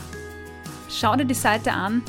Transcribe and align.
Schau 0.90 1.16
dir 1.16 1.26
die 1.26 1.34
Seite 1.34 1.72
an. 1.72 2.04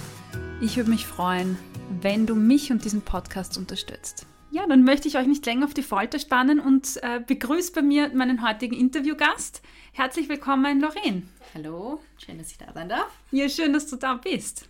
Ich 0.61 0.77
würde 0.77 0.91
mich 0.91 1.07
freuen, 1.07 1.57
wenn 1.91 2.25
du 2.27 2.35
mich 2.35 2.71
und 2.71 2.85
diesen 2.85 3.03
Podcast 3.03 3.59
unterstützt. 3.59 4.27
Ja, 4.53 4.67
dann 4.67 4.85
möchte 4.85 5.09
ich 5.09 5.17
euch 5.17 5.27
nicht 5.27 5.45
länger 5.45 5.67
auf 5.67 5.75
die 5.75 5.83
Folter 5.83 6.19
spannen 6.19 6.61
und 6.61 7.03
äh, 7.03 7.21
begrüße 7.21 7.73
bei 7.73 7.83
mir 7.83 8.15
meinen 8.15 8.47
heutigen 8.47 8.75
Interviewgast. 8.75 9.61
Herzlich 9.93 10.29
willkommen, 10.29 10.81
Lorraine. 10.81 11.23
Hallo, 11.55 12.01
schön, 12.17 12.39
dass 12.39 12.51
ich 12.53 12.59
da 12.59 12.73
sein 12.73 12.89
darf. 12.89 13.11
Ja, 13.33 13.49
schön, 13.49 13.73
dass 13.73 13.89
du 13.89 13.97
da 13.97 14.15
bist. 14.15 14.69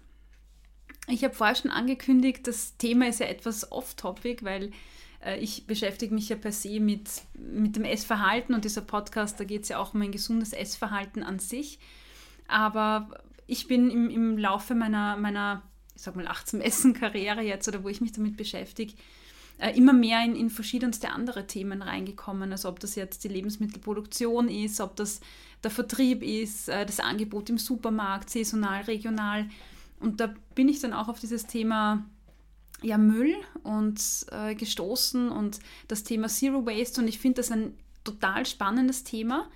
Ich 1.09 1.23
habe 1.23 1.35
vorher 1.35 1.55
schon 1.55 1.71
angekündigt, 1.71 2.47
das 2.47 2.77
Thema 2.79 3.09
ist 3.09 3.21
ja 3.21 3.27
etwas 3.27 3.71
off-topic, 3.71 4.45
weil 4.45 4.73
äh, 5.25 5.39
ich 5.39 5.67
beschäftige 5.67 6.15
mich 6.15 6.29
ja 6.29 6.37
per 6.37 6.53
se 6.53 6.81
mit, 6.81 7.09
mit 7.35 7.77
dem 7.77 7.85
Essverhalten 7.85 8.55
und 8.55 8.65
dieser 8.65 8.83
Podcast, 8.83 9.39
da 9.39 9.45
geht 9.45 9.65
es 9.65 9.69
ja 9.69 9.79
auch 9.79 9.95
um 9.95 10.03
ein 10.03 10.13
gesundes 10.13 10.53
Essverhalten 10.53 11.23
an 11.23 11.39
sich. 11.39 11.79
Aber 12.49 13.09
ich 13.47 13.67
bin 13.67 13.91
im, 13.91 14.11
im 14.11 14.39
Laufe 14.39 14.75
meiner, 14.75 15.17
meiner 15.17 15.63
ich 16.01 16.05
sag 16.05 16.17
mal, 16.17 16.27
achtsam 16.29 16.63
Essen-Karriere 16.63 17.43
jetzt 17.43 17.69
oder 17.69 17.85
wo 17.85 17.89
ich 17.91 18.01
mich 18.01 18.13
damit 18.13 18.39
beschäftige, 18.39 18.95
äh, 19.59 19.77
immer 19.77 19.93
mehr 19.93 20.25
in, 20.25 20.35
in 20.35 20.49
verschiedenste 20.49 21.11
andere 21.11 21.47
Themen 21.47 21.83
reingekommen. 21.83 22.53
Also 22.53 22.71
ob 22.71 22.81
das 22.81 22.95
jetzt 22.95 23.23
die 23.23 23.29
Lebensmittelproduktion 23.29 24.49
ist, 24.49 24.81
ob 24.81 24.97
das 24.97 25.21
der 25.63 25.71
Vertrieb 25.71 26.23
ist, 26.23 26.71
äh, 26.71 26.87
das 26.87 27.01
Angebot 27.01 27.51
im 27.51 27.59
Supermarkt, 27.59 28.31
saisonal, 28.31 28.85
regional. 28.85 29.51
Und 30.01 30.21
da 30.21 30.35
bin 30.55 30.71
ich 30.71 30.81
dann 30.81 30.95
auch 30.95 31.09
auf 31.09 31.21
dieses 31.21 31.47
Thema 31.47 32.07
ja, 32.81 32.97
Müll 32.97 33.35
und 33.63 34.01
äh, 34.31 34.55
gestoßen 34.55 35.31
und 35.31 35.61
das 35.87 36.03
Thema 36.03 36.29
Zero 36.29 36.65
Waste. 36.65 37.03
Und 37.03 37.09
ich 37.09 37.19
finde 37.19 37.43
das 37.43 37.51
ein 37.51 37.75
total 38.05 38.47
spannendes 38.47 39.05
Thema. 39.05 39.51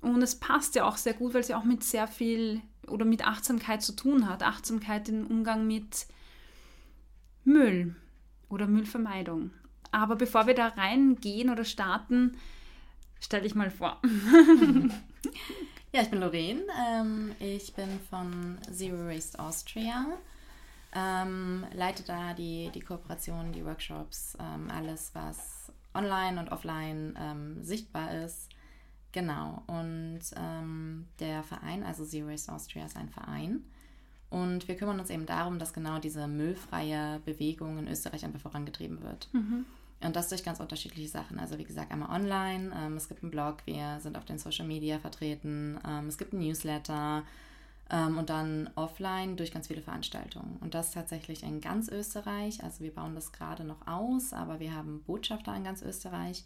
Und 0.00 0.22
es 0.22 0.36
passt 0.36 0.76
ja 0.76 0.84
auch 0.84 0.96
sehr 0.96 1.14
gut, 1.14 1.34
weil 1.34 1.40
es 1.40 1.48
ja 1.48 1.58
auch 1.58 1.64
mit 1.64 1.82
sehr 1.82 2.06
viel 2.06 2.62
oder 2.86 3.04
mit 3.04 3.26
Achtsamkeit 3.26 3.82
zu 3.82 3.92
tun 3.94 4.28
hat. 4.28 4.42
Achtsamkeit 4.42 5.08
im 5.08 5.26
Umgang 5.26 5.66
mit 5.66 6.06
Müll 7.44 7.96
oder 8.48 8.66
Müllvermeidung. 8.66 9.50
Aber 9.90 10.16
bevor 10.16 10.46
wir 10.46 10.54
da 10.54 10.68
reingehen 10.68 11.50
oder 11.50 11.64
starten, 11.64 12.36
stell 13.20 13.42
dich 13.42 13.54
mal 13.54 13.70
vor. 13.70 14.00
ja, 15.92 16.02
ich 16.02 16.10
bin 16.10 16.20
Lorraine. 16.20 16.62
Ähm, 16.88 17.34
ich 17.38 17.74
bin 17.74 18.00
von 18.08 18.58
Zero 18.70 19.06
Waste 19.06 19.38
Austria. 19.38 20.06
Ähm, 20.94 21.64
leite 21.72 22.02
da 22.02 22.34
die, 22.34 22.70
die 22.74 22.80
Kooperation, 22.80 23.52
die 23.52 23.64
Workshops, 23.64 24.36
ähm, 24.38 24.70
alles, 24.70 25.14
was 25.14 25.72
online 25.94 26.40
und 26.40 26.50
offline 26.50 27.16
ähm, 27.18 27.62
sichtbar 27.62 28.24
ist. 28.24 28.48
Genau, 29.12 29.62
und 29.66 30.20
ähm, 30.36 31.06
der 31.20 31.42
Verein, 31.42 31.84
also 31.84 32.04
Zero 32.04 32.28
Waste 32.28 32.52
Austria, 32.52 32.86
ist 32.86 32.96
ein 32.96 33.10
Verein. 33.10 33.62
Und 34.30 34.66
wir 34.66 34.76
kümmern 34.76 34.98
uns 34.98 35.10
eben 35.10 35.26
darum, 35.26 35.58
dass 35.58 35.74
genau 35.74 35.98
diese 35.98 36.26
müllfreie 36.26 37.20
Bewegung 37.26 37.78
in 37.78 37.88
Österreich 37.88 38.24
einfach 38.24 38.40
vorangetrieben 38.40 39.02
wird. 39.02 39.28
Mhm. 39.32 39.66
Und 40.00 40.16
das 40.16 40.30
durch 40.30 40.42
ganz 40.42 40.58
unterschiedliche 40.58 41.08
Sachen. 41.08 41.38
Also 41.38 41.58
wie 41.58 41.64
gesagt, 41.64 41.92
einmal 41.92 42.08
online, 42.10 42.74
ähm, 42.74 42.96
es 42.96 43.08
gibt 43.08 43.22
einen 43.22 43.30
Blog, 43.30 43.58
wir 43.66 44.00
sind 44.00 44.16
auf 44.16 44.24
den 44.24 44.38
Social 44.38 44.66
Media 44.66 44.98
vertreten, 44.98 45.78
ähm, 45.86 46.08
es 46.08 46.16
gibt 46.16 46.32
ein 46.32 46.40
Newsletter 46.40 47.22
ähm, 47.90 48.18
und 48.18 48.30
dann 48.30 48.70
offline 48.74 49.36
durch 49.36 49.52
ganz 49.52 49.68
viele 49.68 49.82
Veranstaltungen. 49.82 50.56
Und 50.60 50.74
das 50.74 50.92
tatsächlich 50.92 51.42
in 51.42 51.60
ganz 51.60 51.88
Österreich. 51.88 52.64
Also 52.64 52.82
wir 52.82 52.94
bauen 52.94 53.14
das 53.14 53.32
gerade 53.32 53.64
noch 53.64 53.86
aus, 53.86 54.32
aber 54.32 54.58
wir 54.58 54.74
haben 54.74 55.02
Botschafter 55.06 55.54
in 55.54 55.64
ganz 55.64 55.82
Österreich. 55.82 56.44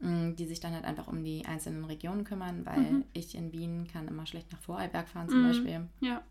Mm, 0.00 0.34
die 0.34 0.46
sich 0.46 0.60
dann 0.60 0.74
halt 0.74 0.84
einfach 0.84 1.06
um 1.06 1.22
die 1.24 1.46
einzelnen 1.46 1.84
Regionen 1.84 2.24
kümmern, 2.24 2.66
weil 2.66 2.80
mhm. 2.80 3.04
ich 3.12 3.34
in 3.34 3.52
Wien 3.52 3.86
kann 3.86 4.08
immer 4.08 4.26
schlecht 4.26 4.50
nach 4.52 4.60
Vorarlberg 4.60 5.08
fahren 5.08 5.28
zum 5.28 5.42
mhm. 5.42 5.46
Beispiel. 5.46 5.88
Ja. 6.00 6.22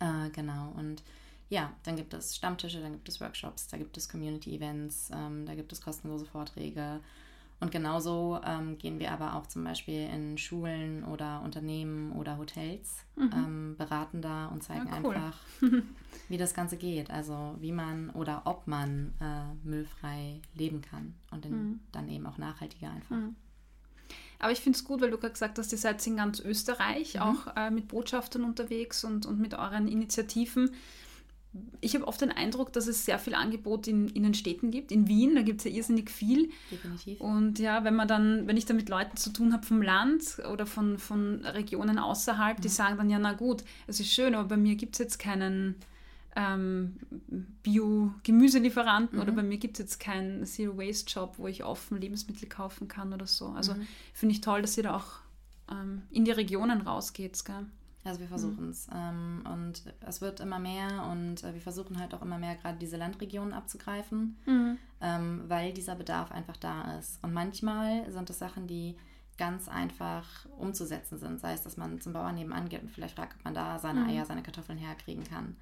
Äh, 0.00 0.30
genau, 0.30 0.72
und 0.76 1.02
ja, 1.48 1.72
dann 1.82 1.96
gibt 1.96 2.12
es 2.14 2.36
Stammtische, 2.36 2.80
dann 2.80 2.92
gibt 2.92 3.08
es 3.08 3.20
Workshops, 3.20 3.68
da 3.68 3.78
gibt 3.78 3.96
es 3.96 4.08
Community-Events, 4.08 5.10
ähm, 5.14 5.46
da 5.46 5.54
gibt 5.54 5.72
es 5.72 5.80
kostenlose 5.80 6.26
Vorträge. 6.26 7.00
Und 7.60 7.70
genauso 7.70 8.40
ähm, 8.44 8.76
gehen 8.78 8.98
wir 8.98 9.12
aber 9.12 9.36
auch 9.36 9.46
zum 9.46 9.64
Beispiel 9.64 10.08
in 10.08 10.36
Schulen 10.36 11.04
oder 11.04 11.40
Unternehmen 11.42 12.12
oder 12.12 12.36
Hotels, 12.36 13.06
mhm. 13.16 13.30
ähm, 13.32 13.74
beraten 13.78 14.20
da 14.20 14.46
und 14.46 14.62
zeigen 14.62 14.86
ja, 14.86 15.00
cool. 15.02 15.14
einfach, 15.14 15.38
wie 16.28 16.36
das 16.36 16.52
Ganze 16.52 16.76
geht. 16.76 17.10
Also 17.10 17.56
wie 17.60 17.72
man 17.72 18.10
oder 18.10 18.42
ob 18.44 18.66
man 18.66 19.14
äh, 19.20 19.66
müllfrei 19.66 20.40
leben 20.54 20.82
kann 20.82 21.14
und 21.30 21.46
in, 21.46 21.52
mhm. 21.52 21.80
dann 21.92 22.08
eben 22.08 22.26
auch 22.26 22.38
nachhaltiger 22.38 22.90
einfach. 22.90 23.16
Mhm. 23.16 23.36
Aber 24.38 24.52
ich 24.52 24.60
finde 24.60 24.76
es 24.76 24.84
gut, 24.84 25.00
weil 25.00 25.10
du 25.10 25.16
gerade 25.16 25.32
gesagt 25.32 25.58
hast, 25.58 25.72
ihr 25.72 25.78
seid 25.78 26.06
in 26.06 26.16
ganz 26.16 26.40
Österreich 26.40 27.14
mhm. 27.14 27.20
auch 27.20 27.56
äh, 27.56 27.70
mit 27.70 27.88
Botschaftern 27.88 28.44
unterwegs 28.44 29.04
und, 29.04 29.24
und 29.26 29.40
mit 29.40 29.54
euren 29.54 29.88
Initiativen 29.88 30.70
ich 31.80 31.94
habe 31.94 32.06
oft 32.08 32.20
den 32.20 32.32
Eindruck, 32.32 32.72
dass 32.72 32.86
es 32.86 33.04
sehr 33.04 33.18
viel 33.18 33.34
Angebot 33.34 33.86
in, 33.86 34.08
in 34.08 34.22
den 34.22 34.34
Städten 34.34 34.70
gibt. 34.70 34.90
In 34.90 35.06
Wien, 35.06 35.34
da 35.34 35.42
gibt 35.42 35.60
es 35.60 35.64
ja 35.64 35.70
irrsinnig 35.70 36.10
viel. 36.10 36.50
Definitiv. 36.70 37.20
Und 37.20 37.58
ja, 37.58 37.84
wenn 37.84 37.94
man 37.94 38.08
dann, 38.08 38.46
wenn 38.46 38.56
ich 38.56 38.66
da 38.66 38.74
mit 38.74 38.88
Leuten 38.88 39.16
zu 39.16 39.30
tun 39.32 39.52
habe 39.52 39.64
vom 39.64 39.82
Land 39.82 40.40
oder 40.50 40.66
von, 40.66 40.98
von 40.98 41.44
Regionen 41.44 41.98
außerhalb, 41.98 42.58
mhm. 42.58 42.62
die 42.62 42.68
sagen 42.68 42.96
dann, 42.96 43.10
ja, 43.10 43.18
na 43.18 43.34
gut, 43.34 43.62
es 43.86 44.00
ist 44.00 44.12
schön, 44.12 44.34
aber 44.34 44.48
bei 44.48 44.56
mir 44.56 44.74
gibt 44.76 44.94
es 44.94 44.98
jetzt 44.98 45.18
keinen 45.18 45.76
ähm, 46.36 46.96
Bio-Gemüselieferanten 47.62 49.16
mhm. 49.16 49.22
oder 49.22 49.32
bei 49.32 49.42
mir 49.42 49.58
gibt 49.58 49.78
es 49.78 49.84
jetzt 49.84 50.00
keinen 50.00 50.44
Zero-Waste-Shop, 50.44 51.34
wo 51.38 51.46
ich 51.46 51.64
offen 51.64 52.00
Lebensmittel 52.00 52.48
kaufen 52.48 52.88
kann 52.88 53.12
oder 53.12 53.26
so. 53.26 53.48
Also 53.48 53.74
mhm. 53.74 53.86
finde 54.12 54.34
ich 54.34 54.40
toll, 54.40 54.62
dass 54.62 54.76
ihr 54.76 54.84
da 54.84 54.96
auch 54.96 55.20
ähm, 55.70 56.02
in 56.10 56.24
die 56.24 56.32
Regionen 56.32 56.80
rausgeht. 56.80 57.44
Gell? 57.44 57.66
Also 58.04 58.20
wir 58.20 58.28
versuchen 58.28 58.68
es. 58.68 58.86
Mhm. 58.88 58.94
Ähm, 58.94 59.44
und 59.50 59.82
es 60.06 60.20
wird 60.20 60.40
immer 60.40 60.58
mehr 60.58 61.06
und 61.10 61.42
äh, 61.42 61.54
wir 61.54 61.60
versuchen 61.60 61.98
halt 61.98 62.12
auch 62.14 62.20
immer 62.22 62.38
mehr 62.38 62.54
gerade 62.56 62.78
diese 62.78 62.98
Landregionen 62.98 63.54
abzugreifen, 63.54 64.36
mhm. 64.44 64.78
ähm, 65.00 65.44
weil 65.48 65.72
dieser 65.72 65.94
Bedarf 65.94 66.30
einfach 66.30 66.58
da 66.58 66.98
ist. 66.98 67.22
Und 67.24 67.32
manchmal 67.32 68.10
sind 68.12 68.28
es 68.28 68.38
Sachen, 68.38 68.66
die 68.66 68.96
ganz 69.38 69.68
einfach 69.68 70.46
umzusetzen 70.58 71.18
sind. 71.18 71.40
Sei 71.40 71.54
es, 71.54 71.62
dass 71.62 71.76
man 71.76 72.00
zum 72.00 72.12
Bauern 72.12 72.34
nebenan 72.34 72.68
geht 72.68 72.82
und 72.82 72.90
vielleicht 72.90 73.16
fragt, 73.16 73.36
ob 73.38 73.44
man 73.44 73.54
da 73.54 73.78
seine 73.78 74.00
mhm. 74.00 74.10
Eier, 74.10 74.26
seine 74.26 74.42
Kartoffeln 74.42 74.78
herkriegen 74.78 75.24
kann. 75.24 75.56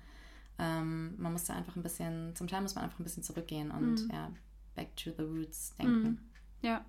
Ähm, 0.58 1.14
man 1.18 1.32
muss 1.32 1.44
da 1.44 1.54
einfach 1.54 1.76
ein 1.76 1.82
bisschen, 1.82 2.34
zum 2.34 2.48
Teil 2.48 2.60
muss 2.60 2.74
man 2.74 2.84
einfach 2.84 2.98
ein 2.98 3.04
bisschen 3.04 3.22
zurückgehen 3.22 3.70
und 3.70 4.04
mhm. 4.04 4.10
ja, 4.12 4.30
back 4.74 4.94
to 4.96 5.10
the 5.16 5.22
roots 5.22 5.74
denken. 5.76 6.02
Mhm. 6.02 6.18
Ja 6.60 6.84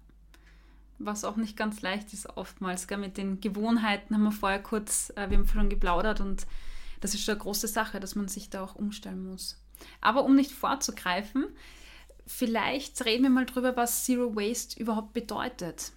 was 1.00 1.24
auch 1.24 1.36
nicht 1.36 1.58
ganz 1.58 1.82
leicht 1.82 2.14
ist 2.14 2.38
oftmals. 2.38 2.88
Gell? 2.88 2.98
Mit 2.98 3.18
den 3.18 3.42
Gewohnheiten 3.42 4.16
haben 4.16 4.24
wir 4.24 4.32
vorher 4.32 4.62
kurz, 4.62 5.12
äh, 5.16 5.30
wir 5.30 5.38
haben 5.38 5.48
schon 5.48 5.70
geplaudert 5.70 6.22
und 6.22 6.46
das 7.02 7.14
ist 7.14 7.24
schon 7.24 7.34
eine 7.34 7.42
große 7.42 7.68
Sache, 7.68 8.00
dass 8.00 8.16
man 8.16 8.28
sich 8.28 8.50
da 8.50 8.64
auch 8.64 8.76
umstellen 8.76 9.28
muss. 9.28 9.62
Aber 10.02 10.24
um 10.24 10.36
nicht 10.36 10.52
vorzugreifen, 10.52 11.48
vielleicht 12.26 13.04
reden 13.06 13.24
wir 13.24 13.30
mal 13.30 13.46
drüber, 13.46 13.76
was 13.76 14.06
Zero 14.06 14.36
Waste 14.36 14.80
überhaupt 14.80 15.14
bedeutet. 15.14 15.92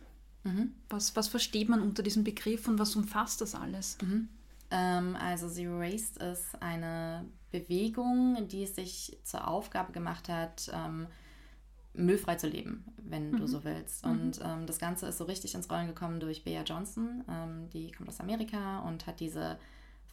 Mhm. 0.45 0.75
Was, 0.89 1.15
was 1.17 1.29
versteht 1.29 1.69
man 1.69 1.81
unter 1.81 2.03
diesem 2.03 2.25
Begriff 2.25 2.69
und 2.69 2.79
was 2.79 2.97
umfasst 2.97 3.41
das 3.41 3.55
alles? 3.55 3.99
Mhm. 4.03 4.29
Ähm, 4.71 5.17
also 5.17 5.49
Zero 5.49 5.79
Waste 5.81 6.25
ist 6.25 6.61
eine 6.61 7.25
Bewegung, 7.51 8.49
die 8.49 8.65
es 8.65 8.75
sich 8.75 9.19
zur 9.23 9.47
Aufgabe 9.47 9.93
gemacht 9.93 10.29
hat, 10.29 10.71
ähm, 10.73 11.07
müllfrei 11.97 12.37
zu 12.37 12.49
leben, 12.49 12.85
wenn 12.97 13.33
du 13.33 13.47
so 13.47 13.65
willst. 13.65 14.05
Und 14.05 14.41
ähm, 14.45 14.67
das 14.67 14.79
Ganze 14.79 15.07
ist 15.07 15.19
so 15.19 15.25
richtig 15.25 15.55
ins 15.55 15.71
Rollen 15.71 15.87
gekommen 15.87 16.21
durch 16.21 16.45
Bea 16.45 16.63
Johnson. 16.63 17.25
Ähm, 17.29 17.69
die 17.73 17.91
kommt 17.93 18.09
aus 18.09 18.21
Amerika 18.21 18.81
und 18.81 19.07
hat 19.07 19.21
diese 19.21 19.59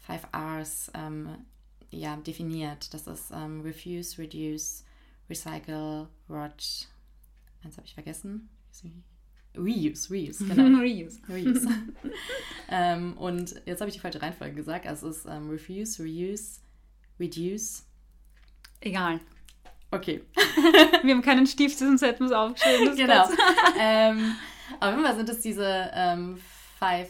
Five 0.01 0.27
R's 0.33 0.91
ähm, 0.93 1.29
ja, 1.89 2.15
definiert. 2.17 2.93
Das 2.93 3.07
ist 3.07 3.31
ähm, 3.33 3.61
Refuse, 3.61 4.17
Reduce, 4.17 4.83
Recycle, 5.29 6.07
Rot. 6.29 6.89
Eins 7.63 7.77
habe 7.77 7.87
ich 7.87 7.93
vergessen. 7.93 8.49
Reuse, 9.55 10.09
Reuse, 10.09 10.45
genau. 10.47 10.79
Reuse. 10.79 11.21
Reuse. 11.29 11.67
ähm, 12.69 13.17
und 13.17 13.61
jetzt 13.65 13.81
habe 13.81 13.89
ich 13.89 13.95
die 13.95 14.01
falsche 14.01 14.21
Reihenfolge 14.21 14.55
gesagt. 14.55 14.87
Also 14.87 15.09
es 15.09 15.19
ist 15.19 15.25
ähm, 15.25 15.49
Refuse, 15.49 16.03
Reuse, 16.03 16.59
Reduce. 17.19 17.83
Egal. 18.81 19.21
Okay. 19.93 20.23
Wir 21.03 21.13
haben 21.13 21.21
keinen 21.21 21.45
Stift, 21.47 21.79
hätten 21.79 21.99
wir 21.99 22.25
es 22.25 22.31
aufgeschrieben. 22.31 22.95
genau. 22.95 23.27
Ähm, 23.79 24.35
auf 24.79 24.91
jeden 24.91 25.03
Fall 25.03 25.15
sind 25.15 25.29
es 25.29 25.41
diese 25.41 25.91
ähm, 25.93 26.39
Five 26.79 27.09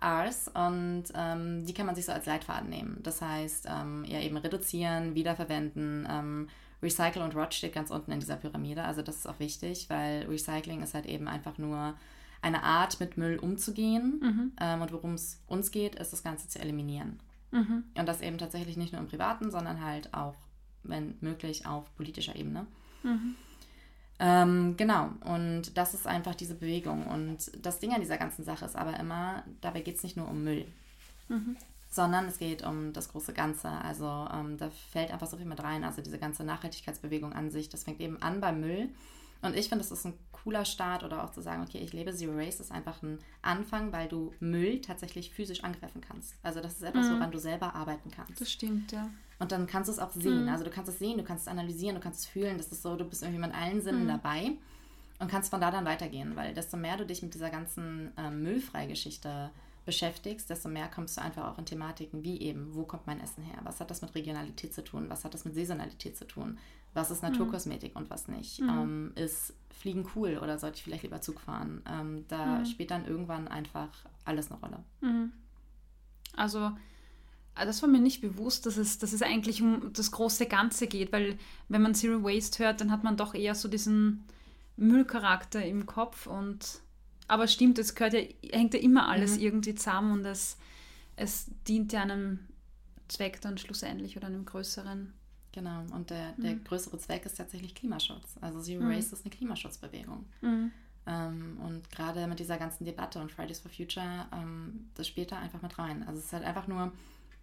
R's 0.00 0.48
und 0.54 1.04
ähm, 1.14 1.66
die 1.66 1.74
kann 1.74 1.86
man 1.86 1.94
sich 1.94 2.06
so 2.06 2.12
als 2.12 2.26
Leitfaden 2.26 2.68
nehmen. 2.68 2.98
Das 3.02 3.20
heißt, 3.20 3.66
ähm, 3.68 4.04
ja 4.06 4.20
eben 4.20 4.36
reduzieren, 4.36 5.14
wiederverwenden, 5.14 6.06
ähm, 6.10 6.48
Recycle 6.82 7.22
und 7.22 7.34
Rot 7.34 7.54
steht 7.54 7.74
ganz 7.74 7.90
unten 7.90 8.12
in 8.12 8.20
dieser 8.20 8.36
Pyramide. 8.36 8.84
Also 8.84 9.02
das 9.02 9.16
ist 9.16 9.26
auch 9.26 9.40
wichtig, 9.40 9.86
weil 9.90 10.26
Recycling 10.28 10.82
ist 10.82 10.94
halt 10.94 11.06
eben 11.06 11.26
einfach 11.26 11.58
nur 11.58 11.94
eine 12.40 12.62
Art, 12.62 13.00
mit 13.00 13.16
Müll 13.16 13.38
umzugehen. 13.38 14.20
Ähm, 14.60 14.82
und 14.82 14.92
worum 14.92 15.14
es 15.14 15.42
uns 15.48 15.72
geht, 15.72 15.96
ist 15.96 16.12
das 16.12 16.22
Ganze 16.22 16.48
zu 16.48 16.60
eliminieren. 16.60 17.18
Mhm. 17.50 17.84
Und 17.96 18.06
das 18.06 18.20
eben 18.20 18.38
tatsächlich 18.38 18.76
nicht 18.76 18.92
nur 18.92 19.02
im 19.02 19.08
Privaten, 19.08 19.50
sondern 19.50 19.82
halt 19.84 20.14
auch, 20.14 20.36
wenn 20.82 21.16
möglich, 21.20 21.66
auf 21.66 21.94
politischer 21.96 22.36
Ebene. 22.36 22.66
Mhm. 23.02 23.34
Ähm, 24.20 24.76
genau, 24.76 25.10
und 25.24 25.76
das 25.76 25.94
ist 25.94 26.06
einfach 26.06 26.34
diese 26.34 26.54
Bewegung. 26.54 27.06
Und 27.06 27.50
das 27.64 27.78
Ding 27.78 27.92
an 27.94 28.00
dieser 28.00 28.18
ganzen 28.18 28.44
Sache 28.44 28.64
ist 28.64 28.76
aber 28.76 28.98
immer, 28.98 29.44
dabei 29.60 29.80
geht 29.80 29.96
es 29.96 30.02
nicht 30.02 30.16
nur 30.16 30.28
um 30.28 30.42
Müll, 30.42 30.66
Mhm. 31.28 31.56
sondern 31.90 32.26
es 32.26 32.38
geht 32.38 32.64
um 32.64 32.92
das 32.92 33.10
große 33.10 33.32
Ganze. 33.32 33.68
Also 33.68 34.26
ähm, 34.34 34.56
da 34.58 34.70
fällt 34.70 35.12
einfach 35.12 35.28
so 35.28 35.36
viel 35.36 35.46
mit 35.46 35.62
rein. 35.62 35.84
Also 35.84 36.02
diese 36.02 36.18
ganze 36.18 36.42
Nachhaltigkeitsbewegung 36.42 37.32
an 37.32 37.50
sich, 37.50 37.68
das 37.68 37.84
fängt 37.84 38.00
eben 38.00 38.20
an 38.22 38.40
beim 38.40 38.60
Müll. 38.60 38.88
Und 39.42 39.56
ich 39.56 39.68
finde, 39.68 39.84
das 39.84 39.92
ist 39.92 40.04
ein 40.04 40.14
cooler 40.32 40.64
Start 40.64 41.04
oder 41.04 41.22
auch 41.24 41.30
zu 41.30 41.40
sagen, 41.42 41.62
okay, 41.62 41.78
ich 41.78 41.92
lebe 41.92 42.12
Zero 42.12 42.36
Waste 42.36 42.62
ist 42.62 42.72
einfach 42.72 43.02
ein 43.02 43.18
Anfang, 43.42 43.92
weil 43.92 44.08
du 44.08 44.32
Müll 44.40 44.80
tatsächlich 44.80 45.30
physisch 45.30 45.62
angreifen 45.62 46.00
kannst. 46.00 46.34
Also 46.42 46.60
das 46.60 46.74
ist 46.74 46.82
etwas, 46.82 47.08
Mhm. 47.08 47.14
woran 47.14 47.30
du 47.30 47.38
selber 47.38 47.74
arbeiten 47.74 48.10
kannst. 48.10 48.40
Das 48.40 48.50
stimmt, 48.50 48.90
ja. 48.92 49.08
Und 49.38 49.52
dann 49.52 49.66
kannst 49.68 49.88
du 49.88 49.92
es 49.92 49.98
auch 50.00 50.10
sehen. 50.12 50.42
Mhm. 50.44 50.48
Also 50.48 50.64
du 50.64 50.70
kannst 50.70 50.90
es 50.90 50.98
sehen, 50.98 51.18
du 51.18 51.24
kannst 51.24 51.42
es 51.46 51.48
analysieren, 51.48 51.94
du 51.94 52.00
kannst 52.00 52.20
es 52.20 52.26
fühlen. 52.26 52.56
Das 52.58 52.68
ist 52.72 52.82
so, 52.82 52.96
du 52.96 53.04
bist 53.04 53.22
irgendwie 53.22 53.40
mit 53.40 53.54
allen 53.54 53.80
Sinnen 53.80 54.04
Mhm. 54.04 54.08
dabei 54.08 54.50
und 55.20 55.30
kannst 55.30 55.50
von 55.50 55.60
da 55.60 55.70
dann 55.70 55.84
weitergehen. 55.84 56.34
Weil 56.34 56.54
desto 56.54 56.76
mehr 56.76 56.96
du 56.96 57.06
dich 57.06 57.22
mit 57.22 57.34
dieser 57.34 57.50
ganzen 57.50 58.12
ähm, 58.16 58.42
Müllfreigeschichte 58.42 59.50
beschäftigst, 59.84 60.50
desto 60.50 60.68
mehr 60.68 60.88
kommst 60.88 61.16
du 61.16 61.22
einfach 61.22 61.50
auch 61.50 61.58
in 61.58 61.64
Thematiken 61.64 62.22
wie 62.22 62.40
eben, 62.42 62.74
wo 62.74 62.82
kommt 62.84 63.06
mein 63.06 63.20
Essen 63.20 63.42
her? 63.42 63.58
Was 63.62 63.80
hat 63.80 63.90
das 63.90 64.02
mit 64.02 64.14
Regionalität 64.14 64.74
zu 64.74 64.84
tun? 64.84 65.06
Was 65.08 65.24
hat 65.24 65.32
das 65.34 65.44
mit 65.44 65.54
Saisonalität 65.54 66.16
zu 66.16 66.26
tun? 66.26 66.58
Was 66.94 67.10
ist 67.10 67.22
Naturkosmetik 67.22 67.94
und 67.96 68.10
was 68.10 68.28
nicht? 68.28 68.60
Mhm. 68.60 68.68
Ähm, 68.68 69.12
ist 69.14 69.52
Fliegen 69.78 70.08
cool 70.16 70.38
oder 70.42 70.58
sollte 70.58 70.76
ich 70.78 70.82
vielleicht 70.82 71.02
lieber 71.04 71.20
Zug 71.20 71.40
fahren? 71.40 71.82
Ähm, 71.86 72.24
da 72.28 72.58
Mhm. 72.60 72.64
spielt 72.66 72.90
dann 72.90 73.06
irgendwann 73.06 73.46
einfach 73.48 73.88
alles 74.24 74.50
eine 74.50 74.60
Rolle. 74.60 74.78
Mhm. 75.00 75.32
Also, 76.34 76.72
äh, 77.54 77.66
das 77.66 77.82
war 77.82 77.88
mir 77.88 78.00
nicht 78.00 78.20
bewusst, 78.20 78.66
dass 78.66 78.76
es, 78.76 78.98
dass 78.98 79.12
es 79.12 79.22
eigentlich 79.22 79.62
um 79.62 79.92
das 79.92 80.10
große 80.10 80.46
Ganze 80.46 80.86
geht, 80.86 81.12
weil 81.12 81.38
wenn 81.68 81.82
man 81.82 81.94
Zero 81.94 82.22
Waste 82.24 82.64
hört, 82.64 82.80
dann 82.80 82.90
hat 82.90 83.04
man 83.04 83.16
doch 83.16 83.34
eher 83.34 83.54
so 83.54 83.68
diesen 83.68 84.24
Müllcharakter 84.76 85.64
im 85.64 85.86
Kopf 85.86 86.26
und 86.26 86.80
aber 87.30 87.46
stimmt, 87.46 87.78
es 87.78 87.94
gehört 87.94 88.14
ja, 88.14 88.20
hängt 88.52 88.72
ja 88.74 88.80
immer 88.80 89.08
alles 89.08 89.36
Mhm. 89.36 89.42
irgendwie 89.42 89.74
zusammen 89.74 90.12
und 90.12 90.24
es, 90.24 90.56
es 91.16 91.46
dient 91.66 91.92
ja 91.92 92.00
einem 92.02 92.38
Zweck 93.08 93.40
dann 93.42 93.58
schlussendlich 93.58 94.16
oder 94.16 94.28
einem 94.28 94.46
größeren. 94.46 95.12
Genau, 95.58 95.80
und 95.92 96.10
der, 96.10 96.32
der 96.36 96.54
Mhm. 96.54 96.62
größere 96.62 96.98
Zweck 96.98 97.26
ist 97.26 97.36
tatsächlich 97.36 97.74
Klimaschutz. 97.74 98.36
Also 98.40 98.60
Zero 98.60 98.84
Mhm. 98.84 98.90
Waste 98.96 99.16
ist 99.16 99.24
eine 99.24 99.34
Klimaschutzbewegung. 99.34 100.24
Mhm. 100.40 100.70
Ähm, 101.04 101.58
und 101.64 101.90
gerade 101.90 102.28
mit 102.28 102.38
dieser 102.38 102.58
ganzen 102.58 102.84
Debatte 102.84 103.18
und 103.20 103.32
Fridays 103.32 103.58
for 103.58 103.68
Future, 103.72 104.26
ähm, 104.32 104.88
das 104.94 105.08
spielt 105.08 105.32
da 105.32 105.38
einfach 105.40 105.60
mit 105.60 105.76
rein. 105.76 106.04
Also 106.06 106.20
es 106.20 106.26
ist 106.26 106.32
halt 106.32 106.44
einfach 106.44 106.68
nur, 106.68 106.92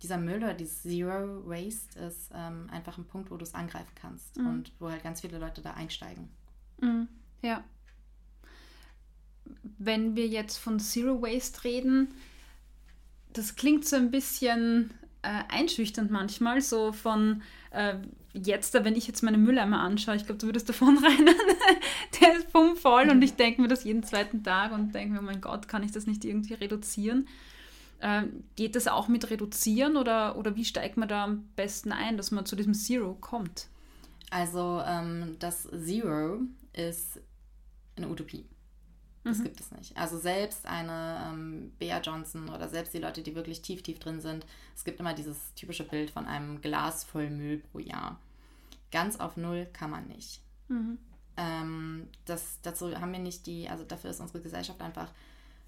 dieser 0.02 0.18
Müll 0.18 0.38
oder 0.38 0.54
dieses 0.54 0.84
Zero 0.84 1.46
Waste 1.46 2.00
ist 2.00 2.30
ähm, 2.34 2.70
einfach 2.72 2.98
ein 2.98 3.04
Punkt, 3.06 3.32
wo 3.32 3.36
du 3.38 3.44
es 3.44 3.54
angreifen 3.54 3.92
kannst 3.96 4.38
Mhm. 4.38 4.48
und 4.48 4.72
wo 4.80 4.90
halt 4.90 5.04
ganz 5.04 5.20
viele 5.20 5.38
Leute 5.38 5.62
da 5.62 5.72
einsteigen. 5.74 6.30
Mhm. 6.80 7.10
Ja. 7.42 7.66
Wenn 9.78 10.16
wir 10.16 10.28
jetzt 10.28 10.56
von 10.58 10.80
Zero 10.80 11.22
Waste 11.22 11.66
reden, 11.66 12.14
das 13.34 13.56
klingt 13.58 13.86
so 13.86 13.98
ein 13.98 14.10
bisschen 14.10 14.92
äh, 15.26 15.44
einschüchternd 15.54 16.12
manchmal, 16.12 16.62
so 16.62 16.92
von 16.92 17.42
äh, 17.72 17.96
jetzt, 18.34 18.74
wenn 18.74 18.96
ich 18.96 19.08
jetzt 19.08 19.24
meine 19.24 19.38
Mülleimer 19.38 19.80
anschaue, 19.80 20.16
ich 20.16 20.26
glaube, 20.26 20.40
du 20.40 20.46
würdest 20.46 20.70
davon 20.70 20.98
rennen, 21.04 21.36
der 22.22 22.38
ist 22.38 22.48
voll 22.80 23.10
und 23.10 23.22
ich 23.22 23.36
denke 23.36 23.62
mir 23.62 23.68
das 23.68 23.84
jeden 23.84 24.04
zweiten 24.04 24.44
Tag 24.44 24.72
und 24.72 24.94
denke 24.94 25.14
mir, 25.14 25.20
oh 25.20 25.24
mein 25.24 25.42
Gott, 25.42 25.68
kann 25.68 25.84
ich 25.84 25.92
das 25.92 26.06
nicht 26.06 26.24
irgendwie 26.24 26.54
reduzieren? 26.54 27.28
Ähm, 28.02 28.44
geht 28.56 28.76
das 28.76 28.88
auch 28.88 29.08
mit 29.08 29.30
reduzieren 29.30 29.98
oder, 29.98 30.38
oder 30.38 30.56
wie 30.56 30.66
steigt 30.66 30.98
man 30.98 31.10
da 31.10 31.24
am 31.24 31.48
besten 31.56 31.92
ein, 31.92 32.18
dass 32.18 32.30
man 32.32 32.46
zu 32.46 32.56
diesem 32.56 32.74
Zero 32.74 33.16
kommt? 33.16 33.68
Also 34.30 34.82
ähm, 34.86 35.38
das 35.40 35.64
Zero 35.64 36.42
ist 36.74 37.20
eine 37.96 38.10
Utopie. 38.10 38.46
Das 39.26 39.40
Mhm. 39.40 39.44
gibt 39.44 39.60
es 39.60 39.72
nicht. 39.72 39.98
Also 39.98 40.18
selbst 40.18 40.66
eine 40.66 41.30
ähm, 41.34 41.72
Bea 41.80 42.00
Johnson 42.00 42.48
oder 42.48 42.70
selbst 42.70 42.94
die 42.94 43.00
Leute, 43.00 43.22
die 43.22 43.36
wirklich 43.36 43.62
tief, 43.62 43.82
tief 43.84 44.00
drin 44.00 44.22
sind, 44.22 44.46
es 44.76 44.86
gibt 44.86 45.00
immer 45.00 45.14
dieses 45.14 45.54
typische 45.56 45.84
Bild 45.84 46.12
von 46.12 46.26
einem 46.26 46.62
Glas 46.62 47.04
voll 47.04 47.30
Müll 47.30 47.58
pro 47.58 47.80
Jahr. 47.80 48.20
Ganz 48.92 49.20
auf 49.20 49.36
Null 49.36 49.68
kann 49.74 49.90
man 49.90 50.08
nicht. 50.08 50.42
Mhm. 50.70 50.98
Ähm, 51.38 52.08
das, 52.26 52.60
dazu 52.62 52.96
haben 52.98 53.12
wir 53.12 53.20
nicht 53.20 53.46
die, 53.48 53.68
also 53.68 53.84
dafür 53.84 54.12
ist 54.12 54.22
unsere 54.22 54.42
Gesellschaft 54.42 54.80
einfach 54.82 55.12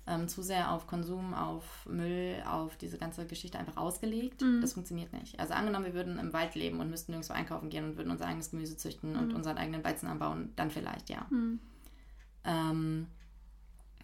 ähm, 0.05 0.29
zu 0.29 0.41
sehr 0.41 0.71
auf 0.71 0.87
Konsum, 0.87 1.33
auf 1.33 1.85
Müll, 1.87 2.41
auf 2.47 2.77
diese 2.77 2.97
ganze 2.97 3.25
Geschichte 3.25 3.59
einfach 3.59 3.75
ausgelegt. 3.75 4.41
Mhm. 4.41 4.61
Das 4.61 4.73
funktioniert 4.73 5.11
nicht. 5.11 5.37
Also 5.39 5.53
angenommen, 5.53 5.83
wir 5.85 5.93
würden 5.95 6.19
im 6.19 6.31
Wald 6.31 6.55
leben 6.55 6.79
und 6.79 6.89
müssten 6.89 7.11
nirgendwo 7.11 7.33
einkaufen 7.33 7.69
gehen 7.69 7.83
und 7.83 7.97
würden 7.97 8.11
unser 8.11 8.27
eigenes 8.27 8.51
Gemüse 8.51 8.77
züchten 8.77 9.17
und 9.17 9.29
Mhm. 9.29 9.35
unseren 9.35 9.57
eigenen 9.57 9.83
Weizen 9.83 10.07
anbauen, 10.07 10.53
dann 10.55 10.69
vielleicht, 10.71 11.09
ja. 11.09 11.25
Mhm. 11.31 11.59
Ähm, 12.45 13.07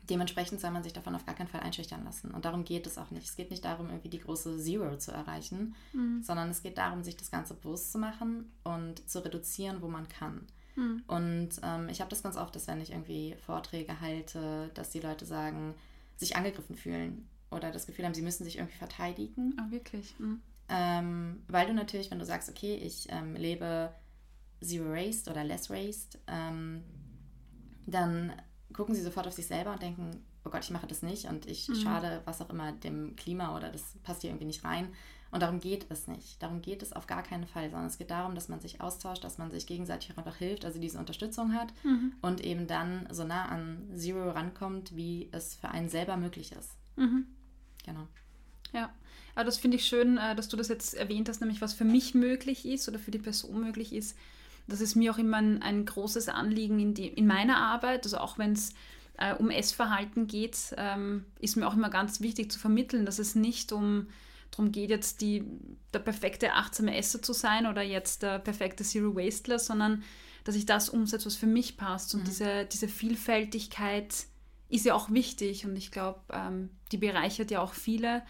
dementsprechend 0.09 0.59
soll 0.59 0.71
man 0.71 0.83
sich 0.83 0.93
davon 0.93 1.15
auf 1.15 1.25
gar 1.25 1.35
keinen 1.35 1.47
Fall 1.47 1.61
einschüchtern 1.61 2.03
lassen. 2.03 2.31
Und 2.31 2.45
darum 2.45 2.63
geht 2.65 2.85
es 2.87 2.97
auch 2.97 3.11
nicht. 3.11 3.27
Es 3.27 3.35
geht 3.35 3.51
nicht 3.51 3.63
darum, 3.63 3.87
irgendwie 3.89 4.09
die 4.09 4.19
große 4.19 4.57
Zero 4.59 4.97
zu 4.97 5.11
erreichen, 5.11 5.75
Mhm. 5.93 6.21
sondern 6.23 6.49
es 6.49 6.61
geht 6.61 6.77
darum, 6.77 7.03
sich 7.03 7.15
das 7.17 7.31
Ganze 7.31 7.53
bewusst 7.53 7.91
zu 7.91 7.97
machen 7.99 8.51
und 8.63 9.07
zu 9.09 9.23
reduzieren, 9.23 9.81
wo 9.81 9.87
man 9.87 10.07
kann. 10.07 10.45
Mhm. 10.75 11.03
Und 11.07 11.49
ähm, 11.63 11.87
ich 11.89 12.01
habe 12.01 12.09
das 12.09 12.23
ganz 12.23 12.35
oft, 12.35 12.55
dass 12.55 12.67
wenn 12.67 12.81
ich 12.81 12.91
irgendwie 12.91 13.35
Vorträge 13.45 14.01
halte, 14.01 14.69
dass 14.73 14.89
die 14.89 14.99
Leute 14.99 15.25
sagen, 15.25 15.75
sich 16.17 16.35
angegriffen 16.35 16.75
fühlen 16.75 17.27
oder 17.51 17.71
das 17.71 17.85
Gefühl 17.85 18.05
haben, 18.05 18.13
sie 18.13 18.21
müssen 18.21 18.43
sich 18.43 18.57
irgendwie 18.57 18.77
verteidigen. 18.77 19.53
Ah, 19.57 19.69
wirklich? 19.71 20.15
Mhm. 20.19 20.41
Ähm, 20.69 21.43
weil 21.47 21.67
du 21.67 21.73
natürlich, 21.73 22.09
wenn 22.11 22.19
du 22.19 22.25
sagst, 22.25 22.49
okay, 22.49 22.75
ich 22.75 23.07
ähm, 23.09 23.35
lebe 23.35 23.93
Zero 24.61 24.91
Waste 24.91 25.29
oder 25.29 25.43
Less 25.43 25.69
Waste, 25.69 26.17
ähm, 26.27 26.83
dann 27.85 28.31
gucken 28.73 28.95
sie 28.95 29.01
sofort 29.01 29.27
auf 29.27 29.33
sich 29.33 29.47
selber 29.47 29.71
und 29.73 29.81
denken, 29.81 30.11
oh 30.45 30.49
Gott, 30.49 30.63
ich 30.63 30.71
mache 30.71 30.87
das 30.87 31.01
nicht 31.01 31.25
und 31.25 31.45
ich 31.45 31.69
Mhm. 31.69 31.75
schade, 31.75 32.21
was 32.25 32.41
auch 32.41 32.49
immer, 32.49 32.71
dem 32.71 33.15
Klima 33.15 33.55
oder 33.55 33.69
das 33.69 33.83
passt 34.03 34.21
hier 34.21 34.29
irgendwie 34.31 34.45
nicht 34.45 34.63
rein. 34.63 34.87
Und 35.31 35.41
darum 35.41 35.59
geht 35.59 35.87
es 35.89 36.07
nicht. 36.07 36.41
Darum 36.43 36.61
geht 36.61 36.83
es 36.83 36.93
auf 36.93 37.07
gar 37.07 37.23
keinen 37.23 37.47
Fall, 37.47 37.69
sondern 37.71 37.87
es 37.87 37.97
geht 37.97 38.11
darum, 38.11 38.35
dass 38.35 38.49
man 38.49 38.59
sich 38.59 38.81
austauscht, 38.81 39.23
dass 39.23 39.39
man 39.39 39.49
sich 39.49 39.65
gegenseitig 39.65 40.15
einfach 40.15 40.35
hilft, 40.35 40.63
also 40.63 40.79
diese 40.79 40.99
Unterstützung 40.99 41.53
hat 41.55 41.73
Mhm. 41.83 42.13
und 42.21 42.41
eben 42.41 42.67
dann 42.67 43.07
so 43.09 43.23
nah 43.23 43.45
an 43.45 43.81
Zero 43.95 44.29
rankommt, 44.29 44.95
wie 44.95 45.29
es 45.31 45.55
für 45.55 45.69
einen 45.69 45.89
selber 45.89 46.17
möglich 46.17 46.51
ist. 46.51 46.69
Mhm. 46.97 47.25
Genau. 47.83 48.07
Ja, 48.73 48.91
aber 49.33 49.45
das 49.45 49.57
finde 49.57 49.77
ich 49.77 49.85
schön, 49.85 50.17
äh, 50.17 50.35
dass 50.35 50.49
du 50.49 50.57
das 50.57 50.67
jetzt 50.67 50.93
erwähnt 50.93 51.27
hast, 51.29 51.41
nämlich 51.41 51.61
was 51.61 51.73
für 51.73 51.85
mich 51.85 52.13
möglich 52.13 52.65
ist 52.67 52.87
oder 52.87 52.99
für 52.99 53.11
die 53.11 53.17
Person 53.19 53.59
möglich 53.61 53.91
ist. 53.93 54.15
Das 54.67 54.81
ist 54.81 54.95
mir 54.95 55.11
auch 55.11 55.17
immer 55.17 55.37
ein, 55.37 55.61
ein 55.61 55.85
großes 55.85 56.29
Anliegen 56.29 56.79
in, 56.79 56.93
die, 56.93 57.07
in 57.07 57.27
meiner 57.27 57.57
Arbeit, 57.57 58.05
also 58.05 58.17
auch 58.17 58.37
wenn 58.37 58.53
es 58.53 58.73
äh, 59.17 59.33
um 59.35 59.49
Essverhalten 59.49 60.27
geht, 60.27 60.73
ähm, 60.77 61.25
ist 61.39 61.55
mir 61.55 61.67
auch 61.67 61.75
immer 61.75 61.89
ganz 61.89 62.21
wichtig 62.21 62.51
zu 62.51 62.59
vermitteln, 62.59 63.05
dass 63.05 63.19
es 63.19 63.35
nicht 63.35 63.71
um 63.71 64.07
darum 64.51 64.71
geht, 64.71 64.89
jetzt 64.89 65.21
die, 65.21 65.43
der 65.93 65.99
perfekte 65.99 66.53
achtsame 66.53 66.95
Esser 66.95 67.21
zu 67.21 67.33
sein 67.33 67.65
oder 67.65 67.81
jetzt 67.81 68.23
der 68.23 68.39
perfekte 68.39 68.83
Zero 68.83 69.15
Wastler, 69.15 69.59
sondern 69.59 70.03
dass 70.43 70.55
ich 70.55 70.65
das 70.65 70.89
umsetze, 70.89 71.25
was 71.25 71.35
für 71.35 71.47
mich 71.47 71.77
passt. 71.77 72.13
Und 72.13 72.21
mhm. 72.21 72.25
diese, 72.25 72.65
diese 72.65 72.87
Vielfältigkeit 72.87 74.13
ist 74.69 74.85
ja 74.85 74.93
auch 74.93 75.09
wichtig 75.11 75.65
und 75.65 75.75
ich 75.75 75.91
glaube, 75.91 76.19
ähm, 76.31 76.69
die 76.91 76.97
bereichert 76.97 77.51
ja 77.51 77.61
auch 77.61 77.73
viele 77.73 78.23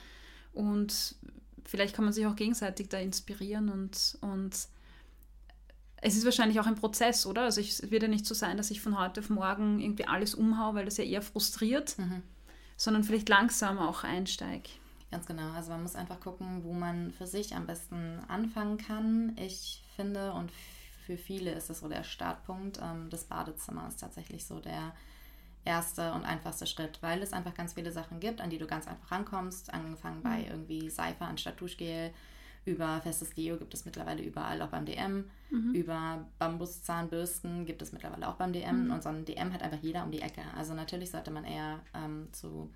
und 0.53 1.15
vielleicht 1.65 1.95
kann 1.95 2.05
man 2.05 2.13
sich 2.13 2.25
auch 2.25 2.35
gegenseitig 2.35 2.89
da 2.89 2.99
inspirieren 2.99 3.69
und, 3.69 4.17
und 4.21 4.67
es 6.03 6.17
ist 6.17 6.25
wahrscheinlich 6.25 6.59
auch 6.59 6.67
ein 6.67 6.75
Prozess, 6.75 7.25
oder? 7.25 7.43
Also 7.43 7.61
ich, 7.61 7.69
es 7.69 7.89
wird 7.89 8.03
ja 8.03 8.09
nicht 8.09 8.25
so 8.25 8.33
sein, 8.33 8.57
dass 8.57 8.71
ich 8.71 8.81
von 8.81 8.99
heute 8.99 9.21
auf 9.21 9.29
morgen 9.29 9.79
irgendwie 9.79 10.05
alles 10.05 10.35
umhaue, 10.35 10.75
weil 10.75 10.85
das 10.85 10.97
ja 10.97 11.05
eher 11.05 11.21
frustriert, 11.21 11.97
mhm. 11.97 12.21
sondern 12.75 13.03
vielleicht 13.03 13.29
langsam 13.29 13.79
auch 13.79 14.03
einsteige. 14.03 14.69
Ganz 15.11 15.25
genau. 15.25 15.51
Also 15.51 15.71
man 15.71 15.83
muss 15.83 15.95
einfach 15.95 16.19
gucken, 16.19 16.63
wo 16.63 16.73
man 16.73 17.11
für 17.11 17.25
sich 17.25 17.55
am 17.55 17.67
besten 17.67 18.19
anfangen 18.27 18.77
kann. 18.77 19.37
Ich 19.37 19.83
finde, 19.95 20.33
und 20.33 20.51
für 21.05 21.17
viele 21.17 21.51
ist 21.51 21.69
das 21.69 21.79
so 21.79 21.87
der 21.87 22.03
Startpunkt, 22.03 22.79
ähm, 22.81 23.09
das 23.09 23.23
Badezimmer 23.23 23.87
ist 23.87 24.01
tatsächlich 24.01 24.45
so 24.45 24.59
der 24.59 24.93
erste 25.65 26.11
und 26.13 26.25
einfachste 26.25 26.67
Schritt, 26.67 26.97
weil 27.01 27.21
es 27.21 27.31
einfach 27.31 27.53
ganz 27.53 27.73
viele 27.73 27.91
Sachen 27.93 28.19
gibt, 28.19 28.41
an 28.41 28.49
die 28.49 28.57
du 28.57 28.67
ganz 28.67 28.87
einfach 28.87 29.11
rankommst. 29.11 29.73
Angefangen 29.73 30.21
bei 30.21 30.39
mhm. 30.39 30.47
irgendwie 30.49 30.89
Seife 30.89 31.23
anstatt 31.23 31.61
Duschgel, 31.61 32.11
über 32.65 33.01
festes 33.01 33.31
Deo 33.31 33.57
gibt 33.57 33.73
es 33.73 33.85
mittlerweile 33.85 34.23
überall, 34.23 34.61
auch 34.61 34.69
beim 34.69 34.85
DM. 34.85 35.25
Mhm. 35.49 35.73
Über 35.73 36.25
Bambuszahnbürsten 36.39 37.65
gibt 37.65 37.81
es 37.81 37.91
mittlerweile 37.91 38.27
auch 38.27 38.35
beim 38.35 38.53
DM. 38.53 38.85
Mhm. 38.85 38.91
Und 38.91 39.03
so 39.03 39.09
ein 39.09 39.25
DM 39.25 39.53
hat 39.53 39.61
einfach 39.61 39.81
jeder 39.81 40.03
um 40.03 40.11
die 40.11 40.21
Ecke. 40.21 40.41
Also 40.55 40.73
natürlich 40.73 41.11
sollte 41.11 41.31
man 41.31 41.43
eher 41.43 41.79
ähm, 41.93 42.27
zu 42.31 42.69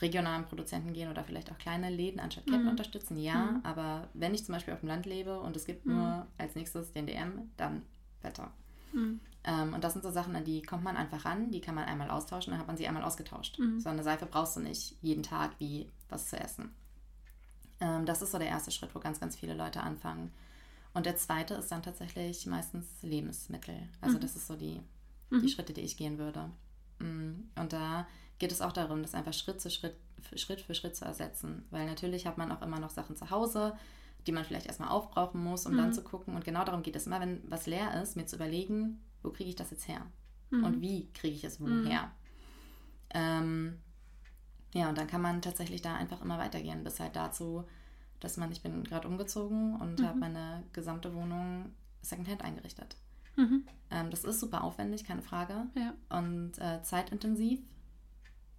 regionalen 0.00 0.44
Produzenten 0.44 0.92
gehen 0.92 1.10
oder 1.10 1.24
vielleicht 1.24 1.50
auch 1.50 1.58
kleine 1.58 1.90
Läden 1.90 2.20
anstatt 2.20 2.46
Ketten 2.46 2.62
mhm. 2.62 2.70
unterstützen, 2.70 3.18
ja. 3.18 3.52
Mhm. 3.52 3.60
Aber 3.64 4.08
wenn 4.14 4.34
ich 4.34 4.44
zum 4.44 4.54
Beispiel 4.54 4.72
auf 4.72 4.80
dem 4.80 4.88
Land 4.88 5.06
lebe 5.06 5.40
und 5.40 5.56
es 5.56 5.66
gibt 5.66 5.84
mhm. 5.84 5.96
nur 5.96 6.26
als 6.38 6.54
nächstes 6.54 6.92
den 6.92 7.06
DM, 7.06 7.50
dann 7.56 7.82
Wetter. 8.22 8.50
Mhm. 8.92 9.20
Ähm, 9.44 9.74
und 9.74 9.82
das 9.82 9.92
sind 9.94 10.02
so 10.02 10.10
Sachen, 10.10 10.36
an 10.36 10.44
die 10.44 10.62
kommt 10.62 10.84
man 10.84 10.96
einfach 10.96 11.24
ran, 11.24 11.50
die 11.50 11.60
kann 11.60 11.74
man 11.74 11.84
einmal 11.84 12.10
austauschen, 12.10 12.52
dann 12.52 12.60
hat 12.60 12.68
man 12.68 12.76
sie 12.76 12.86
einmal 12.86 13.02
ausgetauscht. 13.02 13.58
Mhm. 13.58 13.80
So 13.80 13.88
eine 13.88 14.02
Seife 14.02 14.26
brauchst 14.26 14.56
du 14.56 14.60
nicht 14.60 14.96
jeden 15.02 15.22
Tag 15.22 15.52
wie 15.58 15.88
was 16.08 16.28
zu 16.28 16.38
essen. 16.38 16.70
Ähm, 17.82 18.06
das 18.06 18.22
ist 18.22 18.30
so 18.30 18.38
der 18.38 18.48
erste 18.48 18.70
Schritt, 18.70 18.94
wo 18.94 19.00
ganz, 19.00 19.18
ganz 19.18 19.36
viele 19.36 19.54
Leute 19.54 19.82
anfangen. 19.82 20.30
Und 20.94 21.06
der 21.06 21.16
zweite 21.16 21.54
ist 21.54 21.72
dann 21.72 21.82
tatsächlich 21.82 22.46
meistens 22.46 22.86
Lebensmittel. 23.02 23.88
Also 24.00 24.16
mhm. 24.16 24.20
das 24.20 24.36
ist 24.36 24.46
so 24.46 24.54
die, 24.54 24.80
die 25.30 25.36
mhm. 25.36 25.48
Schritte, 25.48 25.72
die 25.72 25.80
ich 25.80 25.96
gehen 25.96 26.18
würde. 26.18 26.50
Mm, 27.00 27.48
und 27.56 27.72
da 27.72 28.06
geht 28.38 28.52
es 28.52 28.60
auch 28.60 28.72
darum, 28.72 29.02
das 29.02 29.14
einfach 29.14 29.32
Schritt, 29.32 29.60
zu 29.60 29.70
Schritt, 29.70 29.96
Schritt 30.36 30.60
für 30.60 30.74
Schritt 30.74 30.94
zu 30.94 31.04
ersetzen. 31.04 31.64
Weil 31.70 31.86
natürlich 31.86 32.26
hat 32.26 32.38
man 32.38 32.52
auch 32.52 32.62
immer 32.62 32.78
noch 32.78 32.90
Sachen 32.90 33.16
zu 33.16 33.30
Hause, 33.30 33.76
die 34.26 34.32
man 34.32 34.44
vielleicht 34.44 34.66
erstmal 34.66 34.90
aufbrauchen 34.90 35.42
muss, 35.42 35.66
um 35.66 35.72
mhm. 35.72 35.78
dann 35.78 35.92
zu 35.92 36.02
gucken. 36.02 36.36
Und 36.36 36.44
genau 36.44 36.64
darum 36.64 36.82
geht 36.82 36.94
es 36.94 37.06
immer, 37.06 37.20
wenn 37.20 37.42
was 37.50 37.66
leer 37.66 38.00
ist, 38.00 38.16
mir 38.16 38.26
zu 38.26 38.36
überlegen, 38.36 39.02
wo 39.22 39.30
kriege 39.30 39.50
ich 39.50 39.56
das 39.56 39.70
jetzt 39.70 39.88
her? 39.88 40.06
Mhm. 40.50 40.64
Und 40.64 40.80
wie 40.80 41.10
kriege 41.14 41.34
ich 41.34 41.42
es 41.42 41.60
woher? 41.60 42.02
Mhm. 42.02 42.10
Ähm, 43.14 43.78
ja, 44.74 44.88
und 44.88 44.96
dann 44.96 45.06
kann 45.06 45.20
man 45.20 45.42
tatsächlich 45.42 45.82
da 45.82 45.94
einfach 45.94 46.22
immer 46.22 46.38
weitergehen, 46.38 46.84
bis 46.84 47.00
halt 47.00 47.16
dazu, 47.16 47.64
dass 48.20 48.36
man, 48.36 48.50
ich 48.52 48.62
bin 48.62 48.84
gerade 48.84 49.08
umgezogen 49.08 49.76
und 49.76 50.00
mhm. 50.00 50.06
habe 50.06 50.18
meine 50.18 50.62
gesamte 50.72 51.14
Wohnung 51.14 51.72
Secondhand 52.00 52.42
eingerichtet. 52.42 52.96
Mhm. 53.36 53.64
Ähm, 53.90 54.10
das 54.10 54.24
ist 54.24 54.40
super 54.40 54.64
aufwendig, 54.64 55.04
keine 55.04 55.22
Frage. 55.22 55.66
Ja. 55.74 55.94
Und 56.18 56.58
äh, 56.58 56.82
zeitintensiv. 56.82 57.60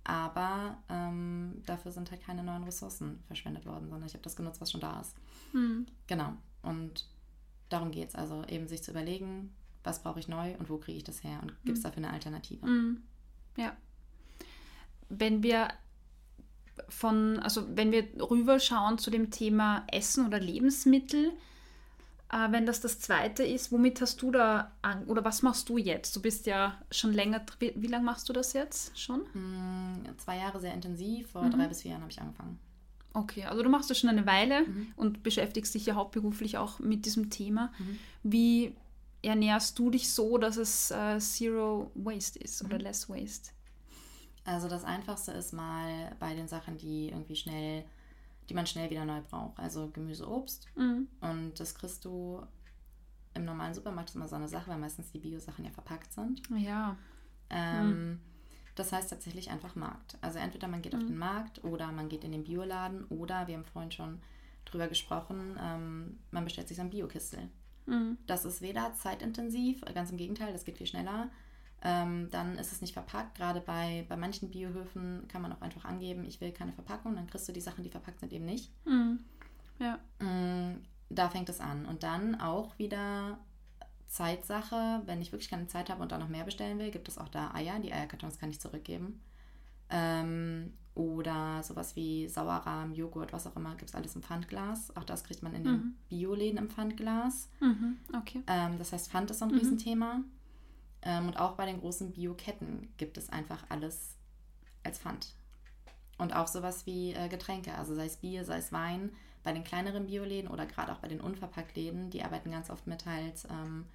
Aber 0.04 0.78
ähm, 0.90 1.62
dafür 1.66 1.92
sind 1.92 2.12
halt 2.12 2.22
keine 2.22 2.44
neuen 2.44 2.64
Ressourcen 2.64 3.24
verschwendet 3.28 3.66
worden, 3.66 3.90
sondern 3.90 4.08
ich 4.08 4.14
habe 4.14 4.24
das 4.24 4.36
genutzt, 4.36 4.60
was 4.60 4.72
schon 4.72 4.82
da 4.82 5.00
ist. 5.00 5.16
Mhm. 5.54 5.86
Genau. 6.08 6.34
Und 6.62 7.08
darum 7.70 7.92
geht 7.92 8.10
es. 8.10 8.16
Also 8.16 8.44
eben 8.48 8.68
sich 8.68 8.84
zu 8.84 8.92
überlegen, 8.92 9.54
was 9.84 10.04
brauche 10.04 10.20
ich 10.20 10.28
neu 10.28 10.56
und 10.58 10.70
wo 10.70 10.78
kriege 10.78 10.98
ich 10.98 11.04
das 11.04 11.24
her 11.24 11.40
und 11.42 11.56
gibt 11.64 11.78
es 11.78 11.84
mhm. 11.84 11.88
dafür 11.88 12.04
eine 12.04 12.14
Alternative? 12.14 12.66
Mhm. 12.66 13.04
Ja. 13.56 13.76
Wenn 15.10 15.44
wir 15.44 15.70
von, 16.90 17.40
also 17.40 17.66
wenn 17.76 17.92
wir 17.92 18.06
rüberschauen 18.20 18.98
zu 18.98 19.12
dem 19.12 19.32
Thema 19.32 19.86
Essen 19.92 20.26
oder 20.26 20.40
Lebensmittel, 20.40 21.32
äh, 22.32 22.52
wenn 22.52 22.66
das 22.66 22.82
das 22.82 23.00
zweite 23.00 23.44
ist, 23.44 23.72
womit 23.72 24.02
hast 24.02 24.22
du 24.22 24.32
da 24.32 24.72
an, 24.82 25.06
oder 25.06 25.24
was 25.24 25.44
machst 25.44 25.70
du 25.70 25.78
jetzt? 25.78 26.16
Du 26.16 26.22
bist 26.22 26.46
ja 26.46 26.82
schon 26.92 27.14
länger, 27.14 27.46
wie, 27.60 27.74
wie 27.76 27.88
lange 27.88 28.06
machst 28.06 28.28
du 28.28 28.34
das 28.34 28.54
jetzt 28.54 28.98
schon? 29.00 29.22
Mm, 29.34 30.18
zwei 30.18 30.38
Jahre 30.38 30.60
sehr 30.60 30.74
intensiv, 30.74 31.32
vor 31.32 31.44
mhm. 31.44 31.52
drei 31.52 31.68
bis 31.68 31.84
vier 31.84 31.92
Jahren 31.92 32.02
habe 32.02 32.12
ich 32.12 32.20
angefangen. 32.20 32.60
Okay, 33.14 33.44
also 33.44 33.62
du 33.62 33.70
machst 33.70 33.92
das 33.92 34.00
schon 34.00 34.10
eine 34.10 34.26
Weile 34.26 34.66
mhm. 34.66 34.88
und 34.96 35.22
beschäftigst 35.22 35.76
dich 35.76 35.86
ja 35.86 35.94
hauptberuflich 35.94 36.58
auch 36.58 36.80
mit 36.80 37.06
diesem 37.06 37.30
Thema. 37.30 37.72
Mhm. 37.78 38.00
Wie 38.24 38.76
ernährst 39.22 39.78
du 39.78 39.92
dich 39.92 40.12
so, 40.12 40.40
dass 40.40 40.58
es 40.58 40.90
äh, 40.90 41.20
Zero 41.20 41.92
Waste 41.94 42.40
ist 42.40 42.64
oder 42.64 42.78
mhm. 42.78 42.84
Less 42.84 43.10
Waste? 43.10 43.52
Also 44.46 44.68
das 44.68 44.84
Einfachste 44.84 45.32
ist 45.32 45.54
mal 45.54 46.16
bei 46.20 46.36
den 46.36 46.48
Sachen, 46.48 46.78
die 46.78 47.10
irgendwie 47.10 47.36
schnell, 47.36 47.86
die 48.50 48.54
man 48.54 48.68
schnell 48.68 48.90
wieder 48.90 49.06
neu 49.06 49.22
braucht. 49.22 49.58
Also 49.60 49.90
Gemüse, 49.90 50.30
Obst. 50.30 50.68
Mhm. 50.76 51.08
Und 51.22 51.60
das 51.60 51.76
kriegst 51.76 52.04
du 52.06 52.42
im 53.36 53.46
normalen 53.46 53.74
Supermarkt 53.74 54.10
ist 54.10 54.16
immer 54.16 54.28
so 54.28 54.36
eine 54.36 54.48
Sache, 54.48 54.70
weil 54.70 54.78
meistens 54.78 55.12
die 55.12 55.20
Bio-Sachen 55.20 55.66
ja 55.66 55.72
verpackt 55.72 56.14
sind. 56.14 56.42
Ja. 56.56 56.98
Ähm, 57.50 57.90
mhm. 57.90 58.20
Das 58.76 58.92
heißt 58.92 59.10
tatsächlich 59.10 59.50
einfach 59.50 59.76
Markt. 59.76 60.18
Also 60.22 60.40
entweder 60.40 60.68
man 60.68 60.82
geht 60.82 60.94
mhm. 60.94 61.00
auf 61.00 61.06
den 61.06 61.18
Markt 61.18 61.64
oder 61.64 61.92
man 61.92 62.10
geht 62.10 62.24
in 62.24 62.32
den 62.32 62.44
Bioladen 62.44 63.06
oder, 63.06 63.48
wir 63.48 63.56
haben 63.56 63.66
vorhin 63.66 63.92
schon 63.92 64.20
drüber 64.66 64.88
gesprochen, 64.88 65.58
ähm, 65.60 66.20
man 66.32 66.44
bestellt 66.44 66.68
sich 66.68 66.78
so 66.78 66.84
ein 66.84 66.90
Biokistel. 66.90 67.50
Mhm. 67.86 68.18
Das 68.28 68.46
ist 68.46 68.62
weder 68.62 68.94
zeitintensiv, 68.94 69.82
ganz 69.94 70.12
im 70.12 70.18
Gegenteil, 70.18 70.54
das 70.54 70.66
geht 70.66 70.78
viel 70.78 70.88
schneller 70.88 71.30
ähm, 71.84 72.30
dann 72.32 72.58
ist 72.58 72.72
es 72.72 72.82
nicht 72.82 72.94
verpackt. 72.94 73.36
Gerade 73.38 73.60
bei, 73.60 74.06
bei 74.08 74.16
manchen 74.16 74.50
Biohöfen 74.50 75.28
kann 75.28 75.42
man 75.42 75.52
auch 75.52 75.62
einfach 75.62 75.84
angeben, 75.84 76.24
ich 76.24 76.40
will 76.40 76.52
keine 76.52 76.72
Verpackung, 76.72 77.16
dann 77.16 77.28
kriegst 77.28 77.48
du 77.48 77.52
die 77.52 77.62
Sachen, 77.62 77.84
die 77.84 77.90
verpackt 77.90 78.22
sind, 78.22 78.32
eben 78.32 78.46
nicht. 78.46 78.72
Mhm. 78.86 79.20
Ja. 79.80 80.00
Mm, 80.20 80.82
da 81.10 81.30
fängt 81.30 81.50
es 81.50 81.60
an. 81.60 81.86
Und 81.86 82.04
dann 82.04 82.40
auch 82.40 82.80
wieder 82.80 83.38
Zeitsache, 84.08 85.02
wenn 85.06 85.22
ich 85.22 85.34
wirklich 85.34 85.50
keine 85.50 85.68
Zeit 85.68 85.90
habe 85.90 86.02
und 86.02 86.12
da 86.12 86.18
noch 86.18 86.30
mehr 86.30 86.46
bestellen 86.46 86.80
will, 86.80 86.90
gibt 86.90 87.10
es 87.10 87.18
auch 87.18 87.28
da 87.28 87.54
Eier. 87.54 87.80
Die 87.80 87.92
Eierkartons 87.92 88.40
kann 88.40 88.50
ich 88.50 88.62
zurückgeben. 88.62 89.22
Ähm, 89.90 90.72
oder 90.96 91.64
sowas 91.64 91.98
wie 91.98 92.30
Sauerrahm, 92.30 92.94
Joghurt, 92.94 93.34
was 93.34 93.46
auch 93.46 93.58
immer, 93.58 93.72
gibt 93.76 93.90
es 93.90 93.96
alles 93.96 94.16
im 94.16 94.24
Pfandglas. 94.24 94.96
Auch 94.96 95.04
das 95.04 95.26
kriegt 95.26 95.44
man 95.44 95.54
in 95.54 95.64
den 95.66 95.74
mhm. 95.74 95.96
Bioläden 96.08 96.60
im 96.60 96.70
Pfandglas. 96.70 97.50
Mhm, 97.60 97.98
okay. 98.16 98.42
Ähm, 98.48 98.78
das 98.78 98.94
heißt, 98.94 99.12
Pfand 99.12 99.32
ist 99.32 99.40
so 99.40 99.46
ein 99.46 99.52
mhm. 99.52 99.58
Riesenthema. 99.58 100.22
Ähm, 101.04 101.28
und 101.28 101.40
auch 101.40 101.54
bei 101.54 101.66
den 101.66 101.80
großen 101.80 102.12
Bioketten 102.12 102.94
gibt 102.98 103.18
es 103.18 103.30
einfach 103.30 103.66
alles 103.70 104.16
als 104.84 105.00
Pfand. 105.00 105.36
Und 106.18 106.36
auch 106.36 106.48
sowas 106.48 106.86
wie 106.86 107.14
äh, 107.14 107.28
Getränke, 107.28 107.76
also 107.76 107.96
sei 107.96 108.06
es 108.06 108.18
Bier, 108.18 108.46
sei 108.46 108.58
es 108.58 108.72
Wein. 108.72 109.12
Bei 109.44 109.52
den 109.52 109.64
kleineren 109.64 110.08
Bioläden 110.08 110.50
oder 110.50 110.66
gerade 110.66 110.94
auch 110.94 111.00
bei 111.00 111.10
den 111.10 111.20
Unverpacktläden, 111.20 112.10
die 112.10 112.24
arbeiten 112.24 112.52
ganz 112.52 112.70
oft 112.70 112.88
mit 112.88 113.06
halt 113.06 113.46
ähm, 113.50 113.86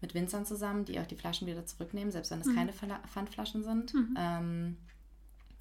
mit 0.00 0.14
Winzern 0.14 0.44
zusammen, 0.44 0.84
die 0.84 1.00
auch 1.00 1.06
die 1.06 1.16
Flaschen 1.16 1.46
wieder 1.46 1.64
zurücknehmen, 1.66 2.12
selbst 2.12 2.30
wenn 2.30 2.40
es 2.40 2.46
mhm. 2.46 2.56
keine 2.56 2.72
Pfandflaschen 2.72 3.62
sind. 3.62 3.94
Mhm. 3.94 4.14
Ähm, 4.18 4.76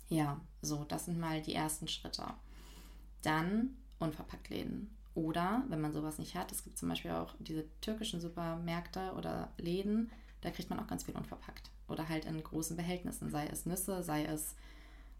ja, 0.09 0.39
so, 0.61 0.83
das 0.83 1.05
sind 1.05 1.19
mal 1.19 1.41
die 1.41 1.53
ersten 1.55 1.87
Schritte. 1.87 2.25
Dann 3.21 3.75
Unverpacktläden. 3.99 4.89
Oder, 5.13 5.63
wenn 5.69 5.79
man 5.79 5.93
sowas 5.93 6.17
nicht 6.19 6.35
hat, 6.35 6.51
es 6.51 6.63
gibt 6.63 6.77
zum 6.77 6.89
Beispiel 6.89 7.11
auch 7.11 7.33
diese 7.39 7.65
türkischen 7.79 8.19
Supermärkte 8.19 9.13
oder 9.13 9.49
Läden, 9.57 10.11
da 10.45 10.51
kriegt 10.51 10.69
man 10.69 10.79
auch 10.79 10.87
ganz 10.87 11.03
viel 11.03 11.15
unverpackt. 11.15 11.71
Oder 11.87 12.07
halt 12.07 12.25
in 12.25 12.41
großen 12.41 12.77
Behältnissen, 12.77 13.31
sei 13.31 13.47
es 13.47 13.65
Nüsse, 13.65 14.03
sei 14.03 14.25
es, 14.25 14.55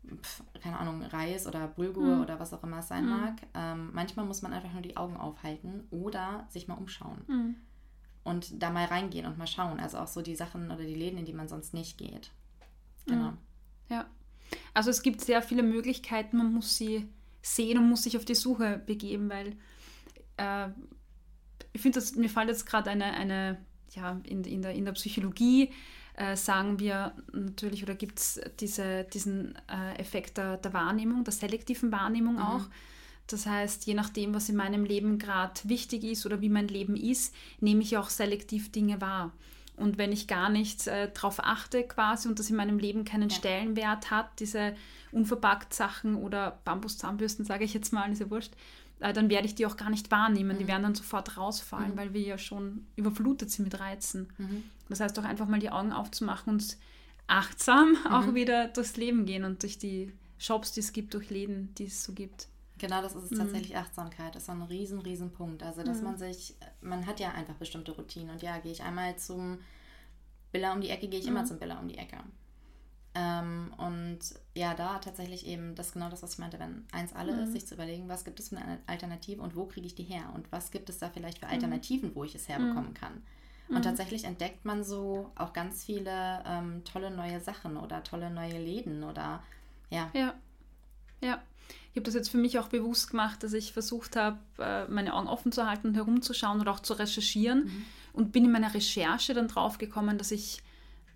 pf, 0.08 0.44
keine 0.62 0.78
Ahnung, 0.78 1.02
Reis 1.02 1.48
oder 1.48 1.68
Bulgur 1.68 2.18
mhm. 2.18 2.22
oder 2.22 2.40
was 2.40 2.54
auch 2.54 2.64
immer 2.64 2.80
es 2.80 2.88
sein 2.88 3.06
mhm. 3.06 3.10
mag. 3.10 3.34
Ähm, 3.56 3.90
manchmal 3.92 4.26
muss 4.28 4.44
man 4.44 4.54
einfach 4.54 4.72
nur 4.72 4.84
die 4.84 4.98
Augen 4.98 5.18
aufhalten 5.18 5.84
oder 5.90 6.46
sich 6.50 6.68
mal 6.68 6.76
umschauen. 6.76 7.24
Mhm. 7.28 7.56
Und 8.24 8.62
da 8.62 8.70
mal 8.70 8.86
reingehen 8.86 9.26
und 9.26 9.40
mal 9.40 9.48
schauen. 9.48 9.80
Also 9.80 9.98
auch 9.98 10.08
so 10.08 10.22
die 10.22 10.36
Sachen 10.36 10.70
oder 10.70 10.84
die 10.84 10.96
Läden, 10.96 11.18
in 11.18 11.26
die 11.26 11.34
man 11.34 11.48
sonst 11.48 11.74
nicht 11.74 11.98
geht. 11.98 12.30
Genau. 13.08 13.32
Mhm. 13.32 13.38
Ja. 13.90 14.06
Also 14.76 14.92
es 14.92 15.02
gibt 15.02 15.22
sehr 15.22 15.42
viele 15.42 15.64
Möglichkeiten, 15.64 16.38
man 16.38 16.54
muss 16.54 16.78
sie 16.78 17.10
sehen 17.42 17.80
und 17.80 17.90
muss 17.90 18.04
sich 18.04 18.16
auf 18.16 18.26
die 18.26 18.36
Suche 18.36 18.80
begeben, 18.86 19.30
weil 19.30 19.56
äh, 20.38 20.70
ich 21.74 21.82
finde, 21.82 22.00
mir 22.16 22.30
fällt 22.30 22.50
jetzt 22.50 22.68
gerade 22.68 22.92
eine, 22.92 23.06
eine 23.06 23.58
ja, 23.96 24.20
in, 24.24 24.44
in, 24.44 24.62
der, 24.62 24.74
in 24.74 24.86
der 24.86 24.94
Psychologie 24.94 25.72
äh, 26.16 26.36
sagen 26.36 26.80
wir 26.80 27.14
natürlich, 27.34 27.84
oder 27.84 27.96
gibt 27.96 28.20
es 28.20 28.40
diese, 28.60 29.04
diesen 29.06 29.56
äh, 29.68 30.00
Effekt 30.00 30.38
der, 30.38 30.58
der, 30.58 30.74
Wahrnehmung, 30.74 31.24
der 31.24 31.34
selektiven 31.34 31.92
Wahrnehmung 31.92 32.36
mhm. 32.36 32.42
auch. 32.42 32.66
Das 33.28 33.46
heißt, 33.48 33.86
je 33.86 33.96
nachdem, 33.96 34.34
was 34.34 34.50
in 34.50 34.56
meinem 34.56 34.86
Leben 34.86 35.18
gerade 35.18 35.60
wichtig 35.64 36.04
ist 36.04 36.26
oder 36.26 36.42
wie 36.42 36.50
mein 36.50 36.68
Leben 36.68 36.96
ist, 36.96 37.34
nehme 37.60 37.82
ich 37.82 37.98
auch 37.98 38.10
selektiv 38.10 38.72
Dinge 38.72 39.02
wahr. 39.02 39.32
Und 39.78 39.98
wenn 39.98 40.12
ich 40.12 40.28
gar 40.28 40.50
nicht 40.50 40.88
äh, 40.88 41.12
darauf 41.14 41.44
achte 41.44 41.84
quasi 41.84 42.30
und 42.30 42.40
das 42.40 42.50
in 42.50 42.56
meinem 42.56 42.80
Leben 42.80 43.04
keinen 43.04 43.30
ja. 43.30 43.36
Stellenwert 43.36 44.10
hat, 44.10 44.40
diese 44.40 44.76
unverpackt 45.12 45.74
Sachen 45.74 46.16
oder 46.16 46.60
Bambuszahnbürsten, 46.64 47.46
sage 47.46 47.66
ich 47.66 47.74
jetzt 47.74 47.92
mal, 47.92 48.10
ist 48.12 48.20
ja 48.20 48.30
wurscht, 48.30 48.54
äh, 49.00 49.14
dann 49.14 49.30
werde 49.30 49.48
ich 49.48 49.56
die 49.56 49.66
auch 49.66 49.78
gar 49.78 49.90
nicht 49.90 50.12
wahrnehmen. 50.12 50.56
Mhm. 50.56 50.60
Die 50.60 50.68
werden 50.68 50.84
dann 50.84 50.96
sofort 50.96 51.38
rausfallen, 51.38 51.92
mhm. 51.92 51.98
weil 51.98 52.14
wir 52.14 52.22
ja 52.22 52.38
schon 52.38 52.88
überflutet 52.96 53.52
sind 53.52 53.66
mit 53.66 53.80
Reizen. 53.80 54.32
Mhm. 54.38 54.64
Das 54.90 55.00
heißt 55.00 55.18
auch 55.20 55.24
einfach 55.24 55.48
mal 55.48 55.60
die 55.60 55.72
Augen 55.72 55.92
aufzumachen 55.92 56.54
und 56.54 56.78
achtsam 57.28 57.92
mhm. 57.92 58.12
auch 58.12 58.34
wieder 58.34 58.68
durchs 58.68 58.98
Leben 58.98 59.26
gehen 59.26 59.44
und 59.44 59.64
durch 59.64 59.78
die 59.78 60.12
Shops, 60.38 60.74
die 60.74 60.82
es 60.82 60.94
gibt, 60.94 61.14
durch 61.14 61.30
Läden, 61.30 61.74
die 61.76 61.86
es 61.86 62.04
so 62.04 62.14
gibt. 62.14 62.48
Genau, 62.78 63.02
das 63.02 63.16
ist 63.16 63.24
es 63.24 63.32
mhm. 63.32 63.38
tatsächlich 63.38 63.78
Achtsamkeit. 63.78 64.36
Das 64.36 64.44
ist 64.44 64.50
ein 64.50 64.62
riesen, 64.62 65.00
riesen 65.00 65.32
Punkt. 65.32 65.64
Also, 65.64 65.84
dass 65.84 66.00
mhm. 66.00 66.04
man 66.04 66.18
sich, 66.18 66.56
man 66.82 67.06
hat 67.06 67.20
ja 67.20 67.32
einfach 67.32 67.56
bestimmte 67.56 67.94
Routinen. 67.94 68.32
Und 68.32 68.42
ja, 68.42 68.58
gehe 68.60 68.72
ich 68.72 68.84
einmal 68.84 69.18
zum 69.18 69.60
Billa 70.52 70.74
um 70.74 70.82
die 70.82 70.90
Ecke, 70.90 71.08
gehe 71.08 71.20
ich 71.20 71.28
immer 71.28 71.46
zum 71.46 71.58
Billa 71.58 71.80
um 71.80 71.88
die 71.88 71.98
Ecke. 71.98 72.18
Ähm, 73.16 73.74
und 73.78 74.20
ja, 74.56 74.74
da 74.74 75.00
tatsächlich 75.00 75.48
eben 75.48 75.74
das 75.76 75.94
genau 75.94 76.10
das, 76.10 76.22
was 76.22 76.34
ich 76.34 76.40
meinte, 76.40 76.60
wenn 76.60 76.86
eins 76.92 77.14
alle 77.14 77.34
mhm. 77.34 77.44
ist, 77.44 77.54
sich 77.54 77.66
zu 77.66 77.76
überlegen, 77.76 78.10
was 78.10 78.26
gibt 78.26 78.40
es 78.40 78.50
für 78.50 78.58
eine 78.58 78.80
Alternative 78.88 79.42
und 79.42 79.56
wo 79.56 79.66
kriege 79.66 79.88
ich 79.88 79.96
die 79.96 80.04
her 80.04 80.32
und 80.34 80.52
was 80.52 80.70
gibt 80.70 80.90
es 80.90 80.98
da 80.98 81.10
vielleicht 81.10 81.40
für 81.40 81.48
Alternativen, 81.48 82.14
wo 82.14 82.24
ich 82.26 82.36
es 82.36 82.50
herbekommen 82.50 82.94
kann. 82.94 83.24
Und 83.70 83.78
mhm. 83.78 83.82
tatsächlich 83.84 84.26
entdeckt 84.26 84.66
man 84.66 84.84
so 84.84 85.32
auch 85.36 85.54
ganz 85.54 85.84
viele 85.84 86.44
ähm, 86.46 86.84
tolle 86.84 87.10
neue 87.10 87.40
Sachen 87.40 87.78
oder 87.78 88.04
tolle 88.04 88.30
neue 88.30 88.60
Läden 88.60 89.04
oder 89.04 89.42
ja. 89.90 90.12
Ja. 90.14 90.34
Ja. 91.22 91.42
Ich 91.92 91.98
habe 91.98 92.04
das 92.04 92.14
jetzt 92.14 92.30
für 92.30 92.38
mich 92.38 92.60
auch 92.60 92.68
bewusst 92.68 93.12
gemacht, 93.12 93.42
dass 93.42 93.54
ich 93.54 93.72
versucht 93.72 94.18
habe, 94.18 94.38
äh, 94.60 94.86
meine 94.88 95.14
Augen 95.14 95.28
offen 95.28 95.54
zu 95.54 95.66
halten 95.66 95.88
und 95.88 95.96
herumzuschauen 95.96 96.60
oder 96.60 96.72
auch 96.72 96.82
zu 96.82 96.94
recherchieren. 96.94 97.66
Mhm. 97.66 97.86
Und 98.12 98.32
bin 98.32 98.46
in 98.46 98.52
meiner 98.52 98.74
Recherche 98.74 99.34
dann 99.34 99.48
drauf 99.48 99.78
gekommen, 99.78 100.18
dass 100.18 100.32
ich, 100.32 100.62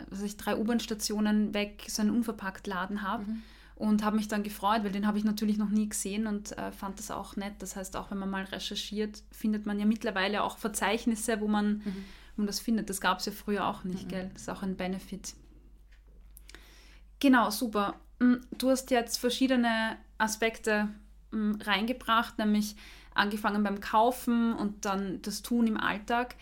dass 0.10 0.22
ich 0.22 0.38
drei 0.38 0.58
U-Bahn-Stationen 0.58 1.54
weg 1.54 1.86
so 1.88 2.02
einen 2.02 2.12
Unverpackt-Laden 2.12 3.02
habe. 3.02 3.26
Mhm. 3.26 3.42
Und 3.76 4.04
habe 4.04 4.18
mich 4.18 4.28
dann 4.28 4.44
gefreut, 4.44 4.84
weil 4.84 4.92
den 4.92 5.08
habe 5.08 5.18
ich 5.18 5.24
natürlich 5.24 5.58
noch 5.58 5.70
nie 5.70 5.88
gesehen 5.88 6.28
und 6.28 6.58
äh, 6.58 6.74
fand 6.74 7.00
das 7.00 7.12
auch 7.12 7.38
nett. 7.38 7.54
Das 7.60 7.78
heißt, 7.78 7.96
auch 7.96 8.12
wenn 8.12 8.18
man 8.18 8.30
mal 8.30 8.44
recherchiert, 8.44 9.24
findet 9.32 9.66
man 9.66 9.80
ja 9.80 9.86
mittlerweile 9.86 10.44
auch 10.44 10.58
Verzeichnisse, 10.58 11.40
wo 11.40 11.48
man 11.48 11.82
mhm 11.86 12.06
man 12.40 12.48
das 12.48 12.60
findet. 12.60 12.90
Das 12.90 13.00
gab 13.00 13.20
es 13.20 13.26
ja 13.28 13.32
früher 13.32 13.68
auch 13.68 13.84
nicht, 13.84 14.06
mhm. 14.06 14.10
gell? 14.10 14.30
Das 14.34 14.44
ist 14.44 14.50
auch 14.50 14.64
ein 14.64 14.76
Benefit. 14.76 15.36
Genau, 17.20 17.52
super. 17.52 18.00
Mm, 18.20 18.36
du 18.58 18.72
hast 18.72 18.90
jetzt 18.90 19.18
verschiedene 19.18 19.98
Aspekte 20.18 20.90
mm, 21.32 21.56
reingebracht, 21.62 22.40
nämlich 22.40 22.76
angefangen 23.14 23.64
beim 23.64 23.82
Kaufen 23.82 24.54
und 24.54 24.86
dann 24.86 25.22
das 25.22 25.42
Tun 25.42 25.68
im 25.68 25.78
Alltag. 25.78 26.36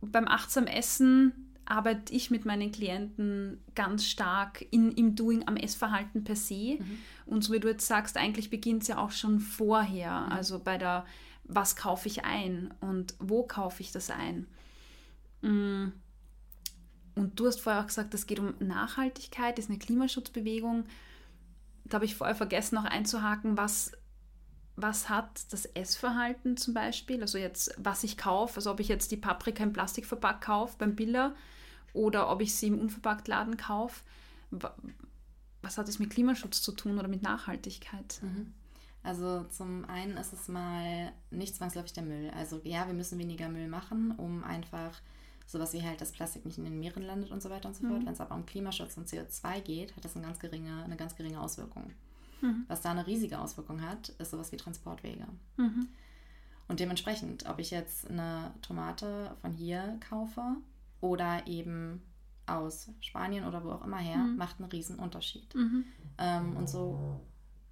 Beim 0.00 0.26
achtsam 0.26 0.66
Essen 0.66 1.45
arbeite 1.66 2.12
ich 2.12 2.30
mit 2.30 2.44
meinen 2.44 2.72
Klienten 2.72 3.62
ganz 3.74 4.06
stark 4.06 4.64
in, 4.70 4.92
im 4.92 5.16
Doing 5.16 5.46
am 5.46 5.56
Essverhalten 5.56 6.24
per 6.24 6.36
se. 6.36 6.78
Mhm. 6.78 6.98
Und 7.26 7.44
so 7.44 7.52
wie 7.52 7.60
du 7.60 7.68
jetzt 7.68 7.86
sagst, 7.86 8.16
eigentlich 8.16 8.50
beginnt 8.50 8.82
es 8.82 8.88
ja 8.88 8.98
auch 8.98 9.10
schon 9.10 9.40
vorher. 9.40 10.20
Mhm. 10.20 10.32
Also 10.32 10.58
bei 10.60 10.78
der, 10.78 11.04
was 11.44 11.76
kaufe 11.76 12.08
ich 12.08 12.24
ein 12.24 12.72
und 12.80 13.14
wo 13.18 13.42
kaufe 13.42 13.82
ich 13.82 13.92
das 13.92 14.10
ein? 14.10 14.46
Mm. 15.42 15.92
Und 17.14 17.40
du 17.40 17.46
hast 17.46 17.60
vorher 17.60 17.82
auch 17.82 17.86
gesagt, 17.86 18.12
es 18.12 18.26
geht 18.26 18.38
um 18.38 18.54
Nachhaltigkeit, 18.58 19.56
das 19.56 19.66
ist 19.66 19.70
eine 19.70 19.78
Klimaschutzbewegung. 19.78 20.84
Da 21.84 21.96
habe 21.96 22.04
ich 22.04 22.14
vorher 22.14 22.36
vergessen, 22.36 22.74
noch 22.74 22.84
einzuhaken, 22.84 23.56
was, 23.56 23.92
was 24.76 25.08
hat 25.08 25.50
das 25.50 25.64
Essverhalten 25.64 26.58
zum 26.58 26.74
Beispiel? 26.74 27.22
Also 27.22 27.38
jetzt, 27.38 27.74
was 27.78 28.04
ich 28.04 28.18
kaufe, 28.18 28.56
also 28.56 28.70
ob 28.70 28.80
ich 28.80 28.88
jetzt 28.88 29.12
die 29.12 29.16
Paprika 29.16 29.62
im 29.62 29.72
Plastikverpack 29.72 30.42
kaufe 30.42 30.76
beim 30.78 30.94
Biller 30.94 31.34
oder 31.92 32.30
ob 32.30 32.40
ich 32.40 32.54
sie 32.54 32.68
im 32.68 32.78
Unverpacktladen 32.78 33.56
kaufe. 33.56 34.02
Was 35.62 35.78
hat 35.78 35.88
es 35.88 35.98
mit 35.98 36.10
Klimaschutz 36.10 36.62
zu 36.62 36.72
tun 36.72 36.98
oder 36.98 37.08
mit 37.08 37.22
Nachhaltigkeit? 37.22 38.20
Mhm. 38.22 38.52
Also 39.02 39.44
zum 39.44 39.84
einen 39.84 40.16
ist 40.16 40.32
es 40.32 40.48
mal 40.48 41.12
nicht 41.30 41.54
zwangsläufig 41.54 41.92
der 41.92 42.02
Müll. 42.02 42.30
Also 42.36 42.60
ja, 42.64 42.86
wir 42.86 42.94
müssen 42.94 43.18
weniger 43.18 43.48
Müll 43.48 43.68
machen, 43.68 44.12
um 44.16 44.42
einfach 44.42 45.00
sowas 45.46 45.72
wie 45.72 45.82
halt, 45.82 46.00
dass 46.00 46.10
Plastik 46.10 46.44
nicht 46.44 46.58
in 46.58 46.64
den 46.64 46.78
Meeren 46.80 47.04
landet 47.04 47.30
und 47.30 47.40
so 47.40 47.48
weiter 47.48 47.68
und 47.68 47.76
so 47.76 47.86
fort. 47.86 48.00
Mhm. 48.00 48.06
Wenn 48.06 48.12
es 48.12 48.20
aber 48.20 48.34
um 48.34 48.44
Klimaschutz 48.46 48.96
und 48.96 49.08
CO2 49.08 49.60
geht, 49.60 49.94
hat 49.96 50.04
das 50.04 50.16
eine 50.16 50.26
ganz 50.26 50.40
geringe, 50.40 50.82
eine 50.82 50.96
ganz 50.96 51.14
geringe 51.14 51.40
Auswirkung. 51.40 51.92
Mhm. 52.40 52.64
Was 52.68 52.82
da 52.82 52.90
eine 52.90 53.06
riesige 53.06 53.38
Auswirkung 53.38 53.80
hat, 53.80 54.08
ist 54.08 54.32
sowas 54.32 54.50
wie 54.52 54.56
Transportwege. 54.56 55.26
Mhm. 55.56 55.88
Und 56.68 56.80
dementsprechend, 56.80 57.48
ob 57.48 57.60
ich 57.60 57.70
jetzt 57.70 58.10
eine 58.10 58.52
Tomate 58.60 59.36
von 59.40 59.52
hier 59.52 60.00
kaufe 60.08 60.56
oder 61.00 61.46
eben 61.46 62.02
aus 62.46 62.90
Spanien 63.00 63.44
oder 63.44 63.64
wo 63.64 63.70
auch 63.70 63.84
immer 63.84 63.98
her, 63.98 64.18
mhm. 64.18 64.36
macht 64.36 64.60
einen 64.60 64.70
riesen 64.70 64.98
Unterschied. 64.98 65.54
Mhm. 65.54 65.84
Ähm, 66.18 66.56
und 66.56 66.68
so 66.68 67.20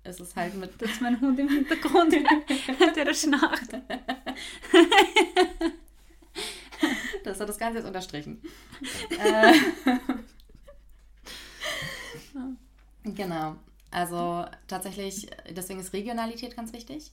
ist 0.03 0.21
es 0.21 0.37
halt 0.37 0.55
mit. 0.57 0.73
Das 0.79 0.91
ist 0.91 1.01
mein 1.01 1.21
Hund 1.21 1.39
im 1.39 1.49
Hintergrund, 1.49 2.13
der 2.97 3.15
schnarcht. 3.15 3.71
Das 7.23 7.41
hat 7.41 7.49
das 7.49 7.57
Ganze 7.57 7.79
jetzt 7.79 7.87
unterstrichen. 7.87 8.43
äh, 9.09 9.55
genau. 13.05 13.57
Also 13.91 14.45
tatsächlich, 14.67 15.27
deswegen 15.49 15.81
ist 15.81 15.95
Regionalität 15.95 16.55
ganz 16.55 16.75
wichtig. 16.75 17.13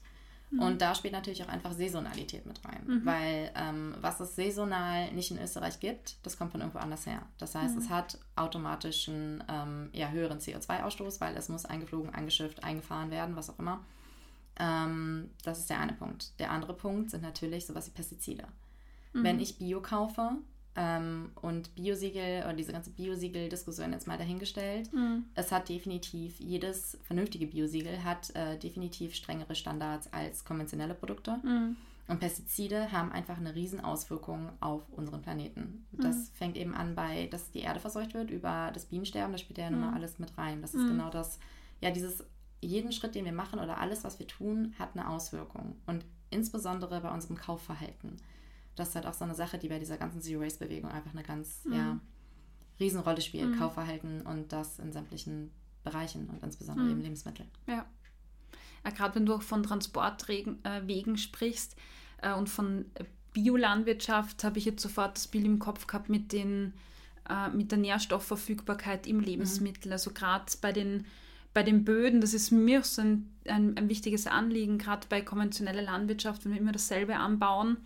Mhm. 0.52 0.60
Und 0.60 0.82
da 0.82 0.94
spielt 0.94 1.14
natürlich 1.14 1.42
auch 1.42 1.48
einfach 1.48 1.72
Saisonalität 1.72 2.44
mit 2.44 2.62
rein. 2.64 2.82
Mhm. 2.86 3.06
Weil 3.06 3.50
ähm, 3.56 3.94
was 4.00 4.20
es 4.20 4.36
saisonal 4.36 5.10
nicht 5.12 5.30
in 5.30 5.38
Österreich 5.38 5.80
gibt, 5.80 6.16
das 6.22 6.38
kommt 6.38 6.52
von 6.52 6.60
irgendwo 6.60 6.78
anders 6.78 7.06
her. 7.06 7.22
Das 7.38 7.54
heißt, 7.54 7.74
mhm. 7.74 7.80
es 7.80 7.90
hat 7.90 8.18
automatisch 8.36 9.08
einen 9.08 9.42
ähm, 9.48 9.88
ja, 9.92 10.10
höheren 10.10 10.38
CO2-Ausstoß, 10.38 11.20
weil 11.20 11.36
es 11.36 11.48
muss 11.48 11.64
eingeflogen, 11.64 12.14
eingeschifft, 12.14 12.62
eingefahren 12.62 13.10
werden, 13.10 13.34
was 13.34 13.48
auch 13.48 13.58
immer. 13.58 13.82
Ähm, 14.58 15.30
das 15.42 15.58
ist 15.58 15.70
der 15.70 15.80
eine 15.80 15.94
Punkt. 15.94 16.38
Der 16.38 16.50
andere 16.50 16.74
Punkt 16.74 17.10
sind 17.10 17.22
natürlich 17.22 17.66
sowas 17.66 17.86
wie 17.86 17.92
Pestizide. 17.92 18.44
Mhm. 19.14 19.24
Wenn 19.24 19.40
ich 19.40 19.58
Bio 19.58 19.80
kaufe 19.80 20.32
ähm, 20.74 21.30
und 21.40 21.74
Biosiegel 21.74 22.44
oder 22.44 22.54
diese 22.54 22.72
ganze 22.72 22.90
Biosiegel-Diskussion 22.90 23.92
jetzt 23.92 24.06
mal 24.06 24.16
dahingestellt, 24.16 24.92
mhm. 24.92 25.24
es 25.34 25.52
hat 25.52 25.68
definitiv, 25.68 26.40
jedes 26.40 26.98
vernünftige 27.02 27.46
Biosiegel 27.46 28.04
hat 28.04 28.34
äh, 28.34 28.58
definitiv 28.58 29.14
strengere 29.14 29.54
Standards 29.54 30.12
als 30.12 30.44
konventionelle 30.44 30.94
Produkte. 30.94 31.38
Mhm. 31.42 31.76
Und 32.08 32.18
Pestizide 32.18 32.90
haben 32.90 33.12
einfach 33.12 33.38
eine 33.38 33.54
Riesenauswirkung 33.54 34.50
auf 34.60 34.82
unseren 34.90 35.22
Planeten. 35.22 35.86
Das 35.92 36.16
mhm. 36.16 36.28
fängt 36.34 36.56
eben 36.56 36.74
an 36.74 36.94
bei, 36.94 37.26
dass 37.26 37.50
die 37.52 37.60
Erde 37.60 37.80
verseucht 37.80 38.14
wird, 38.14 38.30
über 38.30 38.70
das 38.74 38.86
Bienensterben, 38.86 39.32
das 39.32 39.40
spielt 39.40 39.58
ja 39.58 39.70
nun 39.70 39.80
mal 39.80 39.90
mhm. 39.90 39.96
alles 39.96 40.18
mit 40.18 40.36
rein. 40.36 40.62
Das 40.62 40.74
ist 40.74 40.82
mhm. 40.82 40.88
genau 40.88 41.10
das, 41.10 41.38
ja, 41.80 41.90
dieses, 41.90 42.24
jeden 42.60 42.92
Schritt, 42.92 43.14
den 43.14 43.24
wir 43.24 43.32
machen 43.32 43.60
oder 43.60 43.78
alles, 43.78 44.04
was 44.04 44.18
wir 44.18 44.26
tun, 44.26 44.74
hat 44.78 44.90
eine 44.94 45.08
Auswirkung. 45.08 45.76
Und 45.86 46.04
insbesondere 46.30 47.00
bei 47.00 47.10
unserem 47.12 47.36
Kaufverhalten 47.36 48.16
das 48.76 48.90
ist 48.90 48.94
halt 48.94 49.06
auch 49.06 49.14
so 49.14 49.24
eine 49.24 49.34
Sache, 49.34 49.58
die 49.58 49.68
bei 49.68 49.78
dieser 49.78 49.96
ganzen 49.96 50.20
Zero-Waste-Bewegung 50.20 50.90
einfach 50.90 51.12
eine 51.12 51.22
ganz 51.22 51.64
mhm. 51.64 51.72
ja, 51.72 52.00
Riesenrolle 52.80 53.20
spielt. 53.20 53.50
Mhm. 53.50 53.58
Kaufverhalten 53.58 54.22
und 54.22 54.52
das 54.52 54.78
in 54.78 54.92
sämtlichen 54.92 55.50
Bereichen 55.84 56.28
und 56.28 56.42
insbesondere 56.42 56.86
mhm. 56.86 56.92
eben 56.92 57.02
Lebensmittel. 57.02 57.46
Ja. 57.66 57.86
ja 58.84 58.90
Gerade 58.90 59.14
wenn 59.16 59.26
du 59.26 59.34
auch 59.34 59.42
von 59.42 59.62
Transportwegen 59.62 60.64
äh, 60.64 61.16
sprichst 61.16 61.76
äh, 62.18 62.32
und 62.32 62.48
von 62.48 62.86
Biolandwirtschaft, 63.32 64.44
habe 64.44 64.58
ich 64.58 64.64
jetzt 64.64 64.82
sofort 64.82 65.16
das 65.16 65.28
Bild 65.28 65.44
im 65.44 65.58
Kopf 65.58 65.86
gehabt 65.86 66.08
mit, 66.08 66.32
den, 66.32 66.72
äh, 67.28 67.48
mit 67.50 67.70
der 67.70 67.78
Nährstoffverfügbarkeit 67.78 69.06
im 69.06 69.20
Lebensmittel. 69.20 69.88
Mhm. 69.88 69.92
Also 69.92 70.12
gerade 70.12 70.46
bei 70.60 70.72
den 70.72 71.04
bei 71.54 71.62
den 71.62 71.84
Böden, 71.84 72.20
das 72.20 72.34
ist 72.34 72.50
mir 72.50 72.82
so 72.82 73.02
ein, 73.02 73.30
ein, 73.46 73.76
ein 73.76 73.88
wichtiges 73.88 74.26
Anliegen, 74.26 74.78
gerade 74.78 75.06
bei 75.08 75.20
konventioneller 75.20 75.82
Landwirtschaft, 75.82 76.44
wenn 76.44 76.52
wir 76.52 76.60
immer 76.60 76.72
dasselbe 76.72 77.16
anbauen, 77.16 77.76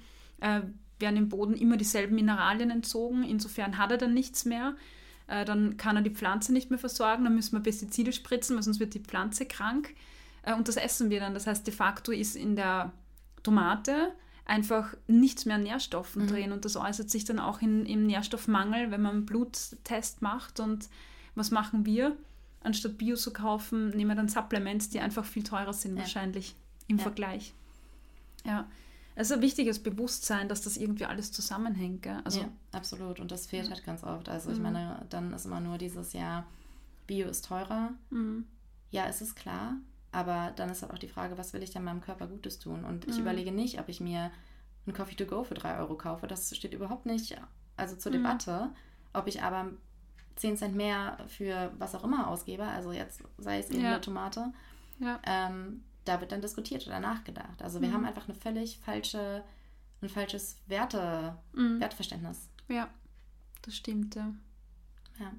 äh, 0.41 0.61
werden 0.99 1.17
im 1.17 1.29
Boden 1.29 1.55
immer 1.55 1.77
dieselben 1.77 2.15
Mineralien 2.15 2.71
entzogen. 2.71 3.23
Insofern 3.23 3.79
hat 3.79 3.91
er 3.91 3.99
dann 3.99 4.15
nichts 4.15 4.45
mehr. 4.45 4.77
Äh, 5.27 5.45
dann 5.45 5.77
kann 5.77 5.97
er 5.97 6.03
die 6.03 6.11
Pflanze 6.11 6.53
nicht 6.53 6.71
mehr 6.71 6.79
versorgen. 6.79 7.25
Dann 7.25 7.35
müssen 7.35 7.57
wir 7.57 7.61
Pestizide 7.61 8.13
spritzen, 8.13 8.57
weil 8.57 8.63
sonst 8.63 8.81
wird 8.81 8.95
die 8.95 9.01
Pflanze 9.01 9.47
krank. 9.47 9.95
Äh, 10.43 10.55
und 10.55 10.69
das 10.69 10.77
essen 10.77 11.11
wir 11.11 11.21
dann. 11.21 11.35
Das 11.35 11.47
heißt, 11.47 11.67
de 11.67 11.75
facto 11.75 12.13
ist 12.13 12.37
in 12.37 12.57
der 12.57 12.93
Tomate 13.43 14.13
einfach 14.45 14.95
nichts 15.09 15.45
mehr 15.45 15.57
an 15.57 15.65
Nährstoffen 15.65 16.23
mhm. 16.23 16.29
drin. 16.29 16.53
Und 16.53 16.65
das 16.65 16.77
äußert 16.77 17.11
sich 17.11 17.25
dann 17.25 17.39
auch 17.39 17.61
in, 17.61 17.85
im 17.85 18.07
Nährstoffmangel, 18.07 18.91
wenn 18.91 19.03
man 19.03 19.17
einen 19.17 19.27
Bluttest 19.27 20.23
macht. 20.23 20.61
Und 20.61 20.89
was 21.35 21.51
machen 21.51 21.85
wir? 21.85 22.17
Anstatt 22.63 22.99
Bio 22.99 23.17
zu 23.17 23.33
kaufen, 23.33 23.91
nehmen 23.91 24.11
wir 24.11 24.15
dann 24.17 24.29
Supplements, 24.29 24.89
die 24.89 25.01
einfach 25.01 25.25
viel 25.25 25.43
teurer 25.43 25.73
sind 25.73 25.97
ja. 25.97 26.03
wahrscheinlich 26.03 26.55
im 26.89 26.97
ja. 26.97 27.03
Vergleich. 27.03 27.53
Ja. 28.45 28.67
Es 29.17 29.31
ist 29.31 29.37
ein 29.37 29.43
wichtiges 29.43 29.83
Bewusstsein, 29.83 30.49
dass 30.49 30.61
das 30.61 30.77
irgendwie 30.77 31.07
alles 31.07 31.33
zusammenhängt. 31.33 32.03
Gell? 32.03 32.21
Also, 32.23 32.41
ja, 32.41 32.49
absolut. 32.73 33.19
Und 33.19 33.33
das 33.33 33.47
fehlt 33.47 33.65
ja. 33.65 33.71
halt 33.73 33.85
ganz 33.85 34.05
oft. 34.05 34.29
Also 34.29 34.51
ich 34.51 34.59
mhm. 34.59 34.65
meine, 34.65 35.07
dann 35.09 35.33
ist 35.33 35.47
immer 35.47 35.61
nur 35.61 35.79
dieses 35.79 36.13
Jahr, 36.13 36.47
Bio 37.07 37.29
ist 37.29 37.47
teurer. 37.47 37.91
Mhm. 38.11 38.45
Ja, 38.91 39.07
es 39.07 39.23
ist 39.23 39.35
klar. 39.35 39.77
Aber 40.13 40.53
dann 40.55 40.71
ist 40.71 40.83
halt 40.83 40.93
auch 40.93 40.99
die 40.99 41.09
Frage, 41.09 41.39
was 41.39 41.53
will 41.53 41.63
ich 41.63 41.71
denn 41.71 41.83
meinem 41.83 42.01
Körper 42.01 42.27
Gutes 42.27 42.59
tun? 42.59 42.85
Und 42.85 43.07
ich 43.07 43.17
mhm. 43.17 43.23
überlege 43.23 43.53
nicht, 43.53 43.81
ob 43.81 43.89
ich 43.89 44.01
mir 44.01 44.31
einen 44.87 44.95
Coffee 44.95 45.17
to 45.17 45.25
go 45.25 45.45
für 45.45 45.55
drei 45.55 45.79
Euro 45.79 45.97
kaufe. 45.97 46.27
Das 46.27 46.55
steht 46.55 46.75
überhaupt 46.75 47.07
nicht 47.07 47.37
also 47.77 47.97
zur 47.97 48.13
mhm. 48.13 48.17
Debatte. 48.17 48.71
Ob 49.13 49.27
ich 49.27 49.43
aber 49.43 49.71
10 50.37 50.59
Cent 50.59 50.75
mehr 50.75 51.19
für 51.27 51.73
was 51.79 51.95
auch 51.95 52.05
immer 52.05 52.29
ausgebe, 52.29 52.65
also 52.65 52.93
jetzt 52.93 53.23
sei 53.39 53.59
es 53.59 53.71
eben 53.71 53.83
ja. 53.83 53.93
eine 53.93 54.01
Tomate, 54.01 54.53
ja. 55.01 55.19
ähm, 55.25 55.83
da 56.07 56.21
wird 56.21 56.33
dann 56.33 56.41
diskutiert 56.41 56.87
oder 56.87 57.01
nachgedacht. 57.01 57.61
Also 57.63 57.81
wir 57.81 57.89
Mhm. 57.89 57.93
haben 57.95 58.05
einfach 58.07 58.29
eine 58.29 58.35
völlig 58.37 58.79
falsche, 58.79 59.45
ein 60.03 60.09
falsches 60.09 60.57
Werte, 60.67 61.37
Mhm. 61.53 61.81
Werteverständnis. 61.81 62.49
Ja, 62.69 62.89
das 63.63 63.77
stimmt, 63.77 64.15
ja. 64.15 64.33
Ja. 65.19 65.33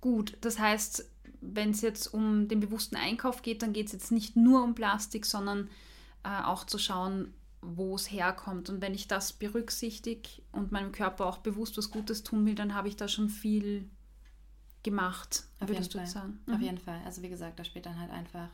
Gut, 0.00 0.36
das 0.40 0.58
heißt, 0.58 1.08
wenn 1.40 1.70
es 1.70 1.80
jetzt 1.80 2.12
um 2.12 2.48
den 2.48 2.60
bewussten 2.60 2.96
Einkauf 2.96 3.42
geht, 3.42 3.62
dann 3.62 3.72
geht 3.72 3.86
es 3.86 3.92
jetzt 3.92 4.12
nicht 4.12 4.36
nur 4.36 4.62
um 4.62 4.74
Plastik, 4.74 5.26
sondern 5.26 5.68
äh, 6.24 6.42
auch 6.42 6.64
zu 6.64 6.78
schauen, 6.78 7.32
wo 7.60 7.94
es 7.94 8.10
herkommt. 8.10 8.68
Und 8.70 8.80
wenn 8.80 8.94
ich 8.94 9.06
das 9.08 9.32
berücksichtige 9.32 10.28
und 10.52 10.72
meinem 10.72 10.92
Körper 10.92 11.26
auch 11.26 11.38
bewusst 11.38 11.76
was 11.78 11.90
Gutes 11.90 12.22
tun 12.24 12.46
will, 12.46 12.54
dann 12.54 12.74
habe 12.74 12.88
ich 12.88 12.96
da 12.96 13.06
schon 13.08 13.28
viel 13.28 13.88
gemacht, 14.82 15.44
Auf 15.60 15.68
würdest 15.68 15.94
du 15.94 15.98
Fall. 15.98 16.06
sagen. 16.08 16.40
Auf 16.50 16.58
Mhm. 16.58 16.64
jeden 16.64 16.78
Fall. 16.78 17.00
Also 17.04 17.22
wie 17.22 17.28
gesagt, 17.28 17.58
da 17.60 17.64
spielt 17.64 17.86
dann 17.86 17.98
halt 18.00 18.10
einfach 18.10 18.48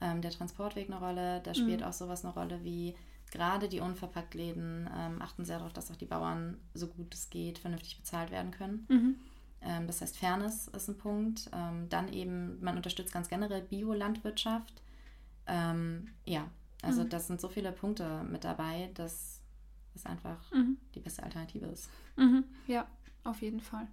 ähm, 0.00 0.20
der 0.22 0.30
Transportweg 0.30 0.88
eine 0.90 0.98
Rolle. 0.98 1.40
Da 1.42 1.54
spielt 1.54 1.80
Mhm. 1.80 1.86
auch 1.86 1.92
sowas 1.92 2.24
eine 2.24 2.34
Rolle 2.34 2.62
wie 2.64 2.94
gerade 3.30 3.68
die 3.68 3.80
Unverpacktläden 3.80 4.88
ähm, 4.96 5.20
achten 5.22 5.44
sehr 5.44 5.58
darauf, 5.58 5.72
dass 5.72 5.90
auch 5.90 5.96
die 5.96 6.04
Bauern, 6.06 6.56
so 6.74 6.86
gut 6.86 7.12
es 7.14 7.30
geht, 7.30 7.58
vernünftig 7.58 7.96
bezahlt 7.96 8.30
werden 8.30 8.50
können. 8.52 8.86
Mhm. 8.88 9.16
Ähm, 9.62 9.86
das 9.86 10.00
heißt, 10.00 10.16
Fairness 10.18 10.68
ist 10.68 10.88
ein 10.88 10.98
Punkt. 10.98 11.50
Ähm, 11.52 11.88
dann 11.88 12.12
eben, 12.12 12.62
man 12.62 12.76
unterstützt 12.76 13.12
ganz 13.12 13.28
generell 13.28 13.62
Biolandwirtschaft. 13.62 14.82
Ähm, 15.46 16.08
ja, 16.24 16.48
also 16.82 17.02
Mhm. 17.02 17.08
das 17.08 17.26
sind 17.26 17.40
so 17.40 17.48
viele 17.48 17.72
Punkte 17.72 18.22
mit 18.24 18.44
dabei, 18.44 18.90
dass 18.94 19.40
es 19.94 20.06
einfach 20.06 20.38
Mhm. 20.52 20.76
die 20.94 21.00
beste 21.00 21.22
Alternative 21.22 21.66
ist. 21.66 21.88
Mhm. 22.16 22.44
Ja, 22.66 22.86
auf 23.24 23.42
jeden 23.42 23.60
Fall. 23.60 23.86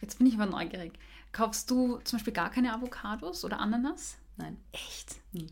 Jetzt 0.00 0.18
bin 0.18 0.26
ich 0.26 0.34
aber 0.34 0.46
neugierig. 0.46 0.92
Kaufst 1.32 1.70
du 1.70 1.98
zum 2.04 2.18
Beispiel 2.18 2.32
gar 2.32 2.50
keine 2.50 2.72
Avocados 2.72 3.44
oder 3.44 3.58
Ananas? 3.58 4.16
Nein. 4.38 4.56
Echt? 4.72 5.16
Nie. 5.32 5.48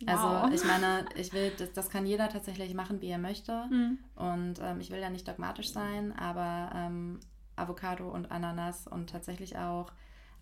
Wow. 0.00 0.44
Also 0.44 0.54
ich 0.54 0.64
meine, 0.64 1.06
ich 1.14 1.32
will, 1.32 1.52
das, 1.56 1.72
das 1.72 1.88
kann 1.88 2.04
jeder 2.04 2.28
tatsächlich 2.28 2.74
machen, 2.74 3.00
wie 3.00 3.08
er 3.08 3.18
möchte. 3.18 3.66
Mhm. 3.70 3.98
Und 4.16 4.54
ähm, 4.60 4.80
ich 4.80 4.90
will 4.90 5.00
da 5.00 5.08
nicht 5.08 5.26
dogmatisch 5.26 5.70
sein, 5.70 6.12
aber 6.12 6.70
ähm, 6.74 7.20
Avocado 7.56 8.10
und 8.10 8.30
Ananas 8.30 8.86
und 8.86 9.08
tatsächlich 9.10 9.56
auch 9.56 9.92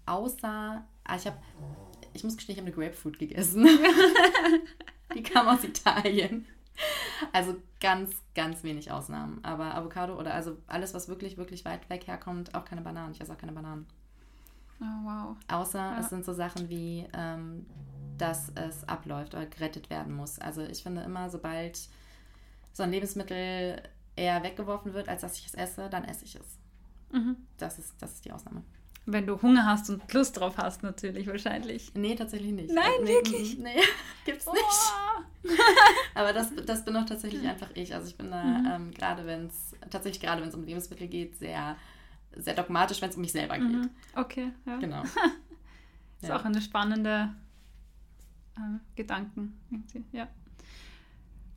außer, 0.06 0.84
ah, 1.04 1.16
ich 1.16 1.26
habe, 1.26 1.36
ich 2.14 2.24
muss 2.24 2.36
gestehen, 2.36 2.54
ich 2.54 2.60
habe 2.60 2.72
eine 2.72 2.74
Grapefruit 2.74 3.18
gegessen. 3.18 3.68
Die 5.14 5.22
kam 5.22 5.46
aus 5.46 5.62
Italien. 5.62 6.46
Also 7.32 7.56
ganz, 7.80 8.10
ganz 8.34 8.64
wenig 8.64 8.90
Ausnahmen. 8.90 9.40
Aber 9.44 9.74
Avocado 9.74 10.18
oder 10.18 10.34
also 10.34 10.56
alles, 10.66 10.94
was 10.94 11.08
wirklich, 11.08 11.36
wirklich 11.36 11.64
weit 11.64 11.88
weg 11.90 12.06
herkommt, 12.06 12.54
auch 12.54 12.64
keine 12.64 12.80
Bananen. 12.80 13.12
Ich 13.12 13.20
esse 13.20 13.32
auch 13.32 13.38
keine 13.38 13.52
Bananen. 13.52 13.86
Oh, 14.82 15.04
wow. 15.04 15.36
Außer 15.48 15.78
Ja. 15.78 16.00
es 16.00 16.08
sind 16.10 16.24
so 16.24 16.32
Sachen 16.32 16.68
wie, 16.68 17.06
ähm, 17.14 17.66
dass 18.18 18.50
es 18.54 18.88
abläuft 18.88 19.34
oder 19.34 19.46
gerettet 19.46 19.90
werden 19.90 20.14
muss. 20.14 20.38
Also 20.38 20.62
ich 20.62 20.82
finde 20.82 21.02
immer, 21.02 21.30
sobald 21.30 21.78
so 22.72 22.82
ein 22.82 22.90
Lebensmittel 22.90 23.80
eher 24.16 24.42
weggeworfen 24.42 24.92
wird, 24.94 25.08
als 25.08 25.20
dass 25.22 25.38
ich 25.38 25.46
es 25.46 25.54
esse, 25.54 25.88
dann 25.88 26.04
esse 26.04 26.24
ich 26.24 26.34
es. 26.36 26.58
Mhm. 27.12 27.36
Das 27.58 27.78
ist, 27.78 27.94
das 28.00 28.12
ist 28.14 28.24
die 28.24 28.32
Ausnahme. 28.32 28.62
Wenn 29.04 29.26
du 29.26 29.40
Hunger 29.42 29.66
hast 29.66 29.90
und 29.90 30.12
Lust 30.12 30.38
drauf 30.38 30.56
hast, 30.58 30.82
natürlich, 30.84 31.26
wahrscheinlich. 31.26 31.92
Nee, 31.94 32.14
tatsächlich 32.14 32.52
nicht. 32.52 32.72
Nein, 32.72 32.84
nee, 33.02 33.08
wirklich? 33.10 33.58
mm, 33.58 33.62
Nee, 33.62 33.80
gibt's 34.24 34.46
nicht. 34.46 34.56
Oh. 34.64 35.48
Aber 36.14 36.32
das, 36.32 36.50
das 36.66 36.84
bin 36.84 36.96
auch 36.96 37.04
tatsächlich 37.04 37.42
einfach 37.48 37.68
ich. 37.74 37.94
Also 37.94 38.06
ich 38.08 38.16
bin 38.16 38.30
da, 38.30 38.42
Mhm. 38.44 38.66
ähm, 38.70 38.90
gerade 38.92 39.26
wenn 39.26 39.46
es, 39.46 39.74
tatsächlich 39.90 40.22
gerade 40.22 40.40
wenn 40.42 40.48
es 40.48 40.54
um 40.54 40.62
Lebensmittel 40.64 41.08
geht, 41.08 41.36
sehr, 41.36 41.76
sehr 42.36 42.54
dogmatisch, 42.54 43.00
wenn 43.02 43.10
es 43.10 43.16
um 43.16 43.22
mich 43.22 43.32
selber 43.32 43.58
geht. 43.58 43.68
Mhm. 43.68 43.90
Okay, 44.14 44.52
ja. 44.66 44.76
Genau. 44.78 45.02
Ist 46.20 46.28
Ja. 46.28 46.36
auch 46.38 46.44
eine 46.44 46.60
spannende 46.60 47.34
äh, 48.56 48.78
Gedanken. 48.96 49.58
irgendwie, 49.70 50.04
Ja. 50.16 50.28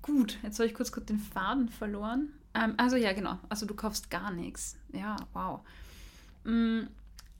Gut, 0.01 0.38
jetzt 0.43 0.59
habe 0.59 0.67
ich 0.67 0.73
kurz, 0.75 0.91
kurz 0.91 1.07
den 1.07 1.19
Faden 1.19 1.69
verloren. 1.69 2.29
Ähm, 2.53 2.75
also 2.77 2.95
ja, 2.95 3.13
genau. 3.13 3.39
Also 3.49 3.65
du 3.65 3.73
kaufst 3.73 4.09
gar 4.11 4.31
nichts. 4.31 4.77
Ja, 4.93 5.15
wow. 5.33 5.61
Mm, 6.43 6.83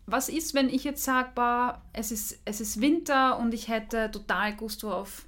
Was 0.08 0.30
ist, 0.30 0.54
wenn 0.54 0.70
ich 0.70 0.84
jetzt 0.84 1.04
sage, 1.04 1.80
es 1.94 2.12
ist, 2.12 2.40
es 2.46 2.62
ist 2.62 2.82
Winter 2.82 3.38
und 3.40 3.54
ich 3.54 3.68
hätte 3.68 4.10
total 4.12 4.56
Gusto 4.56 4.92
auf 4.92 5.26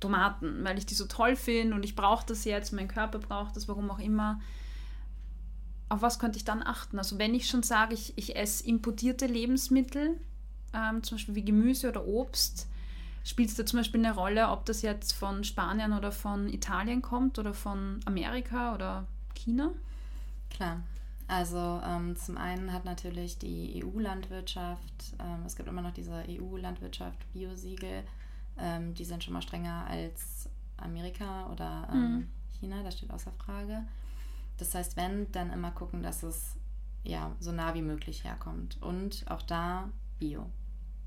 Tomaten, 0.00 0.62
weil 0.64 0.78
ich 0.78 0.86
die 0.86 0.94
so 0.94 1.06
toll 1.06 1.34
finde 1.34 1.74
und 1.74 1.82
ich 1.84 1.96
brauche 1.96 2.24
das 2.26 2.44
jetzt, 2.44 2.72
mein 2.72 2.88
Körper 2.88 3.18
braucht 3.18 3.56
das, 3.56 3.66
warum 3.68 3.90
auch 3.90 3.98
immer. 3.98 4.40
Auf 5.88 6.02
was 6.02 6.18
könnte 6.18 6.36
ich 6.38 6.44
dann 6.44 6.62
achten? 6.62 6.98
Also 6.98 7.18
wenn 7.18 7.34
ich 7.34 7.48
schon 7.48 7.62
sage, 7.62 7.94
ich, 7.94 8.12
ich 8.16 8.36
esse 8.36 8.66
importierte 8.66 9.26
Lebensmittel, 9.26 10.20
ähm, 10.74 11.02
zum 11.02 11.16
Beispiel 11.16 11.34
wie 11.34 11.44
Gemüse 11.44 11.88
oder 11.88 12.06
Obst, 12.06 12.68
spielt 13.24 13.48
es 13.50 13.56
da 13.56 13.64
zum 13.66 13.78
Beispiel 13.78 14.04
eine 14.04 14.14
Rolle, 14.14 14.48
ob 14.50 14.66
das 14.66 14.82
jetzt 14.82 15.12
von 15.12 15.44
Spanien 15.44 15.92
oder 15.92 16.12
von 16.12 16.48
Italien 16.48 17.02
kommt 17.02 17.38
oder 17.38 17.54
von 17.54 18.00
Amerika 18.04 18.74
oder 18.74 19.06
China? 19.34 19.70
Klar. 20.50 20.82
Also 21.26 21.80
ähm, 21.84 22.16
zum 22.16 22.38
einen 22.38 22.72
hat 22.72 22.84
natürlich 22.86 23.38
die 23.38 23.82
EU-Landwirtschaft, 23.84 25.14
ähm, 25.20 25.42
es 25.46 25.56
gibt 25.56 25.68
immer 25.68 25.82
noch 25.82 25.92
diese 25.92 26.24
EU-Landwirtschaft 26.26 27.30
Biosiegel, 27.32 28.02
ähm, 28.58 28.94
die 28.94 29.04
sind 29.04 29.22
schon 29.22 29.34
mal 29.34 29.42
strenger 29.42 29.86
als 29.88 30.48
Amerika 30.78 31.50
oder 31.52 31.88
ähm, 31.92 32.16
Mhm. 32.16 32.28
China, 32.58 32.82
das 32.82 32.96
steht 32.96 33.10
außer 33.10 33.32
Frage. 33.32 33.84
Das 34.58 34.74
heißt, 34.74 34.96
wenn, 34.96 35.30
dann 35.32 35.50
immer 35.52 35.70
gucken, 35.70 36.02
dass 36.02 36.22
es 36.22 36.56
ja 37.04 37.32
so 37.40 37.52
nah 37.52 37.74
wie 37.74 37.82
möglich 37.82 38.24
herkommt. 38.24 38.76
Und 38.82 39.24
auch 39.30 39.42
da 39.42 39.88
Bio. 40.18 40.46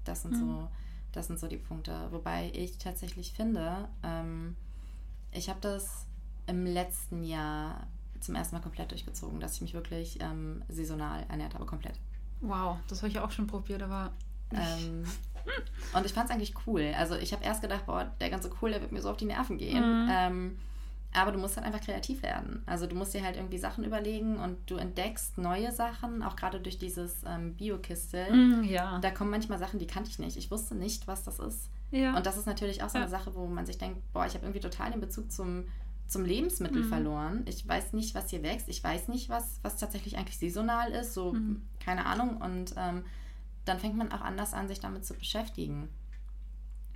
Das 0.04 0.24
sind 0.24 0.34
Mhm. 0.34 0.40
so, 0.40 0.68
das 1.12 1.28
sind 1.28 1.40
so 1.40 1.48
die 1.48 1.58
Punkte. 1.58 2.08
Wobei 2.12 2.50
ich 2.54 2.78
tatsächlich 2.78 3.34
finde, 3.34 3.88
ähm, 4.04 4.56
ich 5.32 5.50
habe 5.50 5.60
das 5.62 6.08
im 6.48 6.66
letzten 6.66 7.24
Jahr 7.24 7.88
zum 8.20 8.36
ersten 8.36 8.56
Mal 8.56 8.62
komplett 8.62 8.92
durchgezogen, 8.92 9.40
dass 9.40 9.56
ich 9.56 9.62
mich 9.62 9.74
wirklich 9.74 10.20
ähm, 10.22 10.64
saisonal 10.70 11.26
ernährt 11.30 11.54
habe, 11.54 11.66
komplett. 11.66 12.00
Wow, 12.40 12.78
das 12.88 13.00
habe 13.02 13.10
ich 13.10 13.20
auch 13.20 13.32
schon 13.32 13.48
probiert, 13.48 13.82
aber 13.84 14.12
Ähm, 14.54 15.06
und 15.94 16.06
ich 16.06 16.14
fand 16.14 16.30
es 16.30 16.36
eigentlich 16.36 16.54
cool. 16.68 16.94
Also 16.98 17.16
ich 17.16 17.32
habe 17.34 17.44
erst 17.44 17.62
gedacht, 17.62 17.86
boah, 17.86 18.12
der 18.20 18.30
ganze 18.30 18.52
cool, 18.62 18.70
der 18.72 18.82
wird 18.82 18.92
mir 18.92 19.02
so 19.02 19.10
auf 19.10 19.18
die 19.18 19.26
Nerven 19.26 19.58
gehen. 19.58 20.04
Mhm. 20.06 20.58
Aber 21.14 21.32
du 21.34 21.40
musst 21.40 21.58
halt 21.58 21.66
einfach 21.68 21.82
kreativ 21.82 22.24
werden. 22.24 22.64
Also 22.66 22.88
du 22.88 22.96
musst 22.96 23.14
dir 23.14 23.22
halt 23.24 23.36
irgendwie 23.36 23.58
Sachen 23.58 23.84
überlegen 23.84 24.38
und 24.38 24.58
du 24.70 24.78
entdeckst 24.78 25.38
neue 25.38 25.72
Sachen, 25.74 26.24
auch 26.24 26.38
gerade 26.38 26.62
durch 26.62 26.78
dieses 26.78 27.24
ähm, 27.28 27.56
Bio-Kistel. 27.56 28.32
Mm, 28.34 28.64
ja. 28.64 28.98
Da 29.00 29.12
kommen 29.12 29.30
manchmal 29.30 29.60
Sachen, 29.60 29.78
die 29.80 29.88
kannte 29.88 30.10
ich 30.10 30.20
nicht. 30.20 30.38
Ich 30.38 30.50
wusste 30.52 30.74
nicht, 30.76 31.08
was 31.08 31.24
das 31.24 31.40
ist. 31.40 31.70
ja. 31.92 32.16
Und 32.16 32.26
das 32.26 32.38
ist 32.38 32.46
natürlich 32.46 32.82
auch 32.82 32.90
so 32.90 32.96
eine 32.98 33.06
Ja. 33.06 33.10
Sache, 33.12 33.36
wo 33.36 33.46
man 33.48 33.66
sich 33.66 33.78
denkt, 33.78 34.00
boah, 34.14 34.26
ich 34.26 34.34
habe 34.36 34.46
irgendwie 34.46 34.62
total 34.62 34.92
den 34.92 35.02
Bezug 35.02 35.30
zum, 35.32 35.66
zum 36.08 36.24
Lebensmittel 36.24 36.84
Mhm. 36.84 36.88
verloren. 36.90 37.42
Ich 37.46 37.68
weiß 37.68 37.92
nicht, 37.92 38.16
was 38.16 38.30
hier 38.30 38.42
wächst. 38.44 38.70
Ich 38.70 38.82
weiß 38.82 39.10
nicht, 39.10 39.28
was, 39.30 39.60
was 39.64 39.76
tatsächlich 39.78 40.18
eigentlich 40.18 40.38
saisonal 40.40 40.92
ist. 40.92 41.14
So, 41.14 41.34
Mhm. 41.34 41.62
keine 41.84 42.06
Ahnung. 42.06 42.38
Und 42.38 42.74
ähm, 42.78 43.04
dann 43.66 43.80
fängt 43.80 43.98
man 43.98 44.14
auch 44.14 44.22
anders 44.22 44.54
an, 44.54 44.70
sich 44.70 44.80
damit 44.80 45.06
zu 45.06 45.14
beschäftigen. 45.14 45.90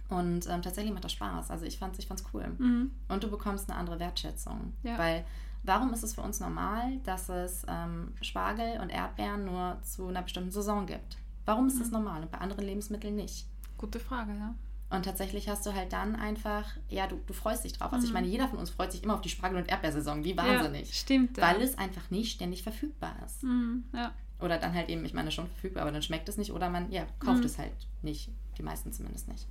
Und 0.10 0.48
ähm, 0.48 0.62
tatsächlich 0.62 0.94
macht 0.94 1.04
das 1.04 1.14
Spaß. 1.14 1.50
Also 1.52 1.66
ich 1.66 1.78
fand's, 1.80 1.98
ich 2.00 2.08
fand's 2.08 2.24
cool. 2.34 2.48
Mhm. 2.58 2.92
Und 3.08 3.24
du 3.24 3.30
bekommst 3.30 3.70
eine 3.70 3.78
andere 3.80 4.00
Wertschätzung. 4.00 4.74
Ja. 4.84 4.98
Weil 4.98 5.26
warum 5.64 5.92
ist 5.94 6.04
es 6.04 6.14
für 6.14 6.22
uns 6.22 6.40
normal, 6.40 6.98
dass 7.04 7.28
es 7.30 7.66
ähm, 7.68 8.14
Spargel 8.22 8.80
und 8.82 8.90
Erdbeeren 8.90 9.46
nur 9.46 9.78
zu 9.84 10.08
einer 10.08 10.22
bestimmten 10.22 10.52
Saison 10.52 10.86
gibt? 10.86 11.18
Warum 11.46 11.68
ist 11.68 11.80
das 11.80 11.88
Mhm. 11.88 11.94
normal 11.94 12.22
und 12.24 12.32
bei 12.32 12.38
anderen 12.38 12.66
Lebensmitteln 12.66 13.16
nicht? 13.16 13.48
Gute 13.78 14.00
Frage, 14.00 14.32
ja. 14.34 14.54
Und 14.92 15.04
tatsächlich 15.04 15.50
hast 15.50 15.66
du 15.66 15.74
halt 15.74 15.92
dann 15.92 16.16
einfach, 16.16 16.66
ja, 16.90 17.08
du, 17.08 17.20
du 17.26 17.34
freust 17.34 17.64
dich 17.64 17.74
drauf. 17.74 17.92
Also 17.92 18.06
ich 18.06 18.12
Mhm. 18.12 18.14
meine, 18.14 18.28
jeder 18.28 18.48
von 18.48 18.60
uns 18.60 18.70
freut 18.70 18.92
sich 18.92 19.04
immer 19.04 19.16
auf 19.16 19.22
die 19.22 19.30
Spargel- 19.30 19.58
und 19.58 19.68
Erdbeersaison. 19.70 20.24
Wie 20.24 20.32
Ja, 20.36 20.38
wahnsinnig. 20.38 20.94
stimmt. 20.98 21.38
Weil 21.42 21.58
ja. 21.58 21.64
es 21.66 21.78
einfach 21.80 22.10
nicht 22.12 22.32
ständig 22.34 22.62
verfügbar 22.62 23.16
ist. 23.26 23.44
Mhm, 23.44 23.86
ja. 23.94 24.14
Oder 24.40 24.60
dann 24.60 24.74
halt 24.76 24.90
eben, 24.90 25.04
ich 25.06 25.14
meine, 25.16 25.32
schon 25.32 25.48
verfügbar, 25.48 25.82
aber 25.84 25.92
dann 25.92 26.04
schmeckt 26.04 26.30
es 26.30 26.38
nicht. 26.38 26.52
Oder 26.52 26.70
man, 26.70 26.92
ja, 26.92 27.08
kauft 27.20 27.40
Mhm. 27.40 27.46
es 27.46 27.58
halt 27.58 27.72
nicht. 28.04 28.30
Die 28.58 28.64
meisten 28.64 28.94
zumindest 28.94 29.28
nicht. 29.28 29.48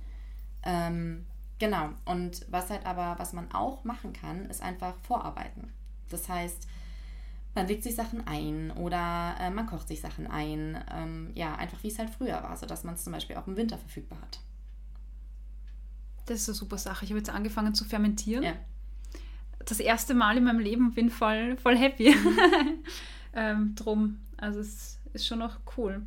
Ähm, 0.65 1.25
genau. 1.59 1.89
Und 2.05 2.45
was 2.49 2.69
halt 2.69 2.85
aber, 2.85 3.15
was 3.17 3.33
man 3.33 3.51
auch 3.51 3.83
machen 3.83 4.13
kann, 4.13 4.45
ist 4.47 4.61
einfach 4.61 4.95
vorarbeiten. 5.03 5.71
Das 6.09 6.27
heißt, 6.27 6.67
man 7.55 7.67
legt 7.67 7.83
sich 7.83 7.95
Sachen 7.95 8.27
ein 8.27 8.71
oder 8.71 9.35
äh, 9.39 9.49
man 9.49 9.65
kocht 9.65 9.87
sich 9.87 10.01
Sachen 10.01 10.27
ein. 10.27 10.83
Ähm, 10.91 11.31
ja, 11.35 11.55
einfach 11.55 11.81
wie 11.83 11.87
es 11.87 11.97
halt 11.97 12.09
früher 12.09 12.43
war, 12.43 12.57
sodass 12.57 12.83
man 12.83 12.95
es 12.95 13.03
zum 13.03 13.13
Beispiel 13.13 13.37
auch 13.37 13.47
im 13.47 13.55
Winter 13.55 13.77
verfügbar 13.77 14.19
hat. 14.21 14.39
Das 16.25 16.41
ist 16.41 16.49
eine 16.49 16.55
super 16.55 16.77
Sache. 16.77 17.05
Ich 17.05 17.11
habe 17.11 17.19
jetzt 17.19 17.29
angefangen 17.29 17.73
zu 17.73 17.85
fermentieren. 17.85 18.43
Ja. 18.43 18.53
Das 19.59 19.79
erste 19.79 20.13
Mal 20.13 20.37
in 20.37 20.43
meinem 20.43 20.59
Leben 20.59 20.93
bin 20.93 21.09
voll, 21.09 21.55
voll 21.57 21.77
happy. 21.77 22.15
ähm, 23.33 23.73
drum. 23.75 24.19
Also 24.37 24.59
es 24.59 24.99
ist 25.13 25.25
schon 25.25 25.39
noch 25.39 25.59
cool. 25.77 26.05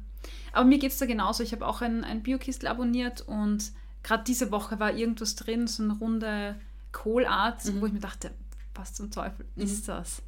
Aber 0.52 0.64
mir 0.64 0.78
geht 0.78 0.92
es 0.92 0.98
da 0.98 1.06
genauso. 1.06 1.42
Ich 1.42 1.52
habe 1.52 1.66
auch 1.66 1.80
ein, 1.80 2.04
ein 2.04 2.22
Biokistel 2.22 2.68
abonniert 2.68 3.22
und 3.22 3.72
gerade 4.08 4.24
diese 4.24 4.50
Woche 4.50 4.80
war 4.80 4.92
irgendwas 4.94 5.36
drin, 5.36 5.66
so 5.66 5.82
eine 5.82 5.92
runde 5.94 6.56
Kohlart, 6.92 7.64
Mhm. 7.66 7.80
wo 7.80 7.86
ich 7.86 7.92
mir 7.92 8.00
dachte, 8.00 8.30
was 8.74 8.94
zum 8.94 9.10
Teufel 9.10 9.44
Mhm. 9.54 9.62
ist 9.62 9.86
das? 9.88 10.22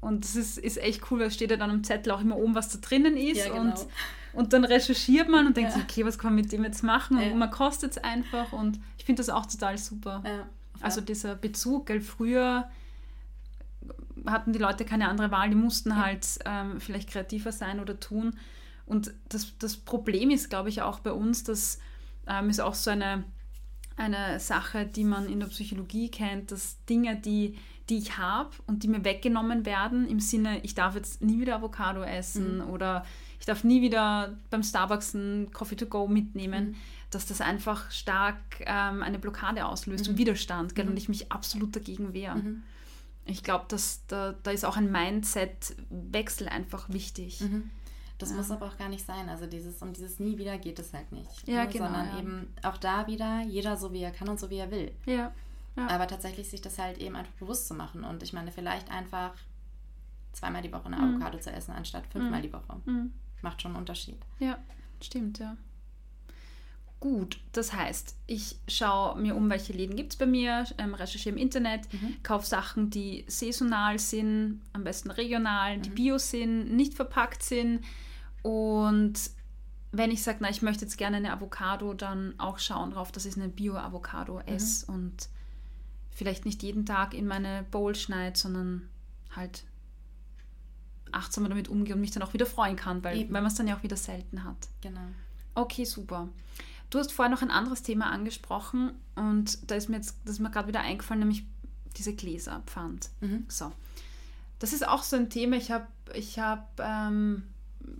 Und 0.00 0.24
das 0.24 0.36
ist, 0.36 0.58
ist 0.58 0.76
echt 0.78 1.10
cool, 1.10 1.18
weil 1.20 1.26
es 1.28 1.34
steht 1.34 1.50
ja 1.50 1.56
dann 1.56 1.70
am 1.70 1.82
Zettel 1.82 2.12
auch 2.12 2.20
immer 2.20 2.36
oben, 2.36 2.54
was 2.54 2.68
da 2.68 2.78
drinnen 2.78 3.16
ist. 3.16 3.38
Ja, 3.38 3.48
genau. 3.48 3.60
und, 3.62 3.86
und 4.34 4.52
dann 4.52 4.64
recherchiert 4.64 5.28
man 5.28 5.46
und 5.48 5.56
denkt 5.56 5.70
Ja. 5.72 5.76
sich, 5.78 5.84
okay, 5.84 6.04
was 6.04 6.18
kann 6.18 6.32
man 6.34 6.42
mit 6.42 6.52
dem 6.52 6.62
jetzt 6.64 6.84
machen? 6.84 7.18
Ja. 7.18 7.32
Und 7.32 7.38
man 7.38 7.50
kostet 7.50 7.92
es 7.92 7.98
einfach. 7.98 8.52
Und 8.52 8.78
ich 8.98 9.04
finde 9.04 9.20
das 9.20 9.30
auch 9.30 9.46
total 9.46 9.76
super. 9.78 10.22
Ja. 10.24 10.46
Also 10.80 11.00
dieser 11.00 11.34
Bezug, 11.34 11.86
gell, 11.86 12.00
früher 12.00 12.68
hatten 14.26 14.52
die 14.52 14.58
Leute 14.58 14.84
keine 14.84 15.08
andere 15.08 15.30
Wahl, 15.30 15.48
die 15.48 15.56
mussten 15.56 15.90
Ja. 15.90 15.96
halt 15.96 16.26
ähm, 16.44 16.80
vielleicht 16.80 17.08
kreativer 17.10 17.50
sein 17.52 17.80
oder 17.80 17.98
tun. 17.98 18.36
Und 18.84 19.12
das, 19.28 19.58
das 19.58 19.76
Problem 19.76 20.30
ist, 20.30 20.50
glaube 20.50 20.68
ich, 20.68 20.82
auch 20.82 21.00
bei 21.00 21.12
uns, 21.12 21.42
das 21.42 21.78
ähm, 22.26 22.50
ist 22.50 22.60
auch 22.60 22.74
so 22.74 22.90
eine, 22.90 23.24
eine 23.96 24.40
Sache, 24.40 24.86
die 24.86 25.04
man 25.04 25.28
in 25.28 25.40
der 25.40 25.46
Psychologie 25.46 26.10
kennt, 26.10 26.52
dass 26.52 26.84
Dinge, 26.84 27.16
die, 27.16 27.56
die 27.88 27.98
ich 27.98 28.18
habe 28.18 28.50
und 28.66 28.82
die 28.82 28.88
mir 28.88 29.04
weggenommen 29.04 29.64
werden, 29.64 30.08
im 30.08 30.20
Sinne, 30.20 30.60
ich 30.64 30.74
darf 30.74 30.94
jetzt 30.96 31.22
nie 31.22 31.40
wieder 31.40 31.56
Avocado 31.56 32.02
essen 32.02 32.60
oder 32.60 33.04
ich 33.38 33.46
darf 33.46 33.64
nie 33.64 33.80
wieder 33.82 34.36
beim 34.50 34.62
Starbucks 34.62 35.14
ein 35.14 35.50
Coffee 35.52 35.76
to 35.76 35.86
go 35.86 36.08
mitnehmen, 36.08 36.70
Mhm. 36.70 36.74
dass 37.10 37.26
das 37.26 37.40
einfach 37.40 37.90
stark 37.90 38.38
ähm, 38.60 39.02
eine 39.02 39.18
Blockade 39.18 39.64
auslöst 39.66 40.08
und 40.08 40.18
Widerstand 40.18 40.74
gell, 40.74 40.88
und 40.88 40.96
ich 40.96 41.08
mich 41.08 41.30
absolut 41.30 41.76
dagegen 41.76 42.12
wehre. 42.12 42.36
Mhm. 42.36 42.62
Ich 43.24 43.42
glaube, 43.42 43.64
dass 43.68 44.04
da, 44.06 44.34
da 44.42 44.50
ist 44.50 44.64
auch 44.64 44.76
ein 44.76 44.90
Mindset-Wechsel 44.90 46.48
einfach 46.48 46.88
wichtig. 46.90 47.40
Das 48.18 48.30
Ja. 48.30 48.36
muss 48.36 48.50
aber 48.50 48.66
auch 48.66 48.76
gar 48.78 48.88
nicht 48.88 49.04
sein. 49.04 49.28
Also 49.28 49.46
dieses 49.46 49.82
um 49.82 49.92
dieses 49.92 50.18
nie 50.20 50.38
wieder 50.38 50.56
geht 50.58 50.78
es 50.78 50.92
halt 50.94 51.12
nicht. 51.12 51.46
Ja, 51.46 51.64
ne? 51.64 51.70
genau, 51.70 51.84
Sondern 51.84 52.06
ja. 52.08 52.18
eben 52.18 52.54
auch 52.62 52.78
da 52.78 53.06
wieder 53.06 53.42
jeder 53.42 53.76
so 53.76 53.92
wie 53.92 54.00
er 54.02 54.10
kann 54.10 54.28
und 54.28 54.40
so 54.40 54.48
wie 54.50 54.56
er 54.56 54.70
will. 54.70 54.92
Ja. 55.04 55.32
Ja. 55.76 55.88
Aber 55.88 56.06
tatsächlich 56.06 56.48
sich 56.48 56.62
das 56.62 56.78
halt 56.78 56.96
eben 56.98 57.14
einfach 57.16 57.34
bewusst 57.34 57.68
zu 57.68 57.74
machen. 57.74 58.02
Und 58.04 58.22
ich 58.22 58.32
meine, 58.32 58.50
vielleicht 58.50 58.90
einfach 58.90 59.34
zweimal 60.32 60.62
die 60.62 60.72
Woche 60.72 60.86
eine 60.86 60.96
Mhm. 60.96 61.16
Avocado 61.16 61.38
zu 61.38 61.50
essen, 61.52 61.72
anstatt 61.72 62.06
fünfmal 62.06 62.38
Mhm. 62.38 62.42
die 62.44 62.52
Woche. 62.54 62.80
Mhm. 62.86 63.12
Macht 63.42 63.60
schon 63.60 63.72
einen 63.72 63.80
Unterschied. 63.80 64.16
Ja, 64.38 64.58
stimmt, 65.02 65.38
ja. 65.38 65.56
Gut, 66.98 67.38
das 67.52 67.74
heißt, 67.74 68.16
ich 68.26 68.56
schaue 68.68 69.20
mir 69.20 69.36
um, 69.36 69.50
welche 69.50 69.74
Läden 69.74 69.96
gibt 69.96 70.12
es 70.14 70.18
bei 70.18 70.24
mir, 70.24 70.64
ähm, 70.78 70.94
recherchiere 70.94 71.34
im 71.34 71.40
Internet, 71.40 71.92
Mhm. 71.92 72.16
kaufe 72.22 72.46
Sachen, 72.46 72.88
die 72.88 73.24
saisonal 73.28 73.98
sind, 73.98 74.62
am 74.72 74.82
besten 74.82 75.10
regional, 75.10 75.78
die 75.78 75.90
Mhm. 75.90 75.94
bio 75.94 76.18
sind, 76.18 76.74
nicht 76.74 76.94
verpackt 76.94 77.42
sind. 77.42 77.84
Und 78.46 79.14
wenn 79.90 80.12
ich 80.12 80.22
sage, 80.22 80.38
na, 80.40 80.48
ich 80.48 80.62
möchte 80.62 80.84
jetzt 80.84 80.96
gerne 80.98 81.16
eine 81.16 81.32
Avocado, 81.32 81.94
dann 81.94 82.38
auch 82.38 82.60
schauen 82.60 82.92
drauf, 82.92 83.10
dass 83.10 83.24
ich 83.24 83.34
eine 83.34 83.48
Bio-Avocado 83.48 84.38
esse 84.38 84.86
und 84.86 85.28
vielleicht 86.12 86.44
nicht 86.44 86.62
jeden 86.62 86.86
Tag 86.86 87.12
in 87.12 87.26
meine 87.26 87.64
Bowl 87.72 87.96
schneide, 87.96 88.38
sondern 88.38 88.88
halt 89.34 89.64
achtsamer 91.10 91.48
damit 91.48 91.66
umgehe 91.66 91.96
und 91.96 92.00
mich 92.00 92.12
dann 92.12 92.22
auch 92.22 92.34
wieder 92.34 92.46
freuen 92.46 92.76
kann, 92.76 93.02
weil, 93.02 93.18
Eben. 93.18 93.34
weil 93.34 93.42
man 93.42 93.50
es 93.50 93.56
dann 93.56 93.66
ja 93.66 93.76
auch 93.76 93.82
wieder 93.82 93.96
selten 93.96 94.44
hat. 94.44 94.68
Genau. 94.80 95.00
Okay, 95.56 95.84
super. 95.84 96.28
Du 96.90 97.00
hast 97.00 97.12
vorher 97.12 97.34
noch 97.34 97.42
ein 97.42 97.50
anderes 97.50 97.82
Thema 97.82 98.12
angesprochen 98.12 98.92
und 99.16 99.68
da 99.68 99.74
ist 99.74 99.88
mir 99.88 99.96
jetzt, 99.96 100.18
das 100.24 100.34
ist 100.34 100.40
mir 100.40 100.52
gerade 100.52 100.68
wieder 100.68 100.82
eingefallen, 100.82 101.18
nämlich 101.18 101.44
diese 101.96 102.14
Gläserpfand. 102.14 103.10
Mhm. 103.20 103.46
So. 103.48 103.72
Das 104.60 104.72
ist 104.72 104.86
auch 104.86 105.02
so 105.02 105.16
ein 105.16 105.30
Thema. 105.30 105.56
Ich 105.56 105.72
habe, 105.72 105.88
ich 106.14 106.38
habe, 106.38 106.62
ähm, 106.78 107.42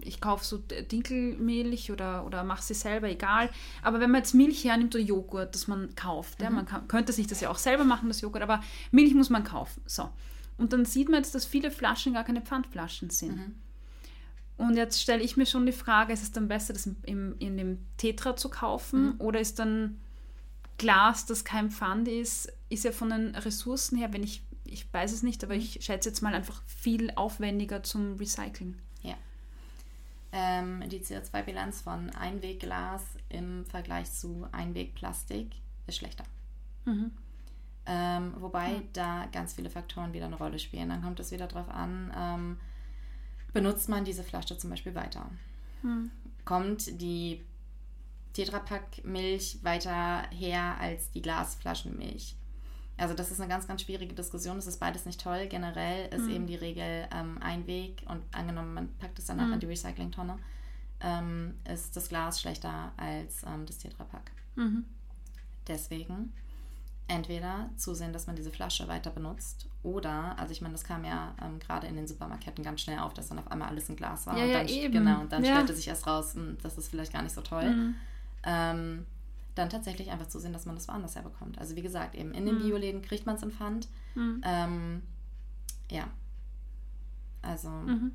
ich 0.00 0.20
kaufe 0.20 0.44
so 0.44 0.58
Dinkelmilch 0.58 1.90
oder, 1.92 2.24
oder 2.26 2.44
mache 2.44 2.62
sie 2.62 2.74
selber, 2.74 3.08
egal. 3.08 3.50
Aber 3.82 4.00
wenn 4.00 4.10
man 4.10 4.20
jetzt 4.20 4.34
Milch 4.34 4.64
hernimmt 4.64 4.94
oder 4.94 5.04
Joghurt, 5.04 5.54
das 5.54 5.68
man 5.68 5.94
kauft, 5.94 6.40
ja, 6.42 6.50
Mhm. 6.50 6.56
man 6.56 6.66
kann, 6.66 6.88
könnte 6.88 7.12
sich 7.12 7.26
das 7.26 7.40
ja 7.40 7.50
auch 7.50 7.58
selber 7.58 7.84
machen, 7.84 8.08
das 8.08 8.20
Joghurt, 8.20 8.42
aber 8.42 8.62
Milch 8.90 9.14
muss 9.14 9.30
man 9.30 9.44
kaufen. 9.44 9.82
So. 9.86 10.08
Und 10.58 10.72
dann 10.72 10.84
sieht 10.84 11.08
man 11.08 11.18
jetzt, 11.18 11.34
dass 11.34 11.44
viele 11.44 11.70
Flaschen 11.70 12.14
gar 12.14 12.24
keine 12.24 12.40
Pfandflaschen 12.40 13.10
sind. 13.10 13.36
Mhm. 13.36 13.54
Und 14.58 14.76
jetzt 14.76 15.02
stelle 15.02 15.22
ich 15.22 15.36
mir 15.36 15.44
schon 15.46 15.66
die 15.66 15.72
Frage, 15.72 16.12
ist 16.14 16.22
es 16.22 16.32
dann 16.32 16.48
besser, 16.48 16.72
das 16.72 16.86
im, 16.86 16.96
im, 17.04 17.34
in 17.38 17.56
dem 17.58 17.78
Tetra 17.98 18.36
zu 18.36 18.48
kaufen 18.48 19.08
Mhm. 19.14 19.14
oder 19.20 19.38
ist 19.40 19.58
dann 19.58 19.98
Glas, 20.78 21.26
das 21.26 21.44
kein 21.44 21.70
Pfand 21.70 22.08
ist, 22.08 22.52
ist 22.68 22.84
ja 22.84 22.92
von 22.92 23.10
den 23.10 23.34
Ressourcen 23.34 23.96
her, 23.98 24.12
wenn 24.12 24.22
ich, 24.22 24.42
ich 24.64 24.92
weiß 24.92 25.12
es 25.12 25.22
nicht, 25.22 25.42
aber 25.44 25.54
Mhm. 25.54 25.60
ich 25.60 25.78
schätze 25.84 26.08
jetzt 26.08 26.22
mal 26.22 26.34
einfach 26.34 26.62
viel 26.66 27.12
aufwendiger 27.16 27.82
zum 27.82 28.16
Recyceln. 28.16 28.78
Ähm, 30.38 30.84
die 30.90 31.00
CO2-Bilanz 31.00 31.80
von 31.80 32.10
Einwegglas 32.10 33.02
im 33.30 33.64
Vergleich 33.64 34.12
zu 34.12 34.46
Einwegplastik 34.52 35.50
ist 35.86 35.96
schlechter. 35.96 36.24
Mhm. 36.84 37.10
Ähm, 37.86 38.34
wobei 38.38 38.72
Ja. 38.72 38.82
da 38.92 39.26
ganz 39.32 39.54
viele 39.54 39.70
Faktoren 39.70 40.12
wieder 40.12 40.26
eine 40.26 40.36
Rolle 40.36 40.58
spielen. 40.58 40.90
Dann 40.90 41.02
kommt 41.02 41.20
es 41.20 41.30
wieder 41.30 41.46
darauf 41.46 41.70
an, 41.70 42.12
ähm, 42.14 42.60
benutzt 43.54 43.88
man 43.88 44.04
diese 44.04 44.24
Flasche 44.24 44.58
zum 44.58 44.68
Beispiel 44.68 44.94
weiter? 44.94 45.30
Mhm. 45.82 46.10
Kommt 46.44 47.00
die 47.00 47.42
Tetrapack-Milch 48.34 49.60
weiter 49.62 50.24
her 50.30 50.76
als 50.78 51.10
die 51.12 51.22
Glasflaschenmilch? 51.22 52.36
Also 52.98 53.14
das 53.14 53.30
ist 53.30 53.40
eine 53.40 53.48
ganz, 53.48 53.66
ganz 53.66 53.82
schwierige 53.82 54.14
Diskussion. 54.14 54.56
Das 54.56 54.66
ist 54.66 54.78
beides 54.80 55.04
nicht 55.04 55.20
toll. 55.20 55.46
Generell 55.48 56.08
ist 56.14 56.22
Mhm. 56.24 56.30
eben 56.30 56.46
die 56.46 56.54
Regel 56.56 57.06
ähm, 57.12 57.38
Einweg 57.42 58.02
und 58.08 58.22
angenommen, 58.32 58.72
man 58.74 58.88
packt 58.98 59.18
es 59.18 59.26
danach 59.26 59.46
Mhm. 59.48 59.52
in 59.54 59.60
die 59.60 59.66
Recyclingtonne, 59.66 60.38
ähm, 61.00 61.54
ist 61.70 61.94
das 61.96 62.08
Glas 62.08 62.40
schlechter 62.40 62.92
als 62.96 63.42
ähm, 63.46 63.66
das 63.66 63.78
Tetrapack. 63.78 64.30
Mhm. 64.54 64.84
Deswegen 65.68 66.32
entweder 67.08 67.70
zusehen, 67.76 68.12
dass 68.12 68.26
man 68.26 68.34
diese 68.34 68.50
Flasche 68.50 68.88
weiter 68.88 69.10
benutzt 69.10 69.68
oder, 69.82 70.36
also 70.38 70.50
ich 70.52 70.60
meine, 70.60 70.72
das 70.72 70.82
kam 70.82 71.04
ja 71.04 71.34
ähm, 71.40 71.58
gerade 71.60 71.86
in 71.86 71.94
den 71.96 72.06
Supermärkten 72.08 72.64
ganz 72.64 72.80
schnell 72.80 72.98
auf, 72.98 73.14
dass 73.14 73.28
dann 73.28 73.38
auf 73.38 73.50
einmal 73.50 73.68
alles 73.68 73.88
in 73.88 73.94
Glas 73.96 74.26
war. 74.26 74.36
Ja, 74.36 74.42
und 74.44 74.50
ja, 74.50 74.58
dann, 74.58 74.68
eben. 74.68 74.92
Genau, 74.92 75.20
und 75.20 75.30
dann 75.30 75.44
Ja. 75.44 75.52
stellte 75.54 75.74
sich 75.74 75.86
erst 75.86 76.06
raus, 76.06 76.34
hm, 76.34 76.56
das 76.62 76.78
ist 76.78 76.88
vielleicht 76.88 77.12
gar 77.12 77.22
nicht 77.22 77.34
so 77.34 77.42
toll. 77.42 77.94
Dann 79.56 79.68
tatsächlich 79.70 80.10
einfach 80.12 80.28
zusehen, 80.28 80.52
dass 80.52 80.66
man 80.66 80.76
das 80.76 80.86
woanders 80.86 81.16
herbekommt. 81.16 81.58
Also 81.58 81.74
wie 81.74 81.82
gesagt, 81.82 82.14
eben 82.14 82.32
in 82.32 82.46
den 82.46 82.56
Mhm. 82.56 82.62
Bioläden 82.62 83.02
kriegt 83.02 83.26
man 83.26 83.34
es 83.34 83.42
im 83.42 83.50
Pfand. 83.50 83.88
Mhm. 84.14 84.40
Ähm, 84.44 85.02
ja. 85.90 86.08
Also, 87.42 87.68
Mhm. 87.70 88.12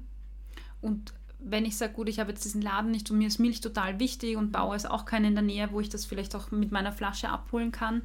Und 0.81 1.13
wenn 1.39 1.65
ich 1.65 1.77
sage, 1.77 1.93
gut, 1.93 2.09
ich 2.09 2.19
habe 2.19 2.31
jetzt 2.31 2.45
diesen 2.45 2.61
Laden 2.61 2.91
nicht 2.91 3.09
und 3.11 3.17
mir 3.17 3.27
ist 3.27 3.39
Milch 3.39 3.61
total 3.61 3.99
wichtig 3.99 4.37
und 4.37 4.51
baue 4.51 4.75
es 4.75 4.85
auch 4.85 5.05
keinen 5.05 5.25
in 5.25 5.35
der 5.35 5.43
Nähe, 5.43 5.71
wo 5.71 5.79
ich 5.79 5.89
das 5.89 6.05
vielleicht 6.05 6.35
auch 6.35 6.51
mit 6.51 6.71
meiner 6.71 6.91
Flasche 6.91 7.29
abholen 7.29 7.71
kann, 7.71 8.03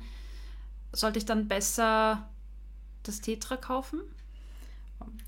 sollte 0.92 1.18
ich 1.18 1.27
dann 1.27 1.46
besser 1.49 2.29
das 3.03 3.20
Tetra 3.20 3.57
kaufen? 3.57 4.01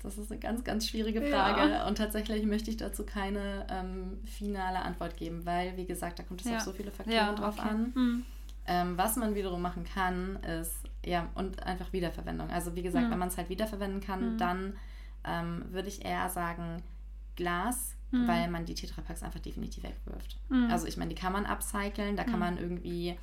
Das 0.03 0.17
ist 0.17 0.31
eine 0.31 0.39
ganz, 0.39 0.63
ganz 0.63 0.87
schwierige 0.87 1.27
Ja. 1.27 1.53
Frage. 1.53 1.85
Und 1.87 1.97
tatsächlich 1.97 2.45
möchte 2.45 2.69
ich 2.69 2.77
dazu 2.77 3.03
keine 3.05 3.67
ähm, 3.69 4.19
finale 4.25 4.79
Antwort 4.81 5.17
geben, 5.17 5.45
weil, 5.45 5.75
wie 5.77 5.85
gesagt, 5.85 6.19
da 6.19 6.23
kommt 6.23 6.41
es 6.41 6.47
Ja. 6.49 6.57
auf 6.57 6.63
so 6.63 6.71
viele 6.73 6.91
Faktoren 6.91 7.35
drauf 7.35 7.59
an. 7.59 7.91
Mhm. 7.95 8.25
Ähm, 8.67 8.97
was 8.97 9.15
man 9.15 9.35
wiederum 9.35 9.61
machen 9.61 9.83
kann, 9.83 10.35
ist, 10.43 10.75
ja, 11.05 11.27
und 11.35 11.63
einfach 11.63 11.91
Wiederverwendung. 11.91 12.49
Also 12.51 12.75
wie 12.75 12.81
gesagt, 12.83 13.07
Mhm. 13.07 13.11
wenn 13.11 13.19
man 13.19 13.27
es 13.29 13.37
halt 13.37 13.49
wiederverwenden 13.49 13.99
kann, 14.01 14.33
Mhm. 14.33 14.37
dann 14.37 14.73
ähm, 15.25 15.65
würde 15.71 15.89
ich 15.89 16.05
eher 16.05 16.29
sagen 16.29 16.81
Glas, 17.35 17.95
Mhm. 18.11 18.27
weil 18.27 18.49
man 18.49 18.65
die 18.65 18.73
Tetrapacks 18.73 19.21
einfach 19.23 19.39
definitiv 19.41 19.83
wegwirft. 19.83 20.37
Mhm. 20.49 20.69
Also 20.71 20.87
ich 20.87 20.95
meine, 20.97 21.09
die 21.13 21.19
kann 21.19 21.33
man 21.33 21.45
upcyclen, 21.45 22.15
da 22.15 22.23
kann 22.23 22.33
Mhm. 22.35 22.39
man 22.39 22.57
irgendwie 22.57 23.17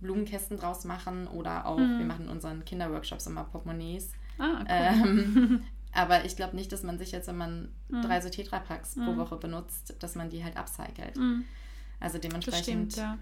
Blumenkästen 0.00 0.56
draus 0.58 0.84
machen 0.84 1.26
oder 1.28 1.66
auch, 1.66 1.78
wir 1.78 2.04
machen 2.06 2.24
in 2.26 2.30
unseren 2.30 2.64
Kinderworkshops 2.64 3.26
immer 3.26 3.44
Portemonnaies. 3.44 4.12
Ah, 4.38 4.58
cool. 4.60 4.66
Ähm, 4.68 5.62
aber 5.92 6.24
ich 6.24 6.36
glaube 6.36 6.56
nicht, 6.56 6.72
dass 6.72 6.82
man 6.82 6.98
sich 6.98 7.12
jetzt, 7.12 7.28
wenn 7.28 7.36
man 7.36 7.68
Mhm. 7.88 8.02
drei 8.02 8.20
so 8.20 8.28
Tetrapacks 8.30 8.94
pro 8.94 9.12
Mhm. 9.12 9.16
Woche 9.18 9.36
benutzt, 9.36 9.94
dass 10.00 10.14
man 10.14 10.30
die 10.30 10.42
halt 10.44 10.56
upcycelt. 10.56 11.16
Mhm. 11.16 11.44
Also 12.00 12.18
dementsprechend 12.18 12.92
stimmt, 12.92 12.96
ja. 12.96 13.18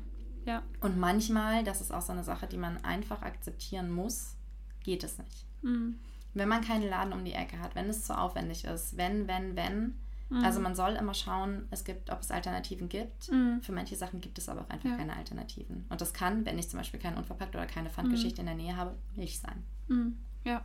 Ja. 0.46 0.62
und 0.80 0.98
manchmal, 0.98 1.64
das 1.64 1.80
ist 1.80 1.92
auch 1.92 2.00
so 2.02 2.12
eine 2.12 2.24
Sache, 2.24 2.46
die 2.46 2.56
man 2.56 2.82
einfach 2.84 3.22
akzeptieren 3.22 3.90
muss, 3.90 4.36
geht 4.82 5.04
es 5.04 5.18
nicht. 5.18 5.44
Mhm. 5.62 5.96
Wenn 6.32 6.48
man 6.48 6.62
keinen 6.62 6.88
Laden 6.88 7.12
um 7.12 7.24
die 7.24 7.32
Ecke 7.32 7.58
hat, 7.58 7.74
wenn 7.74 7.88
es 7.88 8.04
zu 8.04 8.16
aufwendig 8.16 8.64
ist, 8.64 8.96
wenn, 8.96 9.26
wenn, 9.28 9.56
wenn. 9.56 9.96
Mhm. 10.30 10.44
Also 10.44 10.60
man 10.60 10.76
soll 10.76 10.92
immer 10.92 11.12
schauen, 11.12 11.66
es 11.72 11.82
gibt, 11.84 12.08
ob 12.10 12.20
es 12.20 12.30
Alternativen 12.30 12.88
gibt. 12.88 13.30
Mhm. 13.32 13.60
Für 13.62 13.72
manche 13.72 13.96
Sachen 13.96 14.20
gibt 14.20 14.38
es 14.38 14.48
aber 14.48 14.60
auch 14.62 14.70
einfach 14.70 14.88
Ja. 14.90 14.96
keine 14.96 15.16
Alternativen. 15.16 15.84
Und 15.90 16.00
das 16.00 16.12
kann, 16.14 16.46
wenn 16.46 16.56
ich 16.58 16.70
zum 16.70 16.78
Beispiel 16.78 17.00
keinen 17.00 17.18
unverpackt 17.18 17.54
oder 17.56 17.66
keine 17.66 17.90
Pfandgeschichte 17.90 18.40
in 18.40 18.46
der 18.46 18.54
Nähe 18.54 18.76
habe, 18.76 18.94
Milch 19.16 19.40
sein. 19.40 19.64
Mhm. 19.88 20.16
Ja. 20.44 20.62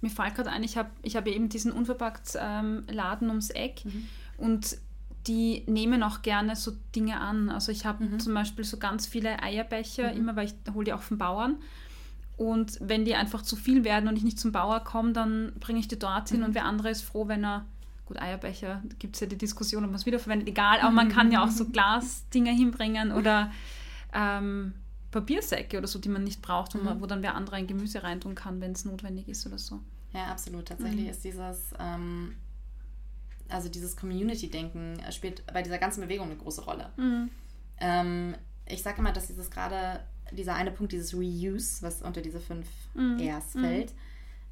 Mir 0.00 0.10
fällt 0.10 0.34
gerade 0.34 0.50
ein, 0.50 0.62
ich 0.62 0.76
habe 0.78 0.90
ich 1.02 1.16
hab 1.16 1.26
eben 1.26 1.48
diesen 1.48 1.72
unverpackt 1.72 2.36
ähm, 2.40 2.84
Laden 2.90 3.28
ums 3.28 3.50
Eck 3.50 3.84
Mhm. 3.84 4.08
und 4.38 4.76
die 5.26 5.64
nehmen 5.66 6.02
auch 6.02 6.22
gerne 6.22 6.56
so 6.56 6.72
Dinge 6.96 7.20
an. 7.20 7.50
Also 7.50 7.70
ich 7.72 7.84
habe 7.84 8.04
Mhm. 8.04 8.20
zum 8.20 8.32
Beispiel 8.32 8.64
so 8.64 8.78
ganz 8.78 9.06
viele 9.06 9.42
Eierbecher, 9.42 10.10
Mhm. 10.12 10.18
immer 10.18 10.36
weil 10.36 10.46
ich 10.46 10.54
hole 10.74 10.84
die 10.86 10.92
auch 10.94 11.02
vom 11.02 11.18
Bauern. 11.18 11.56
Und 12.38 12.78
wenn 12.80 13.04
die 13.04 13.14
einfach 13.14 13.42
zu 13.42 13.54
viel 13.54 13.84
werden 13.84 14.08
und 14.08 14.16
ich 14.16 14.22
nicht 14.24 14.40
zum 14.40 14.50
Bauer 14.50 14.80
komme, 14.80 15.12
dann 15.12 15.52
bringe 15.60 15.78
ich 15.78 15.88
die 15.88 15.98
dort 15.98 16.30
hin 16.30 16.38
Mhm. 16.40 16.46
und 16.46 16.54
wer 16.54 16.64
andere 16.64 16.88
ist 16.88 17.02
froh, 17.02 17.28
wenn 17.28 17.44
er, 17.44 17.66
gut, 18.06 18.18
Eierbecher, 18.18 18.80
da 18.82 18.94
gibt 18.98 19.16
es 19.16 19.20
ja 19.20 19.26
die 19.26 19.36
Diskussion, 19.36 19.84
ob 19.84 19.90
man 19.90 19.96
es 20.00 20.06
wiederverwendet, 20.06 20.48
egal, 20.48 20.80
aber 20.80 20.90
man 20.90 21.10
kann 21.10 21.30
ja 21.30 21.44
auch 21.44 21.50
so 21.50 21.66
Glasdinger 21.70 22.52
hinbringen 22.52 23.12
oder 23.12 23.52
ähm, 24.14 24.72
Papiersäcke 25.10 25.78
oder 25.78 25.86
so, 25.86 25.98
die 25.98 26.08
man 26.08 26.24
nicht 26.24 26.42
braucht, 26.42 26.74
wo, 26.74 26.78
man, 26.78 26.98
Mhm. 26.98 27.02
wo 27.02 27.06
dann 27.06 27.22
wer 27.22 27.34
andere 27.34 27.56
ein 27.56 27.66
Gemüse 27.66 28.02
reintun 28.02 28.34
kann, 28.34 28.60
wenn 28.60 28.72
es 28.72 28.84
notwendig 28.84 29.28
ist 29.28 29.46
oder 29.46 29.58
so. 29.58 29.80
Ja, 30.12 30.26
absolut. 30.26 30.66
Tatsächlich 30.66 31.04
mhm. 31.04 31.10
ist 31.10 31.24
dieses, 31.24 31.74
ähm, 31.78 32.36
also 33.48 33.68
dieses 33.68 33.96
Community-Denken 33.96 35.00
spielt 35.10 35.44
bei 35.52 35.62
dieser 35.62 35.78
ganzen 35.78 36.00
Bewegung 36.00 36.26
eine 36.26 36.36
große 36.36 36.64
Rolle. 36.64 36.90
Mhm. 36.96 37.30
Ähm, 37.78 38.36
ich 38.66 38.82
sage 38.82 38.98
immer, 38.98 39.12
dass 39.12 39.26
dieses 39.26 39.50
gerade, 39.50 40.04
dieser 40.32 40.54
eine 40.54 40.70
Punkt, 40.70 40.92
dieses 40.92 41.14
Reuse, 41.14 41.82
was 41.82 42.02
unter 42.02 42.20
diese 42.22 42.40
fünf 42.40 42.68
mhm. 42.94 43.18
Rs 43.20 43.54
mhm. 43.54 43.60
fällt, 43.60 43.94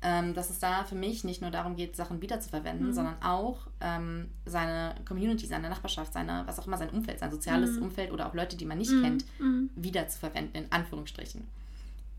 ähm, 0.01 0.35
dass 0.35 0.51
es 0.51 0.61
da 0.61 0.85
für 0.85 0.95
mich 0.95 1.25
nicht 1.25 1.43
nur 1.43 1.51
darum 1.51 1.75
geht, 1.75 1.97
Sachen 1.97 2.23
wiederzuverwenden, 2.23 2.89
mhm. 2.89 2.93
sondern 2.93 3.21
auch 3.23 3.67
ähm, 3.81 4.29
seine 4.47 4.95
Community, 5.07 5.47
seine 5.47 5.69
Nachbarschaft, 5.69 6.13
seine, 6.13 6.45
was 6.47 6.59
auch 6.61 6.67
immer, 6.67 6.79
sein 6.79 6.91
Umfeld, 6.91 7.19
sein 7.19 7.33
soziales 7.33 7.77
mhm. 7.77 7.85
Umfeld 7.85 8.13
oder 8.13 8.29
auch 8.29 8.35
Leute, 8.35 8.57
die 8.57 8.65
man 8.65 8.79
nicht 8.79 8.93
mhm. 8.93 9.03
kennt, 9.03 9.25
mhm. 9.41 9.71
wiederzuverwenden, 9.75 10.65
in 10.65 10.73
Anführungsstrichen. 10.73 11.49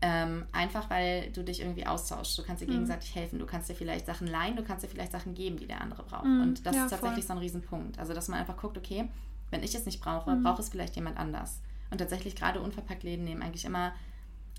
Ähm, 0.02 0.44
einfach 0.52 0.88
weil 0.88 1.30
du 1.30 1.42
dich 1.42 1.60
irgendwie 1.60 1.86
austauschst. 1.86 2.38
Du 2.38 2.42
kannst 2.42 2.62
dir 2.62 2.66
mhm. 2.66 2.72
gegenseitig 2.72 3.14
helfen. 3.14 3.38
Du 3.38 3.46
kannst 3.46 3.68
dir 3.68 3.74
vielleicht 3.74 4.06
Sachen 4.06 4.26
leihen, 4.26 4.56
du 4.56 4.62
kannst 4.62 4.84
dir 4.84 4.88
vielleicht 4.88 5.12
Sachen 5.12 5.34
geben, 5.34 5.58
die 5.58 5.66
der 5.66 5.80
andere 5.80 6.02
braucht. 6.02 6.24
Mhm. 6.24 6.42
Und 6.42 6.66
das 6.66 6.74
ja, 6.74 6.84
ist 6.84 6.90
tatsächlich 6.90 7.24
voll. 7.24 7.28
so 7.28 7.32
ein 7.34 7.38
Riesenpunkt. 7.38 7.98
Also, 7.98 8.12
dass 8.12 8.28
man 8.28 8.40
einfach 8.40 8.56
guckt, 8.56 8.76
okay, 8.76 9.08
wenn 9.50 9.62
ich 9.62 9.74
es 9.74 9.86
nicht 9.86 10.00
brauche, 10.00 10.36
braucht 10.36 10.60
es 10.60 10.68
vielleicht 10.68 10.96
jemand 10.96 11.18
anders. 11.18 11.60
Und 11.90 11.98
tatsächlich 11.98 12.36
gerade 12.36 12.60
unverpackt 12.60 13.02
Läden 13.02 13.24
nehmen 13.24 13.42
eigentlich 13.42 13.64
immer 13.64 13.92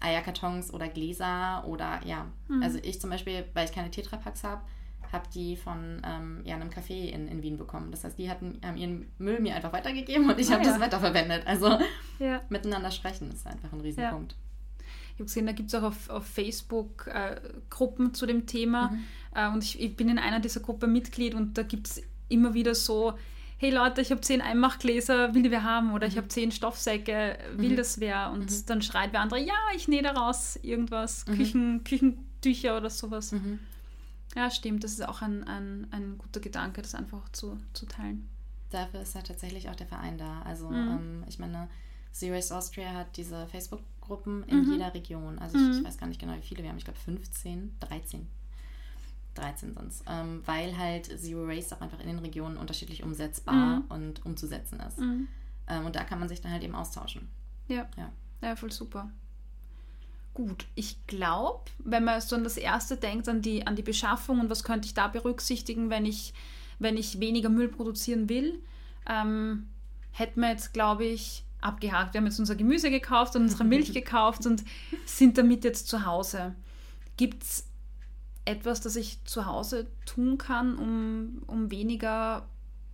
Eierkartons 0.01 0.73
oder 0.73 0.87
Gläser 0.87 1.63
oder 1.67 2.01
ja. 2.05 2.27
Mhm. 2.47 2.63
Also 2.63 2.79
ich 2.81 2.99
zum 2.99 3.09
Beispiel, 3.09 3.45
weil 3.53 3.65
ich 3.65 3.71
keine 3.71 3.91
Tetrapacks 3.91 4.43
habe, 4.43 4.61
habe 5.11 5.25
die 5.33 5.55
von 5.55 6.01
ähm, 6.05 6.41
ja, 6.45 6.55
einem 6.55 6.69
Café 6.69 7.09
in, 7.09 7.27
in 7.27 7.43
Wien 7.43 7.57
bekommen. 7.57 7.91
Das 7.91 8.03
heißt, 8.03 8.17
die 8.17 8.29
hatten, 8.29 8.59
haben 8.63 8.77
ihren 8.77 9.07
Müll 9.17 9.39
mir 9.39 9.55
einfach 9.55 9.73
weitergegeben 9.73 10.29
und 10.29 10.39
ich 10.39 10.49
ah, 10.49 10.53
habe 10.53 10.63
ja. 10.63 10.71
das 10.71 10.79
weiterverwendet. 10.79 11.45
Also 11.45 11.79
ja. 12.19 12.41
miteinander 12.49 12.91
sprechen 12.91 13.29
ist 13.31 13.45
einfach 13.45 13.71
ein 13.73 13.81
Riesenpunkt. 13.81 14.33
Ja. 14.33 14.37
Ich 15.13 15.15
habe 15.15 15.25
gesehen, 15.25 15.45
da 15.45 15.51
gibt 15.51 15.69
es 15.69 15.75
auch 15.75 15.83
auf, 15.83 16.09
auf 16.09 16.25
Facebook 16.25 17.07
äh, 17.07 17.39
Gruppen 17.69 18.13
zu 18.13 18.25
dem 18.25 18.45
Thema. 18.45 18.89
Mhm. 18.89 19.03
Äh, 19.35 19.49
und 19.49 19.63
ich, 19.63 19.79
ich, 19.79 19.95
bin 19.95 20.09
in 20.09 20.17
einer 20.17 20.39
dieser 20.39 20.61
Gruppen 20.61 20.91
Mitglied 20.91 21.35
und 21.35 21.57
da 21.57 21.63
gibt 21.63 21.87
es 21.87 22.01
immer 22.29 22.53
wieder 22.53 22.73
so, 22.73 23.13
hey 23.61 23.69
Leute, 23.69 24.01
ich 24.01 24.09
habe 24.09 24.21
zehn 24.21 24.41
Einmachgläser, 24.41 25.35
will 25.35 25.43
die 25.43 25.51
wer 25.51 25.63
haben? 25.63 25.93
Oder 25.93 26.07
mhm. 26.07 26.11
ich 26.11 26.17
habe 26.17 26.27
zehn 26.29 26.51
Stoffsäcke, 26.51 27.37
will 27.53 27.69
mhm. 27.69 27.75
das 27.75 27.99
wer? 27.99 28.31
Und 28.31 28.49
mhm. 28.49 28.65
dann 28.65 28.81
schreit 28.81 29.13
wer 29.13 29.21
andere, 29.21 29.39
ja, 29.39 29.53
ich 29.75 29.87
nähe 29.87 30.01
daraus 30.01 30.55
irgendwas, 30.55 31.27
mhm. 31.27 31.35
Küchen, 31.35 31.83
Küchentücher 31.83 32.75
oder 32.75 32.89
sowas. 32.89 33.31
Mhm. 33.31 33.59
Ja, 34.35 34.49
stimmt, 34.49 34.83
das 34.83 34.93
ist 34.93 35.07
auch 35.07 35.21
ein, 35.21 35.43
ein, 35.43 35.87
ein 35.91 36.17
guter 36.17 36.39
Gedanke, 36.39 36.81
das 36.81 36.95
einfach 36.95 37.29
zu, 37.33 37.59
zu 37.73 37.85
teilen. 37.85 38.27
Dafür 38.71 39.01
ist 39.01 39.13
ja 39.13 39.21
tatsächlich 39.21 39.69
auch 39.69 39.75
der 39.75 39.87
Verein 39.87 40.17
da. 40.17 40.41
Also 40.41 40.67
mhm. 40.67 40.75
ähm, 40.75 41.23
ich 41.27 41.37
meine, 41.37 41.69
Zero 42.11 42.35
Waste 42.35 42.57
Austria 42.57 42.91
hat 42.93 43.15
diese 43.15 43.45
Facebook-Gruppen 43.45 44.43
in 44.45 44.71
jeder 44.71 44.91
Region. 44.93 45.37
Also 45.37 45.59
ich, 45.59 45.77
ich, 45.77 45.83
weiß 45.85 45.97
gar 45.99 46.07
nicht 46.07 46.19
genau, 46.19 46.35
wie 46.35 46.41
viele 46.41 46.63
wir 46.63 46.69
haben. 46.69 46.77
Ich 46.77 46.85
glaube 46.85 46.99
15, 46.99 47.75
13. 47.79 48.27
13 49.35 49.73
sonst. 49.73 50.03
Ähm, 50.07 50.41
weil 50.45 50.77
halt 50.77 51.05
Zero 51.19 51.47
Waste 51.47 51.75
auch 51.75 51.81
einfach 51.81 51.99
in 51.99 52.07
den 52.07 52.19
Regionen 52.19 52.57
unterschiedlich 52.57 53.03
umsetzbar 53.03 53.79
mhm. 53.79 53.85
und 53.89 54.25
umzusetzen 54.25 54.79
ist. 54.79 54.99
Mhm. 54.99 55.27
Ähm, 55.67 55.85
und 55.85 55.95
da 55.95 56.03
kann 56.03 56.19
man 56.19 56.29
sich 56.29 56.41
dann 56.41 56.51
halt 56.51 56.63
eben 56.63 56.75
austauschen. 56.75 57.27
Ja. 57.67 57.87
Ja, 57.97 58.11
ja 58.41 58.55
voll 58.55 58.71
super. 58.71 59.09
Gut, 60.33 60.65
ich 60.75 61.05
glaube, 61.07 61.65
wenn 61.79 62.05
man 62.05 62.21
so 62.21 62.35
an 62.35 62.43
das 62.43 62.55
Erste 62.55 62.95
denkt, 62.95 63.27
an 63.27 63.41
die, 63.41 63.67
an 63.67 63.75
die 63.75 63.81
Beschaffung 63.81 64.39
und 64.39 64.49
was 64.49 64.63
könnte 64.63 64.85
ich 64.85 64.93
da 64.93 65.07
berücksichtigen, 65.07 65.89
wenn 65.89 66.05
ich, 66.05 66.33
wenn 66.79 66.95
ich 66.95 67.19
weniger 67.19 67.49
Müll 67.49 67.67
produzieren 67.67 68.29
will, 68.29 68.61
ähm, 69.09 69.67
hätten 70.11 70.39
wir 70.39 70.49
jetzt, 70.49 70.73
glaube 70.73 71.05
ich, 71.05 71.43
abgehakt. 71.59 72.13
Wir 72.13 72.19
haben 72.19 72.25
jetzt 72.25 72.39
unser 72.39 72.55
Gemüse 72.55 72.89
gekauft 72.89 73.35
und 73.35 73.43
unsere 73.43 73.63
Milch 73.65 73.93
gekauft 73.93 74.45
und 74.45 74.63
sind 75.05 75.37
damit 75.37 75.63
jetzt 75.65 75.87
zu 75.87 76.05
Hause. 76.05 76.55
Gibt 77.17 77.43
es 77.43 77.67
etwas, 78.45 78.81
das 78.81 78.95
ich 78.95 79.23
zu 79.25 79.45
Hause 79.45 79.87
tun 80.05 80.37
kann, 80.37 80.77
um, 80.77 81.43
um 81.47 81.71
weniger 81.71 82.47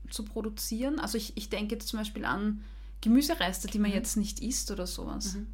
zu 0.09 0.23
produzieren? 0.23 0.99
Also 0.99 1.17
ich, 1.17 1.35
ich 1.37 1.49
denke 1.49 1.75
jetzt 1.75 1.87
zum 1.87 1.99
Beispiel 1.99 2.25
an 2.25 2.63
Gemüsereste, 3.01 3.67
die 3.67 3.79
man 3.79 3.91
mhm. 3.91 3.97
jetzt 3.97 4.17
nicht 4.17 4.39
isst 4.39 4.71
oder 4.71 4.87
sowas. 4.87 5.35
Mhm. 5.35 5.47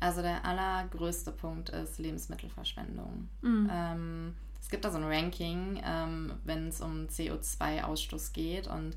Also 0.00 0.20
der 0.20 0.44
allergrößte 0.44 1.32
Punkt 1.32 1.70
ist 1.70 1.98
Lebensmittelverschwendung. 1.98 3.28
Mhm. 3.40 3.70
Ähm, 3.72 4.34
es 4.60 4.68
gibt 4.68 4.84
da 4.84 4.90
so 4.90 4.98
ein 4.98 5.04
Ranking, 5.04 5.80
ähm, 5.84 6.34
wenn 6.44 6.68
es 6.68 6.80
um 6.80 7.06
CO2-Ausstoß 7.06 8.32
geht 8.32 8.66
und 8.66 8.96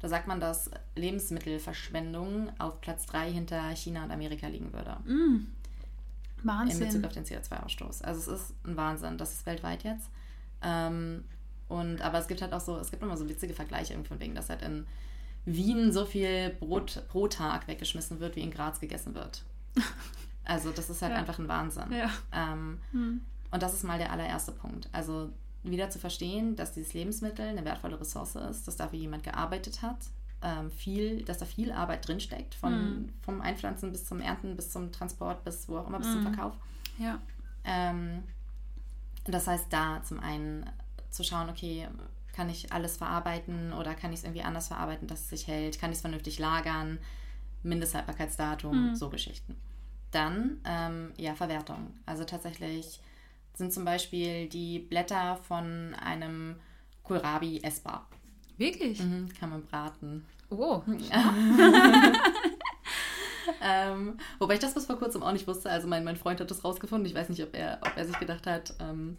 da 0.00 0.08
sagt 0.08 0.28
man, 0.28 0.38
dass 0.38 0.70
Lebensmittelverschwendung 0.94 2.50
auf 2.58 2.80
Platz 2.80 3.06
3 3.06 3.32
hinter 3.32 3.68
China 3.70 4.04
und 4.04 4.12
Amerika 4.12 4.46
liegen 4.46 4.72
würde. 4.72 4.96
Mm. 5.04 5.48
Wahnsinn. 6.44 6.82
In 6.82 6.86
Bezug 6.88 7.04
auf 7.04 7.12
den 7.12 7.24
CO2-Ausstoß. 7.24 8.02
Also 8.02 8.32
es 8.32 8.40
ist 8.40 8.54
ein 8.64 8.76
Wahnsinn. 8.76 9.18
Das 9.18 9.32
ist 9.32 9.46
weltweit 9.46 9.84
jetzt. 9.84 10.08
Ähm, 10.62 11.24
und, 11.68 12.00
aber 12.00 12.18
es 12.18 12.28
gibt 12.28 12.42
halt 12.42 12.52
auch 12.52 12.60
so, 12.60 12.78
es 12.78 12.90
gibt 12.90 13.02
immer 13.02 13.16
so 13.16 13.28
witzige 13.28 13.54
Vergleiche 13.54 13.92
irgendwie 13.92 14.08
von 14.08 14.20
wegen, 14.20 14.34
dass 14.34 14.48
halt 14.48 14.62
in 14.62 14.86
Wien 15.44 15.92
so 15.92 16.04
viel 16.04 16.50
Brot 16.50 17.04
pro 17.08 17.28
Tag 17.28 17.68
weggeschmissen 17.68 18.20
wird, 18.20 18.36
wie 18.36 18.40
in 18.40 18.50
Graz 18.50 18.80
gegessen 18.80 19.14
wird. 19.14 19.42
Also 20.48 20.70
das 20.70 20.88
ist 20.88 21.02
halt 21.02 21.12
ja. 21.12 21.18
einfach 21.18 21.38
ein 21.38 21.46
Wahnsinn. 21.46 21.92
Ja. 21.92 22.10
Ähm, 22.32 22.78
hm. 22.92 23.20
Und 23.50 23.62
das 23.62 23.74
ist 23.74 23.84
mal 23.84 23.98
der 23.98 24.10
allererste 24.10 24.50
Punkt. 24.50 24.88
Also 24.92 25.30
wieder 25.62 25.90
zu 25.90 25.98
verstehen, 25.98 26.56
dass 26.56 26.72
dieses 26.72 26.94
Lebensmittel 26.94 27.46
eine 27.46 27.66
wertvolle 27.66 28.00
Ressource 28.00 28.36
ist, 28.36 28.66
dass 28.66 28.76
dafür 28.76 28.98
jemand 28.98 29.24
gearbeitet 29.24 29.82
hat, 29.82 29.98
ähm, 30.42 30.70
viel, 30.70 31.24
dass 31.24 31.38
da 31.38 31.44
viel 31.44 31.72
Arbeit 31.72 32.06
drinsteckt, 32.06 32.54
von, 32.54 32.72
mm. 32.72 33.12
vom 33.22 33.40
Einpflanzen 33.40 33.92
bis 33.92 34.06
zum 34.06 34.20
Ernten, 34.20 34.56
bis 34.56 34.70
zum 34.70 34.92
Transport, 34.92 35.44
bis 35.44 35.68
wo 35.68 35.78
auch 35.78 35.88
immer, 35.88 35.98
bis 35.98 36.08
mm. 36.08 36.12
zum 36.12 36.22
Verkauf. 36.22 36.54
Ja. 36.98 37.20
Ähm, 37.64 38.22
das 39.24 39.46
heißt, 39.46 39.66
da 39.70 40.02
zum 40.02 40.20
einen 40.20 40.68
zu 41.10 41.24
schauen, 41.24 41.50
okay, 41.50 41.88
kann 42.32 42.48
ich 42.48 42.72
alles 42.72 42.96
verarbeiten 42.96 43.72
oder 43.72 43.94
kann 43.94 44.12
ich 44.12 44.20
es 44.20 44.24
irgendwie 44.24 44.42
anders 44.42 44.68
verarbeiten, 44.68 45.08
dass 45.08 45.20
es 45.20 45.30
sich 45.30 45.46
hält, 45.48 45.80
kann 45.80 45.90
ich 45.90 45.96
es 45.96 46.02
vernünftig 46.02 46.38
lagern, 46.38 46.98
Mindesthaltbarkeitsdatum, 47.64 48.92
mm. 48.92 48.94
so 48.94 49.10
Geschichten. 49.10 49.56
Dann, 50.12 50.60
ähm, 50.64 51.12
ja, 51.16 51.34
Verwertung. 51.34 51.94
Also 52.06 52.24
tatsächlich 52.24 53.00
sind 53.54 53.72
zum 53.72 53.84
Beispiel 53.84 54.48
die 54.48 54.78
Blätter 54.78 55.36
von 55.36 55.94
einem 55.94 56.56
Kohlrabi 57.02 57.60
essbar. 57.62 58.06
Wirklich? 58.58 59.00
Mhm, 59.00 59.28
kann 59.38 59.50
man 59.50 59.64
braten. 59.64 60.26
Oh. 60.50 60.82
ähm, 63.62 64.18
wobei 64.38 64.54
ich 64.54 64.60
das 64.60 64.74
bis 64.74 64.86
vor 64.86 64.98
kurzem 64.98 65.22
auch 65.22 65.32
nicht 65.32 65.46
wusste. 65.46 65.70
Also 65.70 65.86
mein, 65.86 66.04
mein 66.04 66.16
Freund 66.16 66.40
hat 66.40 66.50
das 66.50 66.64
rausgefunden. 66.64 67.06
Ich 67.06 67.14
weiß 67.14 67.28
nicht, 67.28 67.42
ob 67.42 67.54
er, 67.54 67.78
ob 67.82 67.96
er 67.96 68.04
sich 68.04 68.18
gedacht 68.18 68.46
hat, 68.46 68.74
ähm, 68.80 69.16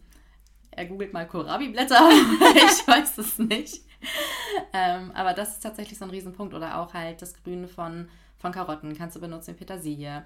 er 0.71 0.85
googelt 0.85 1.13
mal 1.13 1.27
Kohlrabi-Blätter. 1.27 2.09
ich 2.11 2.87
weiß 2.87 3.17
es 3.17 3.39
nicht. 3.39 3.81
Ähm, 4.73 5.11
aber 5.13 5.33
das 5.33 5.53
ist 5.53 5.61
tatsächlich 5.61 5.97
so 5.97 6.05
ein 6.05 6.11
Riesenpunkt. 6.11 6.53
Oder 6.53 6.79
auch 6.79 6.93
halt 6.93 7.21
das 7.21 7.33
Grün 7.41 7.67
von, 7.67 8.09
von 8.37 8.51
Karotten 8.51 8.97
kannst 8.97 9.15
du 9.15 9.21
benutzen, 9.21 9.55
Petersilie. 9.55 10.25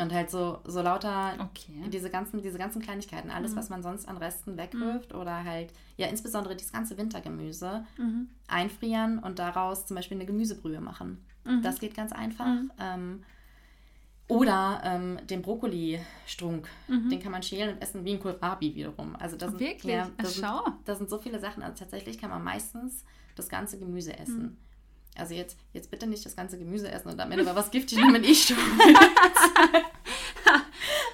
Und 0.00 0.12
halt 0.12 0.30
so, 0.30 0.60
so 0.64 0.80
lauter 0.82 1.34
okay. 1.40 1.88
diese, 1.92 2.10
ganzen, 2.10 2.42
diese 2.42 2.58
ganzen 2.58 2.80
Kleinigkeiten, 2.80 3.30
alles, 3.30 3.52
mhm. 3.52 3.56
was 3.56 3.68
man 3.68 3.82
sonst 3.82 4.08
an 4.08 4.16
Resten 4.16 4.56
wegwirft 4.56 5.12
mhm. 5.12 5.20
oder 5.20 5.44
halt, 5.44 5.72
ja, 5.96 6.06
insbesondere 6.06 6.56
dieses 6.56 6.72
ganze 6.72 6.96
Wintergemüse 6.96 7.84
mhm. 7.96 8.28
einfrieren 8.46 9.18
und 9.18 9.38
daraus 9.38 9.86
zum 9.86 9.96
Beispiel 9.96 10.16
eine 10.16 10.26
Gemüsebrühe 10.26 10.80
machen. 10.80 11.24
Mhm. 11.44 11.62
Das 11.62 11.80
geht 11.80 11.94
ganz 11.94 12.12
einfach. 12.12 12.46
Mhm. 12.46 12.70
Ähm, 12.78 13.24
oder 14.28 14.82
ähm, 14.84 15.18
den 15.26 15.40
Brokkoli-Strunk, 15.40 16.68
mhm. 16.86 17.08
den 17.08 17.18
kann 17.18 17.32
man 17.32 17.42
schälen 17.42 17.74
und 17.74 17.82
essen 17.82 18.04
wie 18.04 18.12
ein 18.12 18.20
Kohlrabi 18.20 18.74
wiederum. 18.74 19.16
Also 19.16 19.36
das 19.36 19.50
sind, 19.50 19.60
Wirklich? 19.60 19.94
Ja, 19.94 20.10
das, 20.18 20.34
sind, 20.34 20.46
das 20.84 20.98
sind 20.98 21.08
so 21.08 21.18
viele 21.18 21.40
Sachen. 21.40 21.62
Also 21.62 21.78
tatsächlich 21.78 22.18
kann 22.18 22.28
man 22.28 22.44
meistens 22.44 23.04
das 23.36 23.48
ganze 23.48 23.78
Gemüse 23.78 24.18
essen. 24.18 24.58
Also 25.18 25.34
jetzt, 25.34 25.58
jetzt 25.72 25.90
bitte 25.90 26.06
nicht 26.06 26.24
das 26.24 26.36
ganze 26.36 26.58
Gemüse 26.58 26.90
essen 26.90 27.08
und 27.08 27.20
am 27.20 27.30
Ende 27.32 27.44
war 27.44 27.56
was 27.56 27.70
giftig, 27.70 27.98
damit 28.00 28.24
ich 28.24 28.44
schon. 28.44 28.56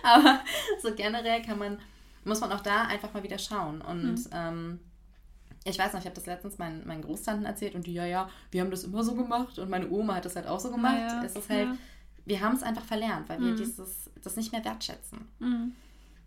Aber 0.03 0.41
so 0.83 0.95
generell 0.95 1.43
kann 1.43 1.59
man, 1.59 1.79
muss 2.25 2.41
man 2.41 2.53
auch 2.53 2.61
da 2.61 2.83
einfach 2.83 3.13
mal 3.15 3.23
wieder 3.23 3.39
schauen. 3.39 3.81
Und 3.81 4.17
mhm. 4.17 4.31
ähm, 4.33 4.81
ich 5.65 5.79
weiß 5.79 5.93
noch, 5.95 6.01
ich 6.01 6.07
habe 6.07 6.15
das 6.15 6.27
letztens 6.27 6.59
meinen, 6.59 6.87
meinen 6.87 7.03
Großtanten 7.03 7.47
erzählt 7.47 7.75
und 7.75 7.87
die, 7.87 7.95
ja, 7.95 8.05
ja, 8.05 8.29
wir 8.51 8.61
haben 8.61 8.71
das 8.71 8.85
immer 8.85 9.03
so 9.03 9.15
gemacht 9.15 9.59
und 9.59 9.71
meine 9.71 9.89
Oma 9.89 10.17
hat 10.17 10.27
das 10.27 10.37
halt 10.37 10.47
auch 10.47 10.61
so 10.61 10.71
gemacht. 10.71 10.99
Ja, 10.99 11.21
ja. 11.21 11.25
Es 11.25 11.35
ist 11.35 11.49
halt, 11.49 11.69
ja. 11.69 11.77
wir 12.27 12.41
haben 12.41 12.55
es 12.55 12.63
einfach 12.63 12.85
verlernt, 12.85 13.29
weil 13.31 13.41
wir 13.41 13.53
mhm. 13.53 13.57
dieses, 13.57 14.11
das 14.23 14.37
nicht 14.37 14.53
mehr 14.53 14.65
wertschätzen. 14.65 15.27
Mhm. 15.39 15.73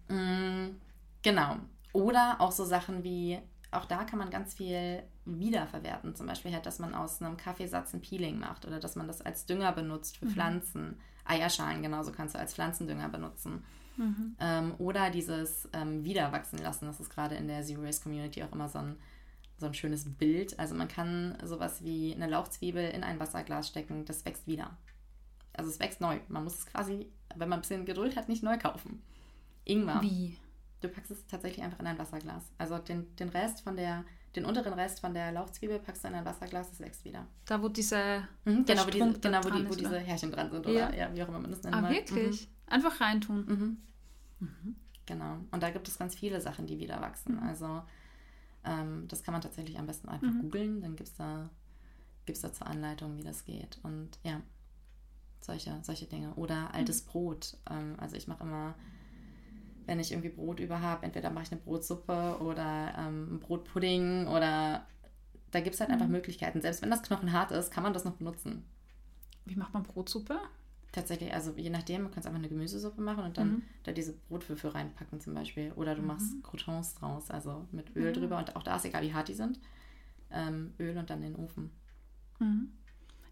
Mm, 0.07 0.75
genau. 1.21 1.57
Oder 1.93 2.37
auch 2.39 2.51
so 2.51 2.65
Sachen 2.65 3.03
wie, 3.03 3.37
auch 3.69 3.85
da 3.85 4.03
kann 4.05 4.17
man 4.17 4.31
ganz 4.31 4.55
viel 4.55 5.03
wiederverwerten. 5.27 6.15
Zum 6.15 6.27
Beispiel 6.27 6.53
halt, 6.53 6.65
dass 6.65 6.79
man 6.79 6.93
aus 6.93 7.21
einem 7.21 7.37
Kaffeesatz 7.37 7.93
ein 7.93 8.01
Peeling 8.01 8.39
macht 8.39 8.65
oder 8.65 8.79
dass 8.79 8.95
man 8.95 9.07
das 9.07 9.21
als 9.21 9.45
Dünger 9.45 9.71
benutzt 9.71 10.17
für 10.17 10.25
mhm. 10.25 10.29
Pflanzen. 10.29 10.97
Eierschalen 11.25 11.81
genauso 11.81 12.11
kannst 12.11 12.35
du 12.35 12.39
als 12.39 12.53
Pflanzendünger 12.53 13.09
benutzen. 13.09 13.63
Mhm. 13.97 14.35
Ähm, 14.39 14.75
oder 14.77 15.09
dieses 15.09 15.67
ähm, 15.73 16.03
Wiederwachsen 16.03 16.59
lassen. 16.59 16.85
Das 16.85 16.99
ist 16.99 17.09
gerade 17.09 17.35
in 17.35 17.47
der 17.47 17.63
Zero 17.63 17.83
Waste 17.83 18.03
Community 18.03 18.43
auch 18.43 18.51
immer 18.51 18.69
so 18.69 18.79
ein, 18.79 18.95
so 19.57 19.65
ein 19.65 19.73
schönes 19.73 20.05
Bild. 20.05 20.57
Also 20.59 20.75
man 20.75 20.87
kann 20.87 21.37
sowas 21.43 21.83
wie 21.83 22.13
eine 22.13 22.27
Lauchzwiebel 22.27 22.89
in 22.91 23.03
ein 23.03 23.19
Wasserglas 23.19 23.67
stecken, 23.67 24.05
das 24.05 24.23
wächst 24.25 24.47
wieder. 24.47 24.77
Also 25.53 25.71
es 25.71 25.79
wächst 25.79 25.99
neu. 25.99 26.19
Man 26.27 26.43
muss 26.43 26.59
es 26.59 26.65
quasi, 26.67 27.11
wenn 27.35 27.49
man 27.49 27.59
ein 27.59 27.61
bisschen 27.61 27.85
Geduld 27.85 28.15
hat, 28.15 28.29
nicht 28.29 28.43
neu 28.43 28.57
kaufen. 28.57 29.01
Ingwer. 29.65 30.01
Wie? 30.01 30.37
Du 30.81 30.87
packst 30.87 31.09
es 31.09 31.25
tatsächlich 31.25 31.65
einfach 31.65 31.79
in 31.79 31.87
ein 31.87 31.97
Wasserglas. 31.97 32.43
Also 32.59 32.77
den, 32.77 33.15
den 33.15 33.29
Rest 33.29 33.61
von 33.61 33.75
der, 33.75 34.05
den 34.35 34.45
unteren 34.45 34.73
Rest 34.73 34.99
von 34.99 35.13
der 35.13 35.31
Lauchzwiebel 35.31 35.79
packst 35.79 36.03
du 36.03 36.09
in 36.09 36.15
ein 36.15 36.25
Wasserglas, 36.25 36.69
das 36.69 36.79
wächst 36.79 37.03
wieder. 37.05 37.25
Da, 37.45 37.61
wo 37.61 37.69
diese. 37.69 38.27
Mhm, 38.45 38.65
genau, 38.65 38.85
wo, 38.85 38.89
diese, 38.91 39.19
genau 39.19 39.43
wo, 39.43 39.49
die, 39.49 39.69
wo 39.69 39.73
diese? 39.75 39.97
Härchen 39.99 40.31
dran 40.31 40.51
sind 40.51 40.65
Ja. 40.67 40.87
oder 40.89 40.95
ja, 40.97 41.15
wie 41.15 41.23
auch 41.23 41.27
immer 41.29 41.39
man 41.39 41.51
das 41.51 41.63
nennen 41.63 41.75
Ah, 41.75 41.81
mag. 41.81 41.91
wirklich? 41.91 42.47
Einfach 42.67 42.99
reintun. 43.01 43.45
Mhm. 43.47 43.77
Mhm. 44.39 44.75
Genau. 45.05 45.37
Und 45.51 45.63
da 45.63 45.69
gibt 45.71 45.87
es 45.87 45.97
ganz 45.97 46.15
viele 46.15 46.41
Sachen, 46.41 46.67
die 46.67 46.77
wieder 46.79 47.01
wachsen. 47.01 47.39
Also 47.39 47.81
ähm, 48.65 49.05
das 49.07 49.23
kann 49.23 49.31
man 49.31 49.41
tatsächlich 49.41 49.79
am 49.79 49.87
besten 49.87 50.09
einfach 50.09 50.27
Mhm. 50.31 50.41
googeln. 50.41 50.81
Dann 50.81 50.95
gibt 50.95 51.09
es 51.09 51.15
da, 51.15 51.49
gibt's 52.25 52.41
da 52.41 52.51
zur 52.51 52.67
Anleitung, 52.67 53.17
wie 53.17 53.23
das 53.23 53.45
geht. 53.45 53.79
Und 53.83 54.19
ja, 54.23 54.41
solche, 55.41 55.79
solche 55.81 56.05
Dinge. 56.05 56.33
Oder 56.35 56.73
altes 56.73 57.01
Brot. 57.01 57.55
Ähm, 57.69 57.95
also 57.97 58.15
ich 58.17 58.27
mache 58.27 58.43
immer, 58.43 58.75
wenn 59.87 59.99
ich 59.99 60.11
irgendwie 60.11 60.29
Brot 60.29 60.59
über 60.59 60.81
habe, 60.81 61.03
entweder 61.05 61.31
mache 61.31 61.45
ich 61.45 61.51
eine 61.51 61.61
Brotsuppe 61.61 62.37
oder 62.41 62.93
ähm, 62.97 63.27
einen 63.29 63.39
Brotpudding 63.39 64.27
oder 64.27 64.85
da 65.51 65.59
gibt 65.61 65.73
es 65.73 65.79
halt 65.81 65.89
einfach 65.89 66.05
Mhm. 66.05 66.11
Möglichkeiten. 66.11 66.61
Selbst 66.61 66.81
wenn 66.83 66.91
das 66.91 67.01
knochenhart 67.01 67.51
ist, 67.51 67.71
kann 67.71 67.83
man 67.83 67.93
das 67.93 68.05
noch 68.05 68.13
benutzen. 68.17 68.63
Wie 69.45 69.55
macht 69.55 69.73
man 69.73 69.83
Brotsuppe? 69.83 70.37
Tatsächlich, 70.91 71.33
also 71.33 71.53
je 71.55 71.69
nachdem, 71.69 72.03
du 72.03 72.09
kannst 72.09 72.27
einfach 72.27 72.39
eine 72.39 72.49
Gemüsesuppe 72.49 73.01
machen 73.01 73.23
und 73.23 73.37
dann 73.37 73.47
Mhm. 73.49 73.61
da 73.83 73.91
diese 73.91 74.13
Brotwürfel 74.13 74.71
reinpacken 74.71 75.19
zum 75.21 75.33
Beispiel. 75.33 75.71
Oder 75.75 75.95
du 75.95 76.01
Mhm. 76.01 76.07
machst 76.07 76.43
Croutons 76.43 76.95
draus, 76.95 77.29
also 77.31 77.65
mit 77.71 77.95
Öl 77.95 78.09
Ah. 78.09 78.13
drüber 78.13 78.37
und 78.37 78.55
auch 78.55 78.63
da 78.63 78.75
ist 78.75 78.85
egal, 78.85 79.03
wie 79.03 79.13
hart 79.13 79.27
die 79.29 79.33
sind. 79.33 79.59
Ähm, 80.31 80.73
Öl 80.79 80.97
und 80.97 81.09
dann 81.09 81.23
in 81.23 81.33
den 81.33 81.43
Ofen. 81.43 81.71
Mhm. 82.39 82.71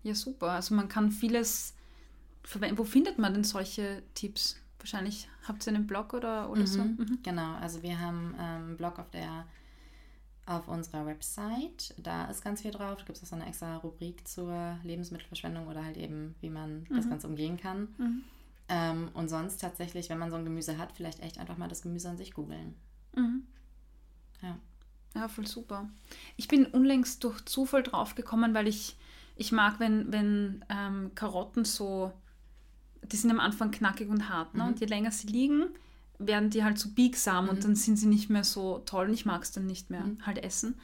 Ja, 0.04 0.16
super. 0.16 0.52
Also 0.52 0.74
man 0.76 0.88
kann 0.88 1.12
vieles 1.12 1.74
verwenden. 2.44 2.78
Wo 2.78 2.84
findet 2.86 3.18
man 3.18 3.34
denn 3.34 3.44
solche 3.44 4.04
Tipps? 4.14 4.58
Wahrscheinlich 4.86 5.28
habt 5.48 5.66
ihr 5.66 5.74
einen 5.74 5.88
Blog 5.88 6.14
oder, 6.14 6.48
oder 6.52 6.68
so. 6.68 6.84
Mhm. 6.84 6.96
Mhm. 7.00 7.20
Genau, 7.24 7.56
also 7.56 7.82
wir 7.82 8.00
haben 8.00 8.36
ähm, 8.38 8.66
einen 8.68 8.78
Blog 8.78 9.00
auf 9.00 9.10
der 9.10 9.46
auf 10.46 10.68
unserer 10.68 11.08
Website. 11.08 11.96
Da 11.98 12.26
ist 12.26 12.44
ganz 12.44 12.62
viel 12.62 12.70
drauf. 12.70 13.00
Da 13.00 13.04
gibt 13.06 13.18
es 13.18 13.24
auch 13.24 13.30
so 13.30 13.36
eine 13.36 13.48
extra 13.48 13.78
Rubrik 13.78 14.28
zur 14.28 14.78
Lebensmittelverschwendung 14.84 15.66
oder 15.66 15.84
halt 15.84 15.98
eben, 15.98 16.36
wie 16.40 16.52
man 16.52 16.86
das 16.92 17.06
Mhm. 17.06 17.10
Ganze 17.10 17.28
umgehen 17.28 17.58
kann. 17.58 17.88
Mhm. 17.98 18.24
Ähm, 18.70 19.10
und 19.16 19.28
sonst 19.28 19.60
tatsächlich, 19.60 20.08
wenn 20.12 20.20
man 20.20 20.30
so 20.30 20.36
ein 20.36 20.46
Gemüse 20.46 20.78
hat, 20.78 20.92
vielleicht 20.92 21.20
echt 21.22 21.40
einfach 21.40 21.58
mal 21.58 21.68
das 21.68 21.82
Gemüse 21.82 22.08
an 22.10 22.18
sich 22.18 22.36
googeln. 22.36 22.76
Mhm. 23.16 23.48
Ja. 24.44 24.56
Ja, 25.16 25.28
voll 25.30 25.48
super. 25.48 25.90
Ich 26.38 26.48
bin 26.48 26.68
unlängst 26.68 27.24
durch 27.24 27.44
Zufall 27.46 27.82
drauf 27.82 28.14
gekommen, 28.14 28.54
weil 28.54 28.68
ich, 28.68 28.98
ich 29.36 29.52
mag, 29.52 29.80
wenn, 29.80 30.12
wenn 30.12 30.64
ähm, 30.70 31.10
Karotten 31.16 31.66
so, 31.66 32.12
die 33.12 33.18
sind 33.18 33.32
am 33.32 33.40
Anfang 33.40 33.72
knackig 33.72 34.10
und 34.10 34.30
hart, 34.30 34.54
ne? 34.56 34.64
Mhm. 34.64 34.70
Und 34.70 34.80
je 34.80 34.86
länger 34.88 35.12
sie 35.12 35.28
liegen, 35.28 35.66
werden 36.18 36.50
die 36.50 36.64
halt 36.64 36.78
so 36.80 36.90
biegsam 36.90 37.46
Mhm. 37.46 37.50
und 37.52 37.64
dann 37.64 37.76
sind 37.76 37.98
sie 37.98 38.08
nicht 38.08 38.30
mehr 38.30 38.44
so 38.44 38.80
toll 38.86 39.08
und 39.08 39.14
ich 39.14 39.26
mag 39.26 39.44
es 39.44 39.52
dann 39.52 39.66
nicht 39.66 39.90
mehr 39.90 40.04
Mhm. 40.04 40.26
halt 40.26 40.38
essen. 40.44 40.76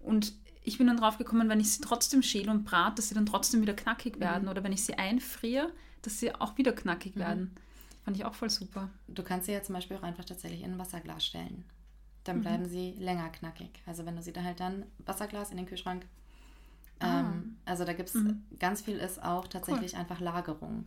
Und 0.00 0.32
ich 0.62 0.78
bin 0.78 0.86
dann 0.86 0.96
drauf 0.96 1.18
gekommen, 1.18 1.48
wenn 1.48 1.60
ich 1.60 1.72
sie 1.72 1.80
trotzdem 1.80 2.22
schäle 2.22 2.50
und 2.50 2.64
brate, 2.64 2.96
dass 2.96 3.08
sie 3.08 3.14
dann 3.14 3.26
trotzdem 3.26 3.60
wieder 3.62 3.74
knackig 3.74 4.18
werden. 4.20 4.48
Oder 4.48 4.64
wenn 4.64 4.72
ich 4.72 4.84
sie 4.84 4.94
einfriere, 4.94 5.70
dass 6.02 6.18
sie 6.20 6.34
auch 6.34 6.56
wieder 6.58 6.72
knackig 6.72 7.14
Mhm. 7.16 7.20
werden. 7.20 7.50
Fand 8.04 8.16
ich 8.16 8.24
auch 8.24 8.34
voll 8.34 8.50
super. 8.50 8.88
Du 9.08 9.22
kannst 9.24 9.46
sie 9.46 9.52
ja 9.52 9.62
zum 9.62 9.74
Beispiel 9.74 9.96
auch 9.96 10.02
einfach 10.02 10.24
tatsächlich 10.24 10.62
in 10.62 10.72
ein 10.72 10.78
Wasserglas 10.78 11.24
stellen. 11.24 11.64
Dann 12.24 12.38
Mhm. 12.38 12.42
bleiben 12.42 12.68
sie 12.68 12.92
länger 12.98 13.28
knackig. 13.30 13.70
Also 13.86 14.06
wenn 14.06 14.16
du 14.16 14.22
sie 14.22 14.32
da 14.32 14.42
halt 14.42 14.60
dann 14.60 14.84
Wasserglas 15.04 15.50
in 15.50 15.56
den 15.56 15.66
Kühlschrank. 15.66 16.06
Ah. 17.00 17.20
Ähm, 17.20 17.56
also 17.64 17.84
da 17.84 17.92
gibt 17.92 18.08
es 18.08 18.14
Mhm. 18.14 18.42
ganz 18.58 18.80
viel 18.82 18.96
ist 18.96 19.22
auch 19.22 19.46
tatsächlich 19.48 19.96
einfach 19.96 20.20
Lagerung. 20.20 20.86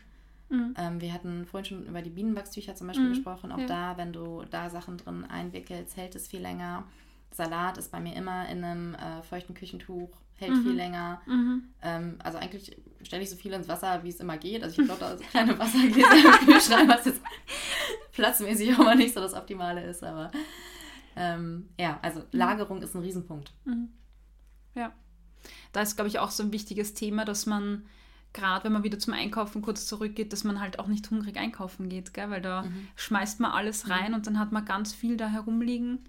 Mhm. 0.50 0.74
Ähm, 0.78 1.02
wir 1.02 1.14
hatten 1.14 1.46
vorhin 1.46 1.66
schon 1.66 1.86
über 1.86 2.02
die 2.02 2.10
Bienenwachstücher 2.10 2.76
zum 2.76 2.88
Beispiel 2.88 3.06
Mhm, 3.08 3.14
gesprochen. 3.14 3.52
Auch 3.52 3.60
ja. 3.60 3.66
da, 3.68 3.98
wenn 3.98 4.12
du 4.14 4.44
da 4.50 4.70
Sachen 4.70 4.98
drin 4.98 5.26
einwickelst, 5.26 5.96
hält 5.98 6.16
es 6.16 6.28
viel 6.28 6.42
länger. 6.42 6.84
Salat 7.32 7.78
ist 7.78 7.92
bei 7.92 8.00
mir 8.00 8.16
immer 8.16 8.50
in 8.50 8.64
einem 8.64 8.96
äh, 8.96 9.22
feuchten 9.22 9.54
Küchentuch, 9.54 10.10
hält 10.38 10.52
Mhm. 10.56 10.64
viel 10.64 10.74
länger. 10.74 11.22
Mhm. 11.28 11.64
Ähm, 11.84 12.16
also 12.24 12.38
eigentlich 12.40 12.76
stelle 13.04 13.22
ich 13.24 13.30
so 13.30 13.36
viel 13.36 13.54
ins 13.54 13.68
Wasser, 13.68 14.04
wie 14.04 14.10
es 14.10 14.20
immer 14.20 14.38
geht. 14.38 14.64
Also 14.64 14.82
ich 14.82 14.90
habe 14.90 15.00
da 15.00 15.16
so 15.18 15.24
kleine 15.30 15.58
Wassergläser 15.60 16.16
im 16.42 16.46
Kühlschrank, 16.48 16.90
was 16.90 17.06
jetzt 17.06 17.22
platzmäßig 18.14 18.74
auch 18.74 18.80
mal 18.80 18.96
nicht 18.96 19.14
so 19.14 19.20
das 19.22 19.34
Optimale 19.36 19.84
ist. 19.84 20.04
Aber 20.04 20.32
ähm, 21.16 21.70
ja, 21.80 22.00
also 22.02 22.24
Lagerung 22.32 22.82
ist 22.82 22.96
ein 22.96 23.02
Riesenpunkt. 23.02 23.52
Mhm. 23.66 23.90
Ja. 24.76 24.94
Da 25.72 25.82
ist, 25.82 25.96
glaube 25.96 26.08
ich, 26.10 26.20
auch 26.20 26.32
so 26.32 26.44
ein 26.44 26.52
wichtiges 26.52 26.94
Thema, 26.94 27.26
dass 27.26 27.46
man, 27.46 27.86
gerade 28.34 28.64
wenn 28.66 28.74
man 28.74 28.84
wieder 28.84 29.00
zum 29.00 29.14
Einkaufen 29.14 29.62
kurz 29.62 29.86
zurückgeht, 29.88 30.32
dass 30.34 30.44
man 30.44 30.60
halt 30.60 30.80
auch 30.80 30.88
nicht 30.88 31.10
hungrig 31.10 31.38
einkaufen 31.38 31.90
geht, 31.90 32.14
gell? 32.14 32.30
weil 32.30 32.42
da 32.42 32.64
Mhm. 32.64 32.88
schmeißt 32.96 33.40
man 33.40 33.52
alles 33.52 33.90
rein 33.90 34.14
und 34.14 34.28
dann 34.28 34.40
hat 34.40 34.52
man 34.52 34.66
ganz 34.66 34.94
viel 34.94 35.18
da 35.18 35.28
herumliegen. 35.28 36.00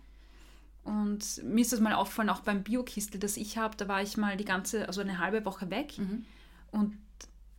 Und 0.84 1.42
mir 1.44 1.60
ist 1.60 1.72
das 1.72 1.80
mal 1.80 1.92
aufgefallen, 1.92 2.30
auch 2.30 2.40
beim 2.40 2.62
Biokistel, 2.62 3.20
das 3.20 3.36
ich 3.36 3.58
habe, 3.58 3.76
da 3.76 3.86
war 3.86 4.02
ich 4.02 4.16
mal 4.16 4.36
die 4.36 4.44
ganze, 4.44 4.86
also 4.86 5.00
eine 5.02 5.18
halbe 5.18 5.44
Woche 5.44 5.70
weg 5.70 5.98
Mhm. 5.98 6.24
und 6.72 6.96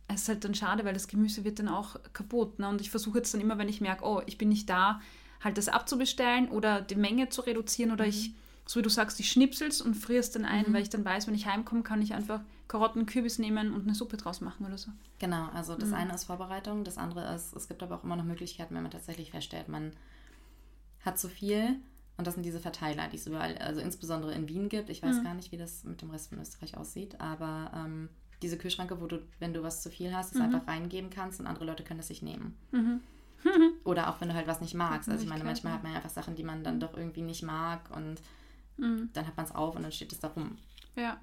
es 0.08 0.22
ist 0.22 0.28
halt 0.28 0.44
dann 0.44 0.54
schade, 0.54 0.84
weil 0.84 0.92
das 0.92 1.08
Gemüse 1.08 1.42
wird 1.44 1.58
dann 1.58 1.68
auch 1.68 1.96
kaputt. 2.12 2.58
Ne? 2.58 2.68
Und 2.68 2.80
ich 2.82 2.90
versuche 2.90 3.18
jetzt 3.18 3.32
dann 3.32 3.40
immer, 3.40 3.56
wenn 3.56 3.68
ich 3.68 3.80
merke, 3.80 4.04
oh, 4.04 4.20
ich 4.26 4.36
bin 4.36 4.48
nicht 4.50 4.68
da, 4.68 5.00
halt 5.40 5.56
das 5.56 5.68
abzubestellen 5.68 6.48
oder 6.50 6.82
die 6.82 6.96
Menge 6.96 7.30
zu 7.30 7.40
reduzieren 7.42 7.92
oder 7.92 8.06
ich, 8.06 8.34
so 8.66 8.78
wie 8.78 8.82
du 8.82 8.90
sagst, 8.90 9.18
ich 9.20 9.30
schnipsel's 9.30 9.80
und 9.80 9.94
frier's 9.94 10.30
dann 10.30 10.44
ein, 10.44 10.66
Mhm. 10.68 10.72
weil 10.74 10.82
ich 10.82 10.90
dann 10.90 11.04
weiß, 11.04 11.26
wenn 11.28 11.34
ich 11.34 11.46
heimkomme, 11.46 11.82
kann 11.82 12.02
ich 12.02 12.12
einfach 12.12 12.40
Karotten 12.68 13.06
Kürbis 13.06 13.38
nehmen 13.38 13.72
und 13.74 13.82
eine 13.82 13.94
Suppe 13.94 14.16
draus 14.16 14.40
machen 14.40 14.64
oder 14.66 14.78
so. 14.78 14.90
Genau, 15.18 15.48
also 15.54 15.76
das 15.76 15.90
Mhm. 15.90 15.94
eine 15.96 16.14
ist 16.14 16.24
Vorbereitung, 16.24 16.84
das 16.84 16.96
andere 16.98 17.34
ist, 17.34 17.54
es 17.54 17.68
gibt 17.68 17.82
aber 17.82 17.96
auch 17.96 18.04
immer 18.04 18.16
noch 18.16 18.24
Möglichkeiten, 18.24 18.74
wenn 18.74 18.82
man 18.82 18.90
tatsächlich 18.90 19.30
feststellt, 19.30 19.68
man 19.68 19.92
hat 21.04 21.18
zu 21.18 21.28
viel. 21.28 21.76
Und 22.18 22.26
das 22.26 22.34
sind 22.34 22.44
diese 22.44 22.60
Verteiler, 22.60 23.08
die 23.08 23.16
es 23.16 23.26
überall, 23.26 23.56
also 23.58 23.80
insbesondere 23.80 24.32
in 24.34 24.48
Wien 24.48 24.68
gibt. 24.68 24.90
Ich 24.90 25.02
weiß 25.02 25.18
Mhm. 25.18 25.24
gar 25.24 25.34
nicht, 25.34 25.50
wie 25.50 25.56
das 25.56 25.82
mit 25.84 26.02
dem 26.02 26.10
Rest 26.10 26.28
von 26.28 26.38
Österreich 26.40 26.76
aussieht, 26.76 27.20
aber 27.20 27.72
ähm, 27.74 28.08
diese 28.42 28.58
Kühlschränke, 28.58 29.00
wo 29.00 29.06
du, 29.06 29.22
wenn 29.38 29.54
du 29.54 29.62
was 29.62 29.82
zu 29.82 29.90
viel 29.90 30.14
hast, 30.14 30.32
es 30.32 30.38
Mhm. 30.38 30.42
einfach 30.46 30.66
reingeben 30.66 31.10
kannst 31.10 31.40
und 31.40 31.46
andere 31.46 31.64
Leute 31.64 31.84
können 31.84 32.00
es 32.00 32.08
sich 32.08 32.22
nehmen. 32.22 32.56
Mhm. 32.70 33.00
Oder 33.84 34.08
auch 34.10 34.20
wenn 34.20 34.28
du 34.28 34.34
halt 34.34 34.46
was 34.46 34.60
nicht 34.60 34.74
magst. 34.74 35.08
Also 35.08 35.24
ich 35.24 35.28
meine, 35.28 35.42
manchmal 35.42 35.72
hat 35.72 35.82
man 35.82 35.92
ja 35.92 35.96
einfach 35.98 36.10
Sachen, 36.10 36.36
die 36.36 36.44
man 36.44 36.62
dann 36.62 36.78
doch 36.78 36.96
irgendwie 36.96 37.22
nicht 37.22 37.42
mag 37.42 37.90
und 37.90 38.20
Mhm. 38.78 39.10
dann 39.12 39.26
hat 39.26 39.36
man 39.36 39.44
es 39.46 39.54
auf 39.54 39.74
und 39.76 39.82
dann 39.82 39.92
steht 39.92 40.12
es 40.12 40.20
da 40.20 40.28
rum. 40.28 40.56
Ja, 40.96 41.18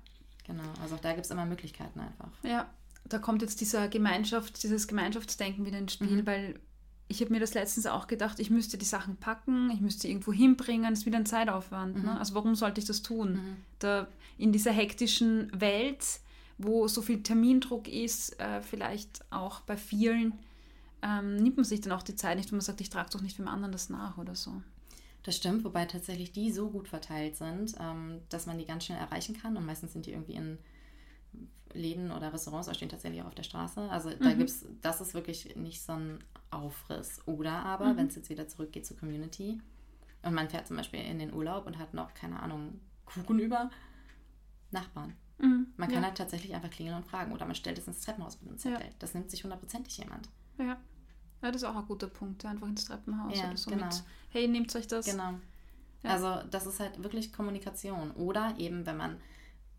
Genau, 0.50 0.64
also 0.82 0.96
auch 0.96 1.00
da 1.00 1.14
gibt 1.14 1.26
es 1.26 1.32
immer 1.32 1.46
Möglichkeiten 1.46 2.00
einfach. 2.00 2.30
ja. 2.44 2.70
Da 3.06 3.18
kommt 3.18 3.42
jetzt 3.42 3.60
dieser 3.62 3.88
Gemeinschaft, 3.88 4.62
dieses 4.62 4.88
Gemeinschaftsdenken 4.88 5.66
wieder 5.66 5.80
ins 5.80 5.94
Spiel, 5.94 6.22
Mhm. 6.22 6.28
weil 6.28 6.60
ich 7.08 7.22
habe 7.22 7.32
mir 7.32 7.40
das 7.40 7.56
letztens 7.56 7.88
auch 7.88 8.06
gedacht, 8.06 8.40
ich 8.40 8.52
müsste 8.52 8.78
die 8.78 8.86
Sachen 8.86 9.16
packen, 9.16 9.72
ich 9.72 9.80
müsste 9.82 10.08
irgendwo 10.08 10.32
hinbringen, 10.32 10.92
das 10.92 11.00
ist 11.00 11.06
wieder 11.08 11.18
ein 11.18 11.26
Zeitaufwand. 11.26 11.96
Mhm. 11.98 12.04
Ne? 12.04 12.20
Also 12.20 12.36
warum 12.36 12.54
sollte 12.54 12.82
ich 12.82 12.86
das 12.88 13.02
tun? 13.02 13.34
Mhm. 13.34 13.58
da 13.80 14.08
in 14.38 14.52
dieser 14.52 14.72
hektischen 14.72 15.50
Welt, 15.60 16.06
wo 16.60 16.88
so 16.88 17.02
viel 17.02 17.24
Termindruck 17.24 17.88
ist, 17.88 18.40
äh, 18.40 18.62
vielleicht 18.62 19.26
auch 19.32 19.62
bei 19.62 19.76
vielen, 19.78 20.34
ähm, 21.02 21.38
nimmt 21.38 21.56
man 21.56 21.64
sich 21.64 21.82
dann 21.82 21.94
auch 21.94 22.04
die 22.04 22.16
Zeit 22.16 22.38
nicht, 22.38 22.52
wenn 22.52 22.58
man 22.58 22.66
sagt, 22.66 22.82
ich 22.82 22.90
trage 22.92 23.10
doch 23.12 23.22
nicht 23.22 23.38
dem 23.40 23.48
anderen 23.48 23.72
das 23.72 23.90
nach 23.90 24.18
oder 24.20 24.36
so. 24.36 24.62
Das 25.24 25.36
stimmt, 25.36 25.64
wobei 25.66 25.86
tatsächlich 25.86 26.32
die 26.32 26.52
so 26.52 26.70
gut 26.70 26.88
verteilt 26.88 27.36
sind, 27.36 27.76
ähm, 27.80 28.22
dass 28.30 28.46
man 28.46 28.58
die 28.58 28.66
ganz 28.66 28.86
schnell 28.86 28.98
erreichen 29.00 29.36
kann. 29.36 29.58
Und 29.58 29.66
meistens 29.66 29.94
sind 29.94 30.06
die 30.06 30.12
irgendwie 30.12 30.34
in 30.34 30.58
Läden 31.74 32.12
oder 32.12 32.34
Restaurants 32.34 32.68
oder 32.68 32.76
stehen 32.76 32.90
tatsächlich 32.90 33.22
auch 33.22 33.28
auf 33.28 33.36
der 33.36 33.44
Straße. 33.44 33.82
Also 33.92 34.10
da 34.12 34.30
Mhm. 34.30 34.38
gibt's, 34.40 34.66
das 34.82 35.02
ist 35.02 35.14
wirklich 35.14 35.56
nicht 35.56 35.82
so 35.82 35.92
ein 35.94 36.24
Aufriss. 36.52 37.22
Oder 37.28 37.52
aber, 37.66 37.94
Mhm. 37.94 37.98
wenn 37.98 38.08
es 38.08 38.16
jetzt 38.16 38.30
wieder 38.30 38.48
zurückgeht 38.48 38.86
zur 38.88 38.98
Community 38.98 39.62
und 40.24 40.34
man 40.34 40.50
fährt 40.50 40.68
zum 40.68 40.78
Beispiel 40.78 41.02
in 41.02 41.20
den 41.20 41.34
Urlaub 41.34 41.68
und 41.68 41.78
hat 41.78 41.94
noch, 41.94 42.14
keine 42.14 42.40
Ahnung, 42.42 42.80
Kuchen 43.06 43.40
über, 43.40 43.70
Nachbarn. 44.72 45.16
Man 45.42 45.88
kann 45.88 46.02
ja. 46.02 46.08
halt 46.08 46.18
tatsächlich 46.18 46.54
einfach 46.54 46.70
klingeln 46.70 46.98
und 46.98 47.06
fragen. 47.06 47.32
Oder 47.32 47.46
man 47.46 47.56
stellt 47.56 47.78
es 47.78 47.88
ins 47.88 48.02
Treppenhaus 48.02 48.40
mit 48.42 48.50
einem 48.50 48.58
Zettel. 48.58 48.90
Das 49.00 49.14
nimmt 49.14 49.32
sich 49.32 49.44
hundertprozentig 49.44 49.98
jemand. 49.98 50.28
ja. 50.58 50.78
Ja, 51.42 51.52
das 51.52 51.62
ist 51.64 51.68
auch 51.68 51.76
ein 51.76 51.86
guter 51.86 52.08
Punkt, 52.08 52.44
ja, 52.44 52.50
einfach 52.52 52.68
ins 52.68 52.86
Treppenhaus 52.86 53.38
Ja, 53.38 53.48
oder 53.48 53.58
so 53.58 53.70
genau. 53.72 53.86
mit, 53.86 54.04
hey, 54.30 54.48
nehmt 54.48 54.76
euch 54.76 54.88
das. 54.88 55.06
Genau. 55.06 55.40
Ja. 56.04 56.12
Also 56.12 56.48
das 56.50 56.66
ist 56.66 56.80
halt 56.80 57.02
wirklich 57.04 57.34
Kommunikation. 57.34 58.12
Oder 58.12 58.56
eben, 58.58 58.86
wenn 58.86 58.98
man 58.98 59.18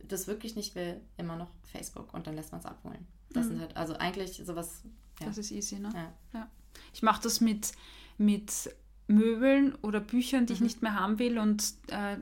das 0.03 0.27
wirklich 0.27 0.57
nicht 0.57 0.75
will, 0.75 1.01
immer 1.17 1.37
noch 1.37 1.51
Facebook 1.73 2.13
und 2.15 2.27
dann 2.27 2.35
lässt 2.35 2.53
man 2.53 2.61
es 2.61 2.67
abholen. 2.67 3.07
Das 3.31 3.45
Mhm. 3.47 3.49
sind 3.51 3.61
halt, 3.61 3.77
also 3.77 3.95
eigentlich 3.95 4.43
sowas, 4.45 4.83
ja. 5.21 5.27
Das 5.27 5.39
ist 5.39 5.51
easy, 5.51 5.79
ne? 5.79 5.91
Ja. 6.33 6.49
Ich 6.93 7.03
mache 7.03 7.23
das 7.23 7.41
mit, 7.41 7.73
mit 8.17 8.75
Möbeln 9.07 9.75
oder 9.83 10.01
Büchern, 10.01 10.47
die 10.47 10.53
ich 10.55 10.61
Mhm. 10.61 10.67
nicht 10.67 10.83
mehr 10.83 10.95
haben 10.95 11.19
will 11.19 11.39
und 11.39 11.63
äh, 11.89 12.17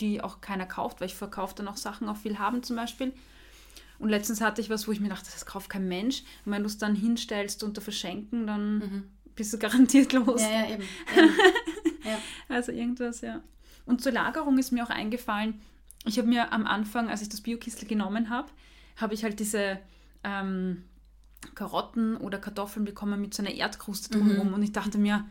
die 0.00 0.20
auch 0.22 0.40
keiner 0.40 0.66
kauft, 0.66 1.00
weil 1.00 1.06
ich 1.06 1.14
verkaufe 1.14 1.54
dann 1.54 1.68
auch 1.68 1.76
Sachen 1.76 2.08
auf 2.08 2.18
viel 2.22 2.38
haben 2.38 2.62
zum 2.62 2.76
Beispiel. 2.76 3.12
Und 3.98 4.08
letztens 4.08 4.40
hatte 4.40 4.60
ich 4.60 4.70
was, 4.70 4.86
wo 4.88 4.92
ich 4.92 5.00
mir 5.00 5.08
dachte, 5.08 5.30
das 5.32 5.46
kauft 5.46 5.70
kein 5.70 5.86
Mensch. 5.88 6.22
Und 6.44 6.52
wenn 6.52 6.62
du 6.62 6.66
es 6.66 6.78
dann 6.78 6.94
hinstellst 6.94 7.62
unter 7.62 7.80
Verschenken, 7.80 8.46
dann 8.46 8.78
Mhm. 8.78 9.04
bist 9.36 9.52
du 9.52 9.58
garantiert 9.58 10.12
los. 10.12 10.40
Ja, 10.42 10.50
ja, 10.50 10.64
eben. 10.70 10.82
eben. 11.16 11.30
ja. 12.04 12.18
Also 12.48 12.72
irgendwas, 12.72 13.20
ja. 13.20 13.40
Und 13.86 14.00
zur 14.02 14.12
Lagerung 14.12 14.58
ist 14.58 14.72
mir 14.72 14.84
auch 14.84 14.90
eingefallen, 14.90 15.60
ich 16.06 16.18
habe 16.18 16.28
mir 16.28 16.52
am 16.52 16.66
Anfang, 16.66 17.08
als 17.08 17.22
ich 17.22 17.28
das 17.30 17.40
Biokistel 17.40 17.88
genommen 17.88 18.28
habe, 18.30 18.48
habe 18.96 19.14
ich 19.14 19.24
halt 19.24 19.40
diese 19.40 19.78
ähm, 20.22 20.82
Karotten 21.54 22.16
oder 22.16 22.38
Kartoffeln 22.38 22.84
bekommen 22.84 23.20
mit 23.20 23.34
so 23.34 23.42
einer 23.42 23.52
Erdkruste 23.54 24.10
drumherum. 24.10 24.48
Mhm. 24.48 24.54
Und 24.54 24.62
ich 24.62 24.72
dachte 24.72 24.98
mir, 24.98 25.24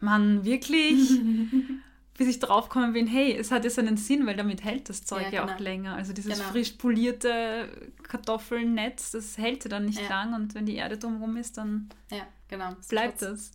man 0.00 0.44
wirklich, 0.44 1.20
bis 2.16 2.28
ich 2.28 2.38
draufkommen 2.38 2.92
bin, 2.92 3.06
hey, 3.06 3.36
es 3.36 3.50
hat 3.50 3.64
jetzt 3.64 3.78
einen 3.78 3.96
Sinn, 3.96 4.26
weil 4.26 4.36
damit 4.36 4.64
hält 4.64 4.88
das 4.88 5.04
Zeug 5.04 5.22
ja, 5.24 5.30
ja 5.30 5.40
genau. 5.42 5.54
auch 5.54 5.58
länger. 5.58 5.94
Also 5.94 6.12
dieses 6.12 6.38
genau. 6.38 6.50
frisch 6.50 6.72
polierte 6.72 7.68
Kartoffelnetz, 8.02 9.10
das 9.12 9.36
hält 9.38 9.64
ja 9.64 9.70
dann 9.70 9.84
nicht 9.84 10.00
ja. 10.00 10.08
lang 10.08 10.34
und 10.34 10.54
wenn 10.54 10.66
die 10.66 10.76
Erde 10.76 10.96
drumherum 10.96 11.36
ist, 11.36 11.58
dann 11.58 11.88
ja, 12.10 12.26
genau. 12.48 12.70
bleibt 12.88 13.22
das. 13.22 13.52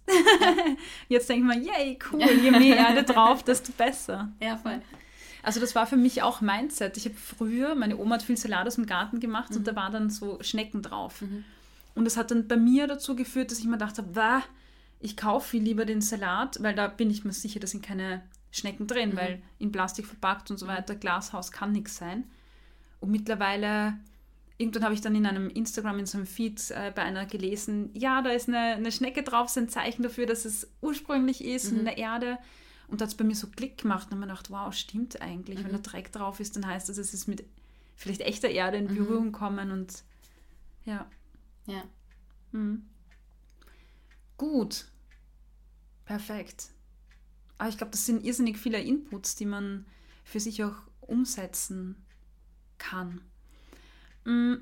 jetzt 1.10 1.30
denkt 1.30 1.46
man, 1.46 1.64
yay, 1.64 1.98
cool, 2.12 2.22
je 2.22 2.52
mehr 2.52 2.78
Erde 2.78 3.04
drauf, 3.04 3.44
desto 3.44 3.72
besser. 3.72 4.32
Ja, 4.40 4.58
voll. 4.58 4.82
Also 5.44 5.60
das 5.60 5.74
war 5.74 5.88
für 5.88 5.98
mich 5.98 6.22
auch 6.22 6.42
Mindset. 6.42 6.98
Ich 6.98 7.06
habe 7.06 7.16
früher, 7.16 7.74
meine 7.74 7.98
Oma 7.98 8.16
hat 8.16 8.24
viel 8.24 8.38
Salat 8.38 8.68
aus 8.68 8.76
dem 8.76 8.86
Garten 8.86 9.20
gemacht 9.20 9.50
mhm. 9.52 9.58
und 9.58 9.68
da 9.68 9.76
waren 9.76 9.92
dann 9.92 10.10
so 10.12 10.38
Schnecken 10.42 10.84
drauf. 10.84 11.22
Mhm. 11.22 11.44
Und 11.96 12.06
das 12.06 12.16
hat 12.16 12.32
dann 12.32 12.48
bei 12.48 12.58
mir 12.58 12.88
dazu 12.88 13.16
geführt, 13.16 13.52
dass 13.52 13.60
ich 13.60 13.66
mir 13.66 13.72
gedacht 13.72 13.98
habe, 13.98 14.44
ich 15.00 15.18
kaufe 15.18 15.50
viel 15.50 15.64
lieber 15.64 15.86
den 15.86 16.02
Salat, 16.02 16.62
weil 16.62 16.76
da 16.76 16.88
bin 16.88 17.10
ich 17.10 17.26
mir 17.26 17.34
sicher, 17.34 17.60
da 17.60 17.66
sind 17.66 17.84
keine 17.84 18.22
Schnecken 18.52 18.88
drin, 18.88 19.12
mhm. 19.12 19.18
weil 19.18 19.42
in 19.60 19.72
Plastik 19.72 20.06
verpackt 20.06 20.52
und 20.52 20.58
so 20.58 20.68
weiter, 20.68 20.96
Glashaus 20.96 21.52
kann 21.52 21.72
nichts 21.72 21.98
sein. 21.98 22.26
Und 23.00 23.10
mittlerweile, 23.12 23.98
irgendwann 24.58 24.84
habe 24.84 24.94
ich 24.94 25.02
dann 25.02 25.16
in 25.16 25.26
einem 25.26 25.50
Instagram, 25.50 26.00
in 26.00 26.06
so 26.06 26.18
einem 26.18 26.28
Feed 26.28 26.70
äh, 26.72 26.92
bei 26.94 27.02
einer 27.02 27.26
gelesen, 27.26 27.90
ja, 27.94 28.22
da 28.22 28.32
ist 28.32 28.48
eine, 28.48 28.76
eine 28.76 28.92
Schnecke 28.92 29.24
drauf, 29.24 29.48
ist 29.48 29.58
ein 29.58 29.70
Zeichen 29.70 30.04
dafür, 30.04 30.26
dass 30.26 30.46
es 30.46 30.70
ursprünglich 30.82 31.44
ist 31.44 31.72
mhm. 31.72 31.80
in 31.80 31.86
der 31.86 31.98
Erde. 31.98 32.38
Und 32.88 33.00
da 33.00 33.04
hat 33.04 33.12
es 33.12 33.18
bei 33.18 33.24
mir 33.24 33.36
so 33.36 33.48
Klick 33.48 33.78
gemacht 33.80 34.08
und 34.08 34.12
habe 34.12 34.20
mir 34.20 34.28
gedacht, 34.28 34.52
wow, 34.52 34.74
stimmt 34.74 35.22
eigentlich. 35.22 35.60
Mhm. 35.60 35.64
Wenn 35.64 35.72
der 35.72 35.82
Dreck 35.82 36.12
drauf 36.12 36.42
ist, 36.42 36.58
dann 36.58 36.68
heißt 36.68 36.90
das, 36.90 36.98
es 36.98 37.14
ist 37.14 37.28
mit 37.28 37.46
vielleicht 37.96 38.22
echter 38.22 38.50
Erde 38.50 38.78
in 38.78 38.86
mhm. 38.86 38.96
Berührung 38.96 39.32
gekommen 39.32 39.72
und 39.72 40.04
ja. 40.84 41.10
Ja. 41.68 41.84
Mhm. 42.52 42.84
Gut. 44.38 44.86
Perfekt. 46.04 46.72
Aber 47.62 47.70
ich 47.70 47.78
glaube, 47.78 47.92
das 47.92 48.08
sind 48.08 48.26
irrsinnig 48.26 48.58
viele 48.58 48.82
Inputs, 48.82 49.36
die 49.36 49.46
man 49.46 49.86
für 50.24 50.40
sich 50.40 50.64
auch 50.64 50.78
umsetzen 51.00 51.96
kann. 52.80 53.22
Mm, 54.26 54.56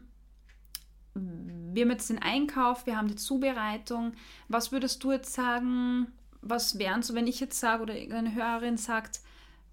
wir 1.13 1.83
haben 1.83 1.91
jetzt 1.91 2.09
den 2.09 2.19
Einkauf, 2.21 2.85
wir 2.85 2.97
haben 2.97 3.07
die 3.07 3.15
Zubereitung. 3.15 4.11
Was 4.49 4.73
würdest 4.73 5.01
du 5.01 5.13
jetzt 5.13 5.33
sagen, 5.33 6.07
was 6.41 6.77
wären 6.77 7.01
so, 7.01 7.15
wenn 7.15 7.25
ich 7.25 7.39
jetzt 7.39 7.57
sage 7.61 7.83
oder 7.83 7.95
irgendeine 7.95 8.35
Hörerin 8.35 8.75
sagt, 8.75 9.21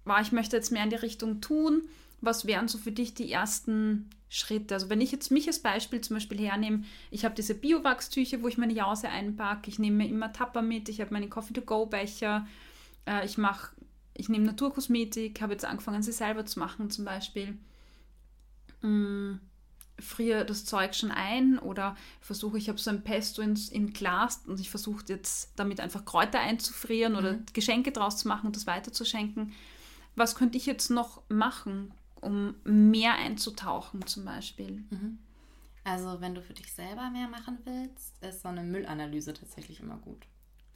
wow, 0.05 0.21
ich 0.21 0.31
möchte 0.31 0.55
jetzt 0.55 0.71
mehr 0.71 0.85
in 0.85 0.89
die 0.89 0.95
Richtung 0.95 1.41
tun, 1.41 1.81
was 2.21 2.47
wären 2.47 2.69
so 2.69 2.77
für 2.77 2.93
dich 2.93 3.13
die 3.13 3.29
ersten 3.29 4.09
Schritte? 4.29 4.73
Also 4.73 4.89
wenn 4.89 5.01
ich 5.01 5.11
jetzt 5.11 5.31
mich 5.31 5.47
als 5.47 5.59
Beispiel 5.59 5.99
zum 5.99 6.15
Beispiel 6.15 6.39
hernehme, 6.39 6.85
ich 7.11 7.25
habe 7.25 7.35
diese 7.35 7.55
Biowachstücher, 7.55 8.41
wo 8.41 8.47
ich 8.47 8.57
meine 8.57 8.71
Jause 8.71 9.09
einpacke, 9.09 9.69
ich 9.69 9.79
nehme 9.79 9.97
mir 9.97 10.07
immer 10.07 10.31
Tapper 10.31 10.61
mit, 10.61 10.87
ich 10.87 11.01
habe 11.01 11.11
meine 11.11 11.27
Coffee-to-go-Becher, 11.27 12.47
äh, 13.07 13.25
ich 13.25 13.37
mache, 13.37 13.75
ich 14.13 14.29
nehme 14.29 14.45
Naturkosmetik, 14.45 15.41
habe 15.41 15.53
jetzt 15.53 15.65
angefangen, 15.65 16.03
sie 16.03 16.11
selber 16.11 16.45
zu 16.45 16.59
machen 16.59 16.89
zum 16.89 17.05
Beispiel. 17.05 17.57
Mm, 18.81 19.39
friere 19.99 20.45
das 20.45 20.65
Zeug 20.65 20.93
schon 20.93 21.11
ein 21.11 21.57
oder 21.57 21.95
versuche, 22.21 22.57
ich 22.57 22.69
habe 22.69 22.77
so 22.77 22.89
ein 22.89 23.03
Pesto 23.03 23.41
ins, 23.41 23.69
in 23.69 23.93
Glas 23.93 24.43
und 24.45 24.59
ich 24.59 24.69
versuche 24.69 25.03
jetzt 25.07 25.51
damit 25.55 25.79
einfach 25.79 26.05
Kräuter 26.05 26.39
einzufrieren 26.39 27.13
mhm. 27.13 27.19
oder 27.19 27.33
Geschenke 27.53 27.91
draus 27.91 28.17
zu 28.17 28.27
machen 28.27 28.47
und 28.47 28.55
das 28.55 28.67
weiterzuschenken. 28.67 29.53
Was 30.15 30.35
könnte 30.35 30.57
ich 30.57 30.65
jetzt 30.65 30.89
noch 30.89 31.21
machen, 31.29 31.93
um 32.21 32.55
mehr 32.63 33.15
einzutauchen 33.15 34.05
zum 34.05 34.25
Beispiel? 34.25 34.83
Mhm. 34.89 35.19
Also 35.83 36.19
wenn 36.19 36.35
du 36.35 36.41
für 36.41 36.53
dich 36.53 36.73
selber 36.73 37.09
mehr 37.11 37.29
machen 37.29 37.59
willst, 37.63 38.21
ist 38.21 38.41
so 38.41 38.49
eine 38.49 38.63
Müllanalyse 38.63 39.33
tatsächlich 39.33 39.79
immer 39.79 39.97
gut. 39.97 40.27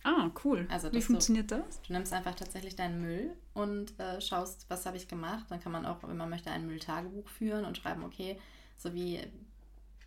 Ah, 0.04 0.32
cool. 0.44 0.68
Also, 0.70 0.92
Wie 0.92 1.02
funktioniert 1.02 1.52
du, 1.52 1.58
das? 1.58 1.82
Du 1.82 1.94
nimmst 1.94 2.12
einfach 2.12 2.36
tatsächlich 2.36 2.76
deinen 2.76 3.02
Müll 3.02 3.36
und 3.54 4.00
äh, 4.00 4.20
schaust, 4.20 4.66
was 4.68 4.86
habe 4.86 4.98
ich 4.98 5.08
gemacht. 5.08 5.46
Dann 5.50 5.60
kann 5.60 5.72
man 5.72 5.86
auch, 5.86 6.02
wenn 6.04 6.18
man 6.18 6.30
möchte, 6.30 6.50
ein 6.50 6.66
Mülltagebuch 6.66 7.28
führen 7.28 7.66
und 7.66 7.78
schreiben, 7.78 8.04
okay, 8.04 8.40
so 8.78 8.94
wie, 8.94 9.20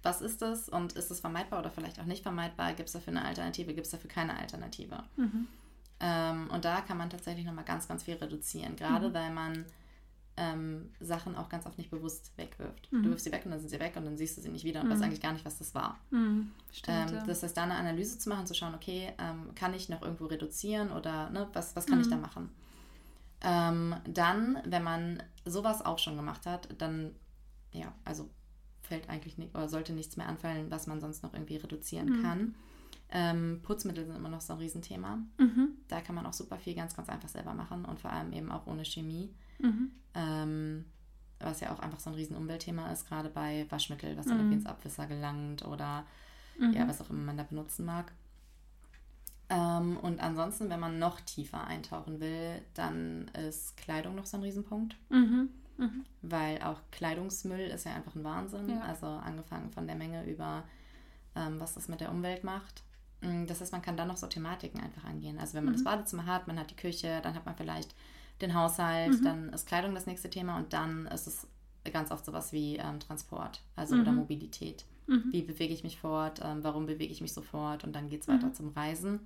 was 0.03 0.21
ist 0.21 0.43
das 0.43 0.69
und 0.69 0.95
ist 0.95 1.11
es 1.11 1.21
vermeidbar 1.21 1.61
oder 1.61 1.71
vielleicht 1.71 2.01
auch 2.01 2.07
nicht 2.07 2.23
vermeidbar? 2.23 2.75
Gibt 2.75 2.89
es 2.89 2.93
dafür 2.93 3.13
eine 3.13 3.25
Alternative? 3.25 3.73
Gibt 3.73 3.87
es 3.87 3.93
dafür 3.93 4.11
keine 4.11 4.37
Alternative? 4.37 5.05
Mhm. 5.17 5.47
Ähm, 6.01 6.51
und 6.51 6.65
da 6.65 6.81
kann 6.81 6.99
man 6.99 7.11
tatsächlich 7.11 7.47
nochmal 7.47 7.65
ganz, 7.65 7.87
ganz 7.87 8.03
viel 8.03 8.15
reduzieren. 8.15 8.75
Gerade 8.77 9.11
mhm. 9.11 9.15
weil 9.15 9.31
man 9.31 9.65
ähm, 10.37 10.91
Sachen 11.01 11.37
auch 11.37 11.49
ganz 11.49 11.67
oft 11.67 11.79
nicht 11.79 11.91
bewusst 11.91 12.33
wegwirft. 12.37 12.93
Mhm. 12.93 13.03
Du 13.05 13.11
wirfst 13.11 13.25
sie 13.25 13.33
weg 13.33 13.43
und 13.45 13.53
dann 13.53 13.61
sind 13.61 13.69
sie 13.69 13.79
weg 13.79 13.95
und 13.97 14.05
dann 14.05 14.17
siehst 14.17 14.37
du 14.37 14.41
sie 14.41 14.49
nicht 14.49 14.65
wieder 14.65 14.81
und 14.81 14.91
weißt 14.91 14.99
mhm. 14.99 15.07
eigentlich 15.07 15.21
gar 15.21 15.33
nicht, 15.33 15.45
was 15.45 15.59
das 15.59 15.75
war. 15.75 15.99
Mhm. 16.11 16.51
Stimmt, 16.73 17.13
ähm. 17.13 17.23
Das 17.27 17.43
heißt, 17.43 17.57
da 17.57 17.63
eine 17.63 17.77
Analyse 17.77 18.19
zu 18.19 18.29
machen, 18.29 18.47
zu 18.47 18.55
schauen, 18.55 18.75
okay, 18.75 19.13
ähm, 19.19 19.55
kann 19.55 19.75
ich 19.75 19.89
noch 19.89 20.03
irgendwo 20.03 20.27
reduzieren 20.27 20.91
oder 20.91 21.31
ne, 21.31 21.49
was, 21.53 21.77
was 21.77 21.87
kann 21.87 22.01
ich 22.01 22.09
da 22.09 22.17
mhm. 22.17 22.23
machen? 22.23 22.49
Ähm, 23.43 23.95
dann, 24.09 24.59
wenn 24.65 24.83
man 24.83 25.23
sowas 25.45 25.85
auch 25.85 25.99
schon 25.99 26.17
gemacht 26.17 26.47
hat, 26.47 26.69
dann, 26.79 27.13
ja, 27.73 27.93
also 28.05 28.29
fällt 28.83 29.09
eigentlich 29.09 29.39
nicht 29.39 29.55
oder 29.55 29.69
sollte 29.69 29.93
nichts 29.93 30.17
mehr 30.17 30.29
anfallen, 30.29 30.71
was 30.71 30.87
man 30.87 31.01
sonst 31.01 31.23
noch 31.23 31.33
irgendwie 31.33 31.57
reduzieren 31.57 32.19
mhm. 32.19 32.23
kann. 32.23 32.55
Ähm, 33.11 33.61
Putzmittel 33.63 34.07
sind 34.07 34.17
immer 34.17 34.29
noch 34.29 34.41
so 34.41 34.55
ein 34.55 34.59
Riesenthema. 34.59 35.19
Mhm. 35.39 35.69
Da 35.89 36.01
kann 36.01 36.15
man 36.15 36.27
auch 36.27 36.33
super 36.33 36.59
viel 36.59 36.75
ganz, 36.75 36.97
ganz 36.97 37.09
einfach 37.09 37.29
selber 37.29 37.55
machen 37.55 37.85
und 37.85 38.01
vor 38.01 38.13
allem 38.13 38.33
eben 38.33 38.51
auch 38.51 38.67
ohne 38.67 38.85
Chemie. 38.85 39.33
Mhm. 39.59 39.91
Ähm, 40.15 40.85
was 41.41 41.61
ja 41.61 41.73
auch 41.73 41.79
einfach 41.81 42.01
so 42.01 42.11
ein 42.11 42.17
riesen 42.17 42.37
Umweltthema 42.37 42.91
ist, 42.91 43.07
gerade 43.07 43.29
bei 43.29 43.67
Waschmittel, 43.69 44.17
was 44.17 44.27
dann 44.27 44.39
irgendwie 44.39 44.57
mhm. 44.57 44.61
ins 44.63 44.67
Abwasser 44.67 45.07
gelangt 45.07 45.65
oder 45.65 46.07
ja, 46.59 46.85
mhm. 46.85 46.89
was 46.89 47.01
auch 47.01 47.11
immer 47.11 47.23
man 47.23 47.37
da 47.37 47.43
benutzen 47.43 47.85
mag. 47.85 48.13
Ähm, 49.51 49.99
und 49.99 50.21
ansonsten, 50.21 50.71
wenn 50.71 50.81
man 50.81 50.99
noch 50.99 51.21
tiefer 51.21 51.67
eintauchen 51.67 52.21
will, 52.21 52.63
dann 52.75 53.29
ist 53.49 53.77
Kleidung 53.77 54.15
noch 54.15 54.27
so 54.27 54.37
ein 54.37 54.43
Riesenpunkt. 54.43 54.97
Mhm. 55.11 55.51
Mhm. 55.77 56.05
Weil 56.23 56.63
auch 56.63 56.81
Kleidungsmüll 56.93 57.69
ist 57.69 57.85
ja 57.85 57.95
einfach 57.95 58.15
ein 58.15 58.25
Wahnsinn. 58.25 58.69
Ja. 58.69 58.81
Also 58.83 59.07
angefangen 59.07 59.71
von 59.71 59.87
der 59.87 59.97
Menge 59.97 60.25
über, 60.25 60.65
ähm, 61.35 61.61
was 61.61 61.75
das 61.75 61.89
mit 61.89 62.01
der 62.01 62.11
Umwelt 62.11 62.45
macht. 62.45 62.83
Mm, 63.25 63.47
das 63.47 63.61
heißt, 63.61 63.73
man 63.73 63.83
kann 63.83 63.97
dann 63.97 64.09
noch 64.09 64.17
so 64.17 64.27
Thematiken 64.27 64.81
einfach 64.81 65.05
angehen. 65.05 65.39
Also 65.39 65.55
wenn 65.55 65.65
man 65.65 65.73
mhm. 65.73 65.79
das 65.79 65.85
Badezimmer 65.85 66.27
hat, 66.27 66.47
man 66.47 66.59
hat 66.59 66.71
die 66.71 66.77
Küche, 66.77 67.21
dann 67.23 67.35
hat 67.35 67.47
man 67.47 67.57
vielleicht 67.57 67.95
den 68.41 68.55
Haushalt, 68.55 69.21
mhm. 69.21 69.25
dann 69.25 69.49
ist 69.51 69.67
Kleidung 69.67 69.95
das 69.95 70.07
nächste 70.07 70.31
Thema 70.31 70.57
und 70.57 70.73
dann 70.73 71.07
ist 71.07 71.27
es 71.27 71.47
ganz 71.93 72.11
oft 72.11 72.25
sowas 72.25 72.53
wie 72.53 72.77
ähm, 72.77 72.99
Transport, 72.99 73.63
also 73.77 73.95
oder 73.97 74.13
mhm. 74.13 74.19
Mobilität. 74.19 74.85
Mhm. 75.07 75.25
Wie 75.31 75.43
bewege 75.43 75.75
ich 75.75 75.85
mich 75.85 75.99
fort? 75.99 76.41
Ähm, 76.43 76.63
warum 76.63 76.87
bewege 76.87 77.13
ich 77.13 77.21
mich 77.21 77.33
so 77.33 77.43
fort? 77.43 77.85
Und 77.85 77.95
dann 77.95 78.09
geht 78.09 78.23
es 78.23 78.29
weiter 78.29 78.53
zum 78.53 78.69
Reisen. 78.71 79.21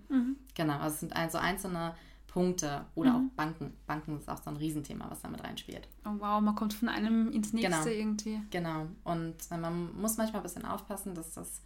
Genau, 0.55 0.75
also 0.75 0.95
es 0.95 1.01
sind 1.01 1.15
also 1.15 1.39
einzelne 1.39 1.95
Punkte 2.27 2.85
oder 2.95 3.13
mhm. 3.13 3.17
auch 3.17 3.37
Banken. 3.37 3.73
Banken 3.87 4.19
ist 4.19 4.29
auch 4.29 4.41
so 4.43 4.51
ein 4.51 4.57
Riesenthema, 4.57 5.07
was 5.11 5.23
damit 5.23 5.43
reinspielt. 5.43 5.89
Oh 6.05 6.15
wow, 6.19 6.41
man 6.41 6.55
kommt 6.55 6.75
von 6.75 6.89
einem 6.89 7.33
ins 7.33 7.53
nächste 7.53 7.71
genau. 7.71 7.87
irgendwie. 7.87 8.41
Genau. 8.51 8.87
Und 9.05 9.35
äh, 9.51 9.57
man 9.57 9.95
muss 10.01 10.19
manchmal 10.19 10.41
ein 10.41 10.45
bisschen 10.45 10.65
aufpassen, 10.65 11.15
dass 11.15 11.33
das 11.35 11.63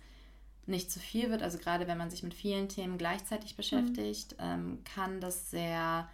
nicht 0.67 0.91
zu 0.91 1.01
viel 1.01 1.31
wird. 1.31 1.43
Also 1.43 1.59
gerade 1.59 1.87
wenn 1.87 1.99
man 1.99 2.11
sich 2.11 2.23
mit 2.23 2.35
vielen 2.35 2.69
Themen 2.69 2.99
gleichzeitig 2.99 3.57
beschäftigt, 3.57 4.33
mhm. 4.33 4.45
ähm, 4.45 4.79
kann 4.85 5.21
das 5.21 5.51
sehr 5.51 6.09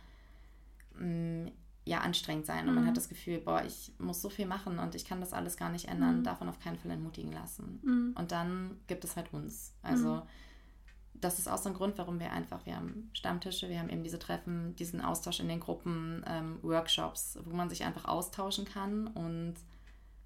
mh, 0.94 1.04
mm, 1.04 1.52
ja, 1.84 2.00
anstrengend 2.00 2.46
sein. 2.46 2.64
Und 2.64 2.70
mhm. 2.70 2.80
man 2.80 2.86
hat 2.86 2.96
das 2.96 3.08
Gefühl, 3.08 3.38
boah, 3.38 3.62
ich 3.64 3.92
muss 3.98 4.20
so 4.20 4.28
viel 4.28 4.46
machen 4.46 4.78
und 4.78 4.94
ich 4.94 5.04
kann 5.04 5.20
das 5.20 5.32
alles 5.32 5.56
gar 5.56 5.70
nicht 5.70 5.88
ändern, 5.88 6.18
mhm. 6.18 6.24
davon 6.24 6.48
auf 6.48 6.60
keinen 6.60 6.78
Fall 6.78 6.90
entmutigen 6.90 7.32
lassen. 7.32 7.80
Mhm. 7.82 8.14
Und 8.16 8.32
dann 8.32 8.76
gibt 8.86 9.04
es 9.04 9.16
halt 9.16 9.32
uns. 9.32 9.74
Also 9.82 10.16
mhm 10.16 10.22
das 11.20 11.38
ist 11.38 11.48
auch 11.48 11.58
so 11.58 11.68
ein 11.68 11.74
Grund, 11.74 11.98
warum 11.98 12.20
wir 12.20 12.32
einfach, 12.32 12.64
wir 12.66 12.76
haben 12.76 13.10
Stammtische, 13.12 13.68
wir 13.68 13.78
haben 13.78 13.88
eben 13.88 14.02
diese 14.02 14.18
Treffen, 14.18 14.74
diesen 14.76 15.00
Austausch 15.00 15.40
in 15.40 15.48
den 15.48 15.60
Gruppen, 15.60 16.24
ähm, 16.26 16.58
Workshops, 16.62 17.38
wo 17.44 17.54
man 17.54 17.68
sich 17.68 17.84
einfach 17.84 18.04
austauschen 18.04 18.64
kann 18.64 19.08
und 19.08 19.54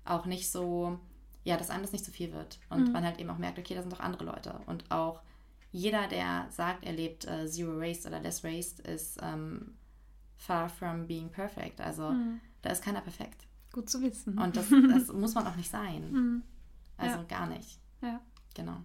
auch 0.04 0.26
nicht 0.26 0.50
so, 0.50 0.98
ja, 1.44 1.56
dass 1.56 1.70
einem 1.70 1.82
das 1.82 1.92
nicht 1.92 2.04
zu 2.04 2.10
so 2.10 2.16
viel 2.16 2.32
wird. 2.32 2.58
Und 2.68 2.86
mhm. 2.86 2.92
man 2.92 3.04
halt 3.04 3.18
eben 3.18 3.30
auch 3.30 3.38
merkt, 3.38 3.58
okay, 3.58 3.74
da 3.74 3.82
sind 3.82 3.92
doch 3.92 4.00
andere 4.00 4.24
Leute. 4.24 4.60
Und 4.66 4.90
auch 4.90 5.22
jeder, 5.70 6.06
der 6.08 6.46
sagt, 6.50 6.84
er 6.84 6.92
lebt 6.92 7.26
äh, 7.26 7.46
Zero 7.46 7.80
Waste 7.80 8.08
oder 8.08 8.20
Less 8.20 8.44
Waste, 8.44 8.82
ist 8.82 9.18
ähm, 9.22 9.74
far 10.36 10.68
from 10.68 11.06
being 11.06 11.30
perfect. 11.30 11.80
Also 11.80 12.10
mhm. 12.10 12.40
da 12.62 12.70
ist 12.70 12.84
keiner 12.84 13.00
perfekt. 13.00 13.46
Gut 13.72 13.88
zu 13.88 14.02
wissen. 14.02 14.38
Und 14.38 14.56
das, 14.56 14.66
das 14.90 15.12
muss 15.12 15.34
man 15.34 15.46
auch 15.46 15.56
nicht 15.56 15.70
sein. 15.70 16.12
Mhm. 16.12 16.42
Also 16.96 17.18
ja. 17.18 17.24
gar 17.24 17.46
nicht. 17.46 17.78
Ja. 18.02 18.20
Genau 18.54 18.82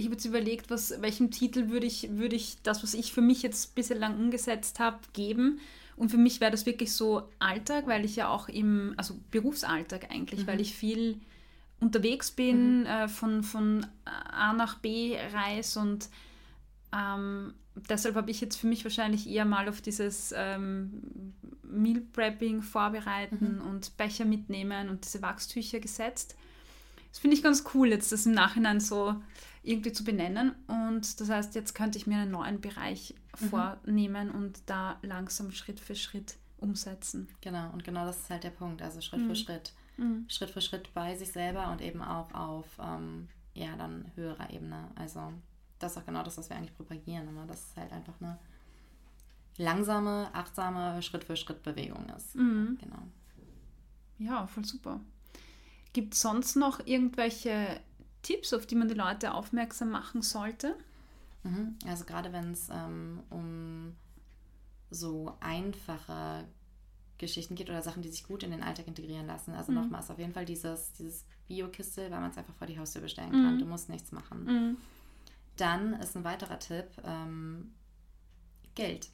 ich 0.00 0.06
habe 0.06 0.14
jetzt 0.14 0.24
überlegt, 0.24 0.70
was, 0.70 1.00
welchem 1.02 1.30
Titel 1.30 1.68
würde 1.68 1.86
ich, 1.86 2.10
würde 2.10 2.36
ich 2.36 2.62
das, 2.62 2.82
was 2.82 2.94
ich 2.94 3.12
für 3.12 3.20
mich 3.20 3.42
jetzt 3.42 3.74
bislang 3.74 4.18
umgesetzt 4.18 4.78
habe, 4.80 4.98
geben. 5.12 5.60
Und 6.00 6.08
für 6.08 6.16
mich 6.16 6.40
wäre 6.40 6.50
das 6.50 6.64
wirklich 6.64 6.94
so 6.94 7.28
Alltag, 7.40 7.86
weil 7.86 8.06
ich 8.06 8.16
ja 8.16 8.28
auch 8.28 8.48
im, 8.48 8.94
also 8.96 9.20
Berufsalltag 9.30 10.10
eigentlich, 10.10 10.40
mhm. 10.40 10.46
weil 10.46 10.58
ich 10.62 10.74
viel 10.74 11.20
unterwegs 11.78 12.30
bin, 12.30 12.80
mhm. 12.80 12.86
äh, 12.86 13.06
von, 13.06 13.42
von 13.42 13.86
A 14.06 14.54
nach 14.54 14.78
B 14.78 15.18
reise 15.34 15.78
und 15.78 16.08
ähm, 16.96 17.52
deshalb 17.90 18.14
habe 18.14 18.30
ich 18.30 18.40
jetzt 18.40 18.56
für 18.56 18.66
mich 18.66 18.82
wahrscheinlich 18.82 19.28
eher 19.28 19.44
mal 19.44 19.68
auf 19.68 19.82
dieses 19.82 20.32
ähm, 20.34 21.34
Meal 21.64 22.00
Prepping 22.00 22.62
vorbereiten 22.62 23.58
mhm. 23.60 23.68
und 23.68 23.94
Becher 23.98 24.24
mitnehmen 24.24 24.88
und 24.88 25.04
diese 25.04 25.20
Wachstücher 25.20 25.80
gesetzt 25.80 26.34
Das 27.10 27.18
finde 27.18 27.36
ich 27.36 27.42
ganz 27.42 27.64
cool, 27.74 27.90
jetzt 27.90 28.10
das 28.10 28.24
im 28.24 28.32
Nachhinein 28.32 28.80
so 28.80 29.16
irgendwie 29.62 29.92
zu 29.92 30.04
benennen. 30.04 30.54
Und 30.66 31.20
das 31.20 31.28
heißt, 31.28 31.54
jetzt 31.54 31.74
könnte 31.74 31.98
ich 31.98 32.06
mir 32.06 32.18
einen 32.18 32.30
neuen 32.30 32.60
Bereich 32.60 33.14
mhm. 33.40 33.48
vornehmen 33.48 34.30
und 34.30 34.60
da 34.66 34.98
langsam 35.02 35.50
Schritt 35.50 35.80
für 35.80 35.94
Schritt 35.94 36.36
umsetzen. 36.58 37.28
Genau, 37.40 37.70
und 37.72 37.84
genau 37.84 38.04
das 38.04 38.18
ist 38.18 38.30
halt 38.30 38.44
der 38.44 38.50
Punkt. 38.50 38.82
Also 38.82 39.00
Schritt 39.00 39.22
mhm. 39.22 39.28
für 39.28 39.36
Schritt. 39.36 39.72
Mhm. 39.96 40.24
Schritt 40.28 40.50
für 40.50 40.60
Schritt 40.60 40.92
bei 40.94 41.14
sich 41.14 41.32
selber 41.32 41.70
und 41.70 41.80
eben 41.80 42.02
auch 42.02 42.32
auf 42.32 42.66
ähm, 42.82 43.28
ja, 43.54 43.76
dann 43.76 44.10
höherer 44.14 44.50
Ebene. 44.50 44.88
Also 44.94 45.32
das 45.78 45.92
ist 45.92 45.98
auch 45.98 46.06
genau 46.06 46.22
das, 46.22 46.38
was 46.38 46.48
wir 46.48 46.56
eigentlich 46.56 46.76
propagieren. 46.76 47.28
Immer, 47.28 47.46
dass 47.46 47.70
es 47.70 47.76
halt 47.76 47.92
einfach 47.92 48.14
eine 48.20 48.38
langsame, 49.56 50.30
achtsame 50.32 51.02
Schritt 51.02 51.24
für 51.24 51.36
Schritt 51.36 51.62
Bewegung 51.62 52.08
ist. 52.16 52.34
Mhm. 52.34 52.78
Genau. 52.80 53.02
Ja, 54.18 54.46
voll 54.46 54.64
super. 54.64 55.00
Gibt 55.92 56.14
es 56.14 56.20
sonst 56.20 56.56
noch 56.56 56.86
irgendwelche 56.86 57.80
Tipps, 58.22 58.52
auf 58.52 58.66
die 58.66 58.74
man 58.74 58.88
die 58.88 58.94
Leute 58.94 59.34
aufmerksam 59.34 59.90
machen 59.90 60.22
sollte? 60.22 60.76
Mhm. 61.42 61.76
Also 61.86 62.04
gerade 62.04 62.32
wenn 62.32 62.52
es 62.52 62.68
ähm, 62.70 63.22
um 63.30 63.96
so 64.90 65.36
einfache 65.40 66.44
Geschichten 67.18 67.54
geht 67.54 67.68
oder 67.68 67.82
Sachen, 67.82 68.02
die 68.02 68.08
sich 68.08 68.24
gut 68.24 68.42
in 68.42 68.50
den 68.50 68.62
Alltag 68.62 68.88
integrieren 68.88 69.26
lassen. 69.26 69.54
Also 69.54 69.72
mhm. 69.72 69.78
nochmals 69.78 70.10
auf 70.10 70.18
jeden 70.18 70.32
Fall 70.32 70.44
dieses, 70.44 70.92
dieses 70.94 71.24
Bio-Kistel, 71.48 72.10
weil 72.10 72.20
man 72.20 72.30
es 72.30 72.38
einfach 72.38 72.54
vor 72.54 72.66
die 72.66 72.78
Haustür 72.78 73.02
bestellen 73.02 73.30
kann. 73.30 73.56
Mhm. 73.56 73.60
Du 73.60 73.66
musst 73.66 73.88
nichts 73.88 74.10
machen. 74.10 74.44
Mhm. 74.44 74.76
Dann 75.56 75.94
ist 75.94 76.16
ein 76.16 76.24
weiterer 76.24 76.58
Tipp 76.58 76.86
ähm, 77.04 77.72
Geld. 78.74 79.10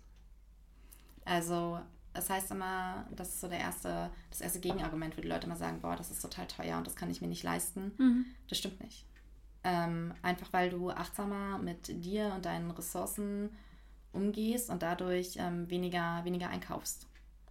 Also 1.25 1.81
das 2.17 2.31
heißt 2.31 2.51
immer, 2.51 3.07
das 3.15 3.29
ist 3.29 3.41
so 3.41 3.49
der 3.49 3.61
erste, 3.61 4.11
das 4.31 4.41
erste 4.41 4.61
Gegenargument, 4.61 5.17
wo 5.17 5.21
die 5.21 5.29
Leute 5.29 5.47
immer 5.47 5.57
sagen, 5.57 5.81
boah, 5.81 5.97
das 5.97 6.11
ist 6.11 6.23
total 6.23 6.47
teuer 6.47 6.79
und 6.79 6.87
das 6.87 6.97
kann 6.97 7.11
ich 7.11 7.21
mir 7.21 7.29
nicht 7.29 7.43
leisten. 7.43 7.93
Mhm. 7.99 8.27
Das 8.49 8.59
stimmt 8.59 8.83
nicht. 8.83 9.05
Ähm, 9.65 10.15
einfach 10.23 10.53
weil 10.53 10.71
du 10.71 10.91
achtsamer 10.91 11.59
mit 11.59 12.05
dir 12.05 12.33
und 12.35 12.45
deinen 12.45 12.71
Ressourcen 12.71 13.51
umgehst 14.13 14.71
und 14.71 14.83
dadurch 14.83 15.37
ähm, 15.37 15.69
weniger, 15.69 16.25
weniger 16.25 16.49
einkaufst. 16.49 17.07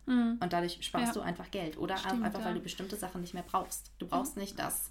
Mhm. 0.06 0.38
Und 0.40 0.54
dadurch 0.54 0.80
sparst 0.82 1.08
ja. 1.08 1.14
du 1.14 1.22
einfach 1.22 1.52
Geld. 1.52 1.78
Oder 1.78 1.98
Stimmt, 1.98 2.24
einfach, 2.24 2.40
ja. 2.40 2.46
weil 2.46 2.54
du 2.56 2.62
bestimmte 2.62 2.96
Sachen 2.96 3.22
nicht 3.22 3.34
mehr 3.34 3.44
brauchst. 3.44 3.92
Du 4.00 4.08
brauchst 4.08 4.36
mhm. 4.36 4.42
nicht 4.42 4.60
das 4.60 4.90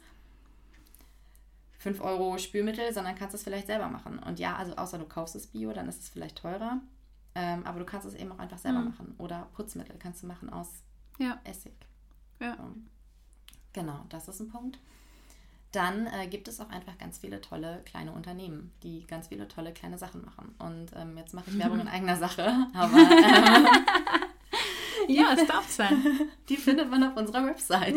5 1.78 2.00
Euro 2.00 2.38
Spülmittel, 2.38 2.92
sondern 2.92 3.14
kannst 3.14 3.34
es 3.34 3.42
vielleicht 3.42 3.66
selber 3.66 3.88
machen. 3.88 4.18
Und 4.18 4.38
ja, 4.38 4.56
also 4.56 4.74
außer 4.76 4.98
du 4.98 5.04
kaufst 5.04 5.34
es 5.34 5.48
Bio, 5.48 5.72
dann 5.72 5.88
ist 5.88 6.00
es 6.00 6.08
vielleicht 6.08 6.38
teurer. 6.38 6.80
Ähm, 7.34 7.66
aber 7.66 7.80
du 7.80 7.84
kannst 7.84 8.06
es 8.06 8.14
eben 8.14 8.32
auch 8.32 8.38
einfach 8.38 8.58
selber 8.58 8.80
mhm. 8.80 8.88
machen. 8.88 9.14
Oder 9.18 9.48
Putzmittel 9.54 9.96
kannst 9.98 10.22
du 10.22 10.26
machen 10.26 10.50
aus 10.50 10.68
ja. 11.18 11.38
Essig. 11.44 11.74
Ja. 12.40 12.54
Um, 12.54 12.88
genau, 13.72 14.04
das 14.08 14.28
ist 14.28 14.40
ein 14.40 14.48
Punkt. 14.48 14.78
Dann 15.72 16.06
äh, 16.06 16.28
gibt 16.28 16.46
es 16.46 16.60
auch 16.60 16.70
einfach 16.70 16.96
ganz 16.98 17.18
viele 17.18 17.40
tolle 17.40 17.82
kleine 17.84 18.12
Unternehmen, 18.12 18.72
die 18.84 19.04
ganz 19.06 19.26
viele 19.28 19.48
tolle 19.48 19.72
kleine 19.72 19.98
Sachen 19.98 20.24
machen. 20.24 20.54
Und 20.58 20.92
ähm, 20.94 21.16
jetzt 21.16 21.34
mache 21.34 21.50
ich 21.50 21.58
Werbung 21.58 21.80
in 21.80 21.88
eigener 21.88 22.16
Sache, 22.16 22.68
aber 22.74 22.96
ähm, 22.96 23.66
ja, 25.08 25.32
es 25.36 25.44
darf 25.48 25.68
sein. 25.68 26.30
Die 26.48 26.56
findet 26.56 26.88
man 26.90 27.02
auf 27.02 27.16
unserer 27.16 27.44
Website. 27.44 27.96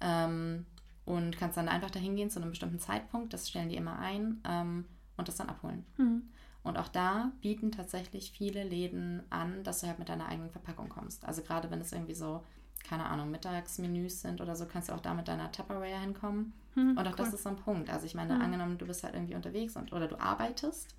Ähm, 0.00 0.66
und 1.06 1.38
kannst 1.38 1.56
dann 1.56 1.68
einfach 1.68 1.90
dahin 1.90 2.16
gehen 2.16 2.30
zu 2.30 2.40
einem 2.40 2.50
bestimmten 2.50 2.80
Zeitpunkt, 2.80 3.32
das 3.32 3.48
stellen 3.48 3.68
die 3.68 3.76
immer 3.76 3.98
ein 4.00 4.40
ähm, 4.44 4.84
und 5.16 5.28
das 5.28 5.36
dann 5.36 5.48
abholen. 5.48 5.86
Mhm. 5.96 6.22
Und 6.64 6.76
auch 6.76 6.88
da 6.88 7.30
bieten 7.40 7.70
tatsächlich 7.70 8.32
viele 8.32 8.64
Läden 8.64 9.22
an, 9.30 9.62
dass 9.62 9.80
du 9.80 9.86
halt 9.86 10.00
mit 10.00 10.08
deiner 10.08 10.26
eigenen 10.26 10.50
Verpackung 10.50 10.88
kommst. 10.88 11.24
Also 11.24 11.42
gerade 11.42 11.70
wenn 11.70 11.80
es 11.80 11.92
irgendwie 11.92 12.14
so 12.14 12.42
keine 12.86 13.06
Ahnung, 13.06 13.30
Mittagsmenüs 13.30 14.22
sind 14.22 14.40
oder 14.40 14.54
so, 14.54 14.66
kannst 14.66 14.88
du 14.88 14.92
auch 14.92 15.00
da 15.00 15.14
mit 15.14 15.28
deiner 15.28 15.50
Tupperware 15.50 16.00
hinkommen. 16.00 16.52
Hm, 16.74 16.90
und 16.90 16.98
auch 16.98 17.10
cool. 17.10 17.16
das 17.16 17.34
ist 17.34 17.42
so 17.42 17.48
ein 17.48 17.56
Punkt. 17.56 17.90
Also 17.90 18.06
ich 18.06 18.14
meine, 18.14 18.34
hm. 18.34 18.42
angenommen, 18.42 18.78
du 18.78 18.86
bist 18.86 19.02
halt 19.02 19.14
irgendwie 19.14 19.34
unterwegs 19.34 19.76
und, 19.76 19.92
oder 19.92 20.06
du 20.06 20.20
arbeitest 20.20 20.94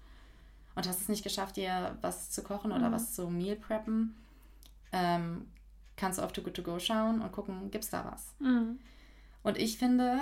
und 0.75 0.87
hast 0.87 1.01
es 1.01 1.09
nicht 1.09 1.23
geschafft, 1.23 1.55
dir 1.55 1.97
was 2.01 2.29
zu 2.31 2.43
kochen 2.43 2.71
oder 2.71 2.85
hm. 2.85 2.91
was 2.91 3.13
zu 3.13 3.29
Meal 3.29 3.55
preppen, 3.55 4.15
ähm, 4.91 5.47
kannst 5.95 6.19
du 6.19 6.23
auf 6.23 6.33
Too 6.33 6.41
Good 6.41 6.55
To 6.55 6.63
Go 6.63 6.79
schauen 6.79 7.21
und 7.21 7.31
gucken, 7.31 7.71
gibt 7.71 7.83
es 7.83 7.89
da 7.89 8.05
was. 8.05 8.33
Hm. 8.39 8.79
Und 9.43 9.57
ich 9.57 9.77
finde 9.77 10.19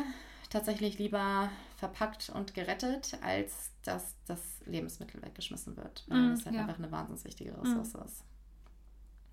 tatsächlich 0.49 0.99
lieber 0.99 1.49
verpackt 1.77 2.29
und 2.29 2.53
gerettet, 2.53 3.17
als 3.21 3.71
dass 3.83 4.15
das 4.25 4.41
Lebensmittel 4.65 5.21
weggeschmissen 5.21 5.75
wird. 5.77 6.05
Weil 6.07 6.19
hm, 6.19 6.31
das 6.31 6.45
halt 6.45 6.55
ja. 6.55 6.61
einfach 6.61 6.77
eine 6.77 6.91
wahnsinnig 6.91 7.25
wichtige 7.25 7.57
Ressource 7.57 7.93
hm. 7.93 8.01
ist. 8.03 8.23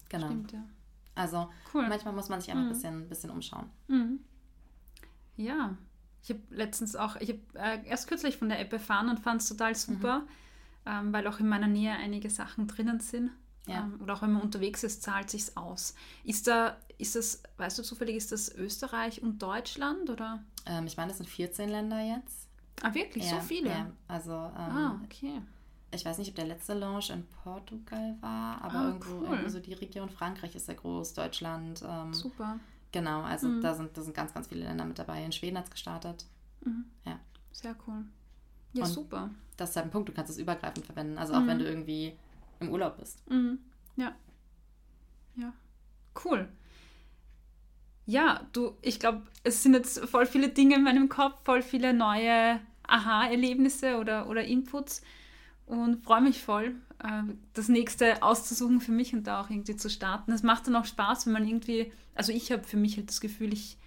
Genau. 0.08 0.26
Stimmt, 0.26 0.52
ja. 0.52 0.64
Also 1.14 1.50
cool. 1.74 1.86
manchmal 1.88 2.14
muss 2.14 2.28
man 2.28 2.40
sich 2.40 2.50
einfach 2.50 2.62
ein 2.62 2.68
mhm. 2.68 2.72
bisschen, 2.72 3.08
bisschen 3.08 3.30
umschauen. 3.30 3.68
Mhm. 3.88 4.20
Ja, 5.36 5.76
ich 6.22 6.30
habe 6.30 6.40
letztens 6.50 6.96
auch, 6.96 7.16
ich 7.16 7.30
habe 7.30 7.40
äh, 7.54 7.86
erst 7.86 8.06
kürzlich 8.06 8.36
von 8.36 8.48
der 8.48 8.60
App 8.60 8.72
erfahren 8.72 9.08
und 9.08 9.20
fand 9.20 9.42
es 9.42 9.48
total 9.48 9.74
super, 9.74 10.20
mhm. 10.20 10.26
ähm, 10.86 11.12
weil 11.12 11.26
auch 11.26 11.40
in 11.40 11.48
meiner 11.48 11.66
Nähe 11.66 11.92
einige 11.92 12.30
Sachen 12.30 12.66
drinnen 12.68 13.00
sind. 13.00 13.30
Ja. 13.66 13.84
Ähm, 13.84 14.00
oder 14.00 14.14
auch 14.14 14.22
wenn 14.22 14.32
man 14.32 14.42
unterwegs 14.42 14.82
ist, 14.82 15.02
zahlt 15.02 15.30
sich's 15.30 15.56
aus. 15.56 15.94
Ist 16.24 16.46
da, 16.46 16.76
ist 16.98 17.14
das, 17.14 17.42
weißt 17.58 17.78
du 17.78 17.82
zufällig, 17.82 18.16
ist 18.16 18.32
das 18.32 18.54
Österreich 18.54 19.22
und 19.22 19.42
Deutschland 19.42 20.10
oder? 20.10 20.42
Ähm, 20.66 20.86
ich 20.86 20.96
meine, 20.96 21.08
das 21.08 21.18
sind 21.18 21.28
14 21.28 21.68
Länder 21.68 22.00
jetzt. 22.00 22.48
Ah, 22.82 22.94
wirklich? 22.94 23.24
Ja, 23.24 23.40
so 23.40 23.40
viele? 23.40 23.70
Ja, 23.70 23.92
also. 24.08 24.32
Ähm, 24.32 24.56
ah, 24.56 25.00
okay 25.04 25.42
ich 25.94 26.04
weiß 26.04 26.18
nicht, 26.18 26.30
ob 26.30 26.36
der 26.36 26.46
letzte 26.46 26.74
Launch 26.74 27.10
in 27.10 27.24
Portugal 27.42 28.16
war, 28.20 28.62
aber 28.62 28.78
ah, 28.78 28.86
irgendwo, 28.86 29.18
cool. 29.18 29.24
irgendwo, 29.24 29.48
so 29.48 29.60
die 29.60 29.74
Region 29.74 30.08
Frankreich 30.08 30.54
ist 30.54 30.66
sehr 30.66 30.74
groß, 30.74 31.14
Deutschland. 31.14 31.82
Ähm, 31.86 32.14
Super. 32.14 32.58
Genau, 32.92 33.22
also 33.22 33.48
mhm. 33.48 33.60
da, 33.60 33.74
sind, 33.74 33.96
da 33.96 34.02
sind 34.02 34.14
ganz, 34.14 34.34
ganz 34.34 34.48
viele 34.48 34.64
Länder 34.64 34.84
mit 34.84 34.98
dabei. 34.98 35.24
In 35.24 35.32
Schweden 35.32 35.56
hat 35.58 35.64
es 35.64 35.70
gestartet. 35.70 36.26
Mhm. 36.64 36.84
Ja. 37.04 37.18
Sehr 37.52 37.76
cool. 37.86 38.04
Ja, 38.72 38.84
Und 38.84 38.90
super. 38.90 39.30
Das 39.56 39.70
ist 39.70 39.76
halt 39.76 39.86
ein 39.86 39.90
Punkt, 39.90 40.08
du 40.08 40.12
kannst 40.12 40.30
es 40.30 40.38
übergreifend 40.38 40.86
verwenden, 40.86 41.18
also 41.18 41.34
auch 41.34 41.40
mhm. 41.40 41.46
wenn 41.46 41.58
du 41.58 41.64
irgendwie 41.66 42.16
im 42.60 42.70
Urlaub 42.70 42.98
bist. 42.98 43.28
Mhm. 43.30 43.58
Ja. 43.96 44.14
Ja. 45.36 45.52
Cool. 46.24 46.48
Ja, 48.06 48.46
du, 48.52 48.76
ich 48.82 48.98
glaube, 48.98 49.22
es 49.44 49.62
sind 49.62 49.74
jetzt 49.74 50.00
voll 50.06 50.26
viele 50.26 50.48
Dinge 50.48 50.76
in 50.76 50.82
meinem 50.82 51.08
Kopf, 51.08 51.44
voll 51.44 51.62
viele 51.62 51.92
neue 51.92 52.60
Aha-Erlebnisse 52.86 53.98
oder, 53.98 54.28
oder 54.28 54.44
Inputs 54.44 55.02
und 55.72 56.04
freue 56.04 56.20
mich 56.20 56.42
voll, 56.42 56.74
äh, 57.02 57.22
das 57.54 57.68
nächste 57.68 58.22
auszusuchen 58.22 58.80
für 58.82 58.92
mich 58.92 59.14
und 59.14 59.26
da 59.26 59.40
auch 59.40 59.48
irgendwie 59.48 59.74
zu 59.74 59.88
starten. 59.88 60.30
Es 60.32 60.42
macht 60.42 60.66
dann 60.66 60.76
auch 60.76 60.84
Spaß, 60.84 61.26
wenn 61.26 61.32
man 61.32 61.46
irgendwie, 61.48 61.90
also 62.14 62.30
ich 62.30 62.52
habe 62.52 62.64
für 62.64 62.76
mich 62.76 62.98
halt 62.98 63.08
das 63.08 63.22
Gefühl, 63.22 63.54
ich 63.54 63.78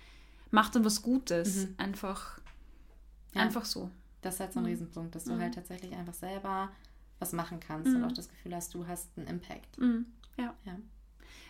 mache 0.49 0.73
dann 0.73 0.83
was 0.83 1.03
Gutes. 1.03 1.67
Mhm. 1.67 1.75
Einfach, 1.77 2.39
ja. 3.35 3.41
einfach 3.41 3.65
so. 3.65 3.91
Das 4.21 4.35
ist 4.35 4.39
halt 4.39 4.53
so 4.53 4.59
ein 4.59 4.63
mhm. 4.63 4.69
Riesenpunkt, 4.69 5.13
dass 5.13 5.25
du 5.25 5.33
mhm. 5.33 5.41
halt 5.41 5.53
tatsächlich 5.53 5.93
einfach 5.93 6.15
selber 6.15 6.71
was 7.19 7.33
machen 7.33 7.59
kannst 7.59 7.87
und 7.87 7.99
mhm. 7.99 8.05
auch 8.05 8.11
das 8.11 8.29
Gefühl 8.29 8.55
hast, 8.55 8.73
du 8.73 8.87
hast 8.87 9.09
einen 9.15 9.27
Impact. 9.27 9.77
Mhm. 9.77 10.07
Ja. 10.37 10.55
ja. 10.65 10.75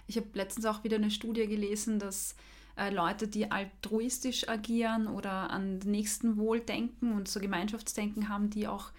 Ich 0.05 0.17
habe 0.17 0.27
letztens 0.33 0.65
auch 0.65 0.83
wieder 0.83 0.97
eine 0.97 1.11
Studie 1.11 1.47
gelesen, 1.47 1.97
dass 1.97 2.35
äh, 2.75 2.89
Leute, 2.89 3.29
die 3.29 3.51
altruistisch 3.51 4.49
agieren 4.49 5.07
oder 5.07 5.49
an 5.49 5.79
den 5.79 5.91
nächsten 5.91 6.35
Wohl 6.35 6.59
denken 6.59 7.13
und 7.13 7.29
so 7.29 7.39
Gemeinschaftsdenken 7.39 8.27
haben, 8.27 8.49
die 8.49 8.67
auch 8.67 8.91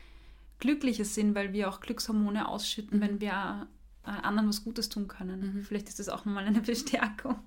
glücklicher 0.58 1.04
sind, 1.04 1.34
weil 1.34 1.52
wir 1.52 1.68
auch 1.68 1.80
Glückshormone 1.80 2.48
ausschütten, 2.48 2.98
mhm. 2.98 3.02
wenn 3.02 3.20
wir 3.20 3.68
äh, 4.04 4.10
anderen 4.10 4.48
was 4.48 4.64
Gutes 4.64 4.88
tun 4.88 5.08
können. 5.08 5.40
Mhm. 5.40 5.64
Vielleicht 5.64 5.88
ist 5.88 5.98
das 5.98 6.08
auch 6.08 6.24
nochmal 6.24 6.44
eine 6.44 6.60
Bestärkung, 6.62 7.38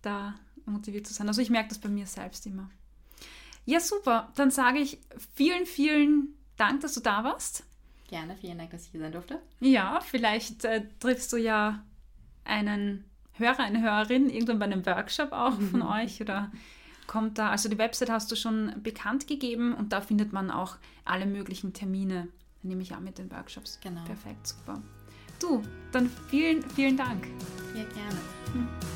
da 0.00 0.34
motiviert 0.64 1.06
zu 1.06 1.14
sein. 1.14 1.28
Also 1.28 1.42
ich 1.42 1.50
merke 1.50 1.68
das 1.68 1.78
bei 1.78 1.88
mir 1.88 2.06
selbst 2.06 2.46
immer. 2.46 2.70
Ja, 3.64 3.80
super. 3.80 4.32
Dann 4.36 4.50
sage 4.50 4.78
ich 4.78 4.98
vielen, 5.34 5.66
vielen 5.66 6.34
Dank, 6.56 6.80
dass 6.80 6.94
du 6.94 7.00
da 7.00 7.24
warst. 7.24 7.64
Gerne, 8.08 8.36
vielen 8.36 8.58
Dank, 8.58 8.70
dass 8.70 8.84
ich 8.84 8.90
hier 8.90 9.00
sein 9.00 9.12
durfte. 9.12 9.40
Ja, 9.60 10.00
vielleicht 10.00 10.64
äh, 10.64 10.86
triffst 10.98 11.32
du 11.32 11.36
ja 11.36 11.84
einen 12.44 13.04
Hörer, 13.32 13.60
eine 13.60 13.80
Hörerin 13.80 14.28
irgendwann 14.28 14.58
bei 14.58 14.66
einem 14.66 14.84
Workshop 14.84 15.32
auch 15.32 15.54
von 15.54 15.80
mhm. 15.80 15.86
euch 15.86 16.20
oder 16.20 16.50
kommt 17.06 17.38
da, 17.38 17.50
also 17.50 17.68
die 17.68 17.78
Website 17.78 18.10
hast 18.10 18.30
du 18.30 18.36
schon 18.36 18.72
bekannt 18.82 19.26
gegeben 19.26 19.74
und 19.74 19.92
da 19.92 20.00
findet 20.00 20.32
man 20.32 20.50
auch 20.50 20.76
alle 21.04 21.26
möglichen 21.26 21.72
Termine, 21.72 22.28
nehme 22.62 22.82
ich 22.82 22.94
an 22.94 23.04
mit 23.04 23.18
den 23.18 23.30
Workshops. 23.30 23.78
Genau. 23.82 24.04
Perfekt, 24.04 24.46
super. 24.46 24.80
Du, 25.40 25.62
dann 25.90 26.10
vielen, 26.28 26.62
vielen 26.70 26.96
Dank. 26.96 27.26
Ja, 27.74 27.84
gerne. 27.84 28.20
Hm. 28.52 28.91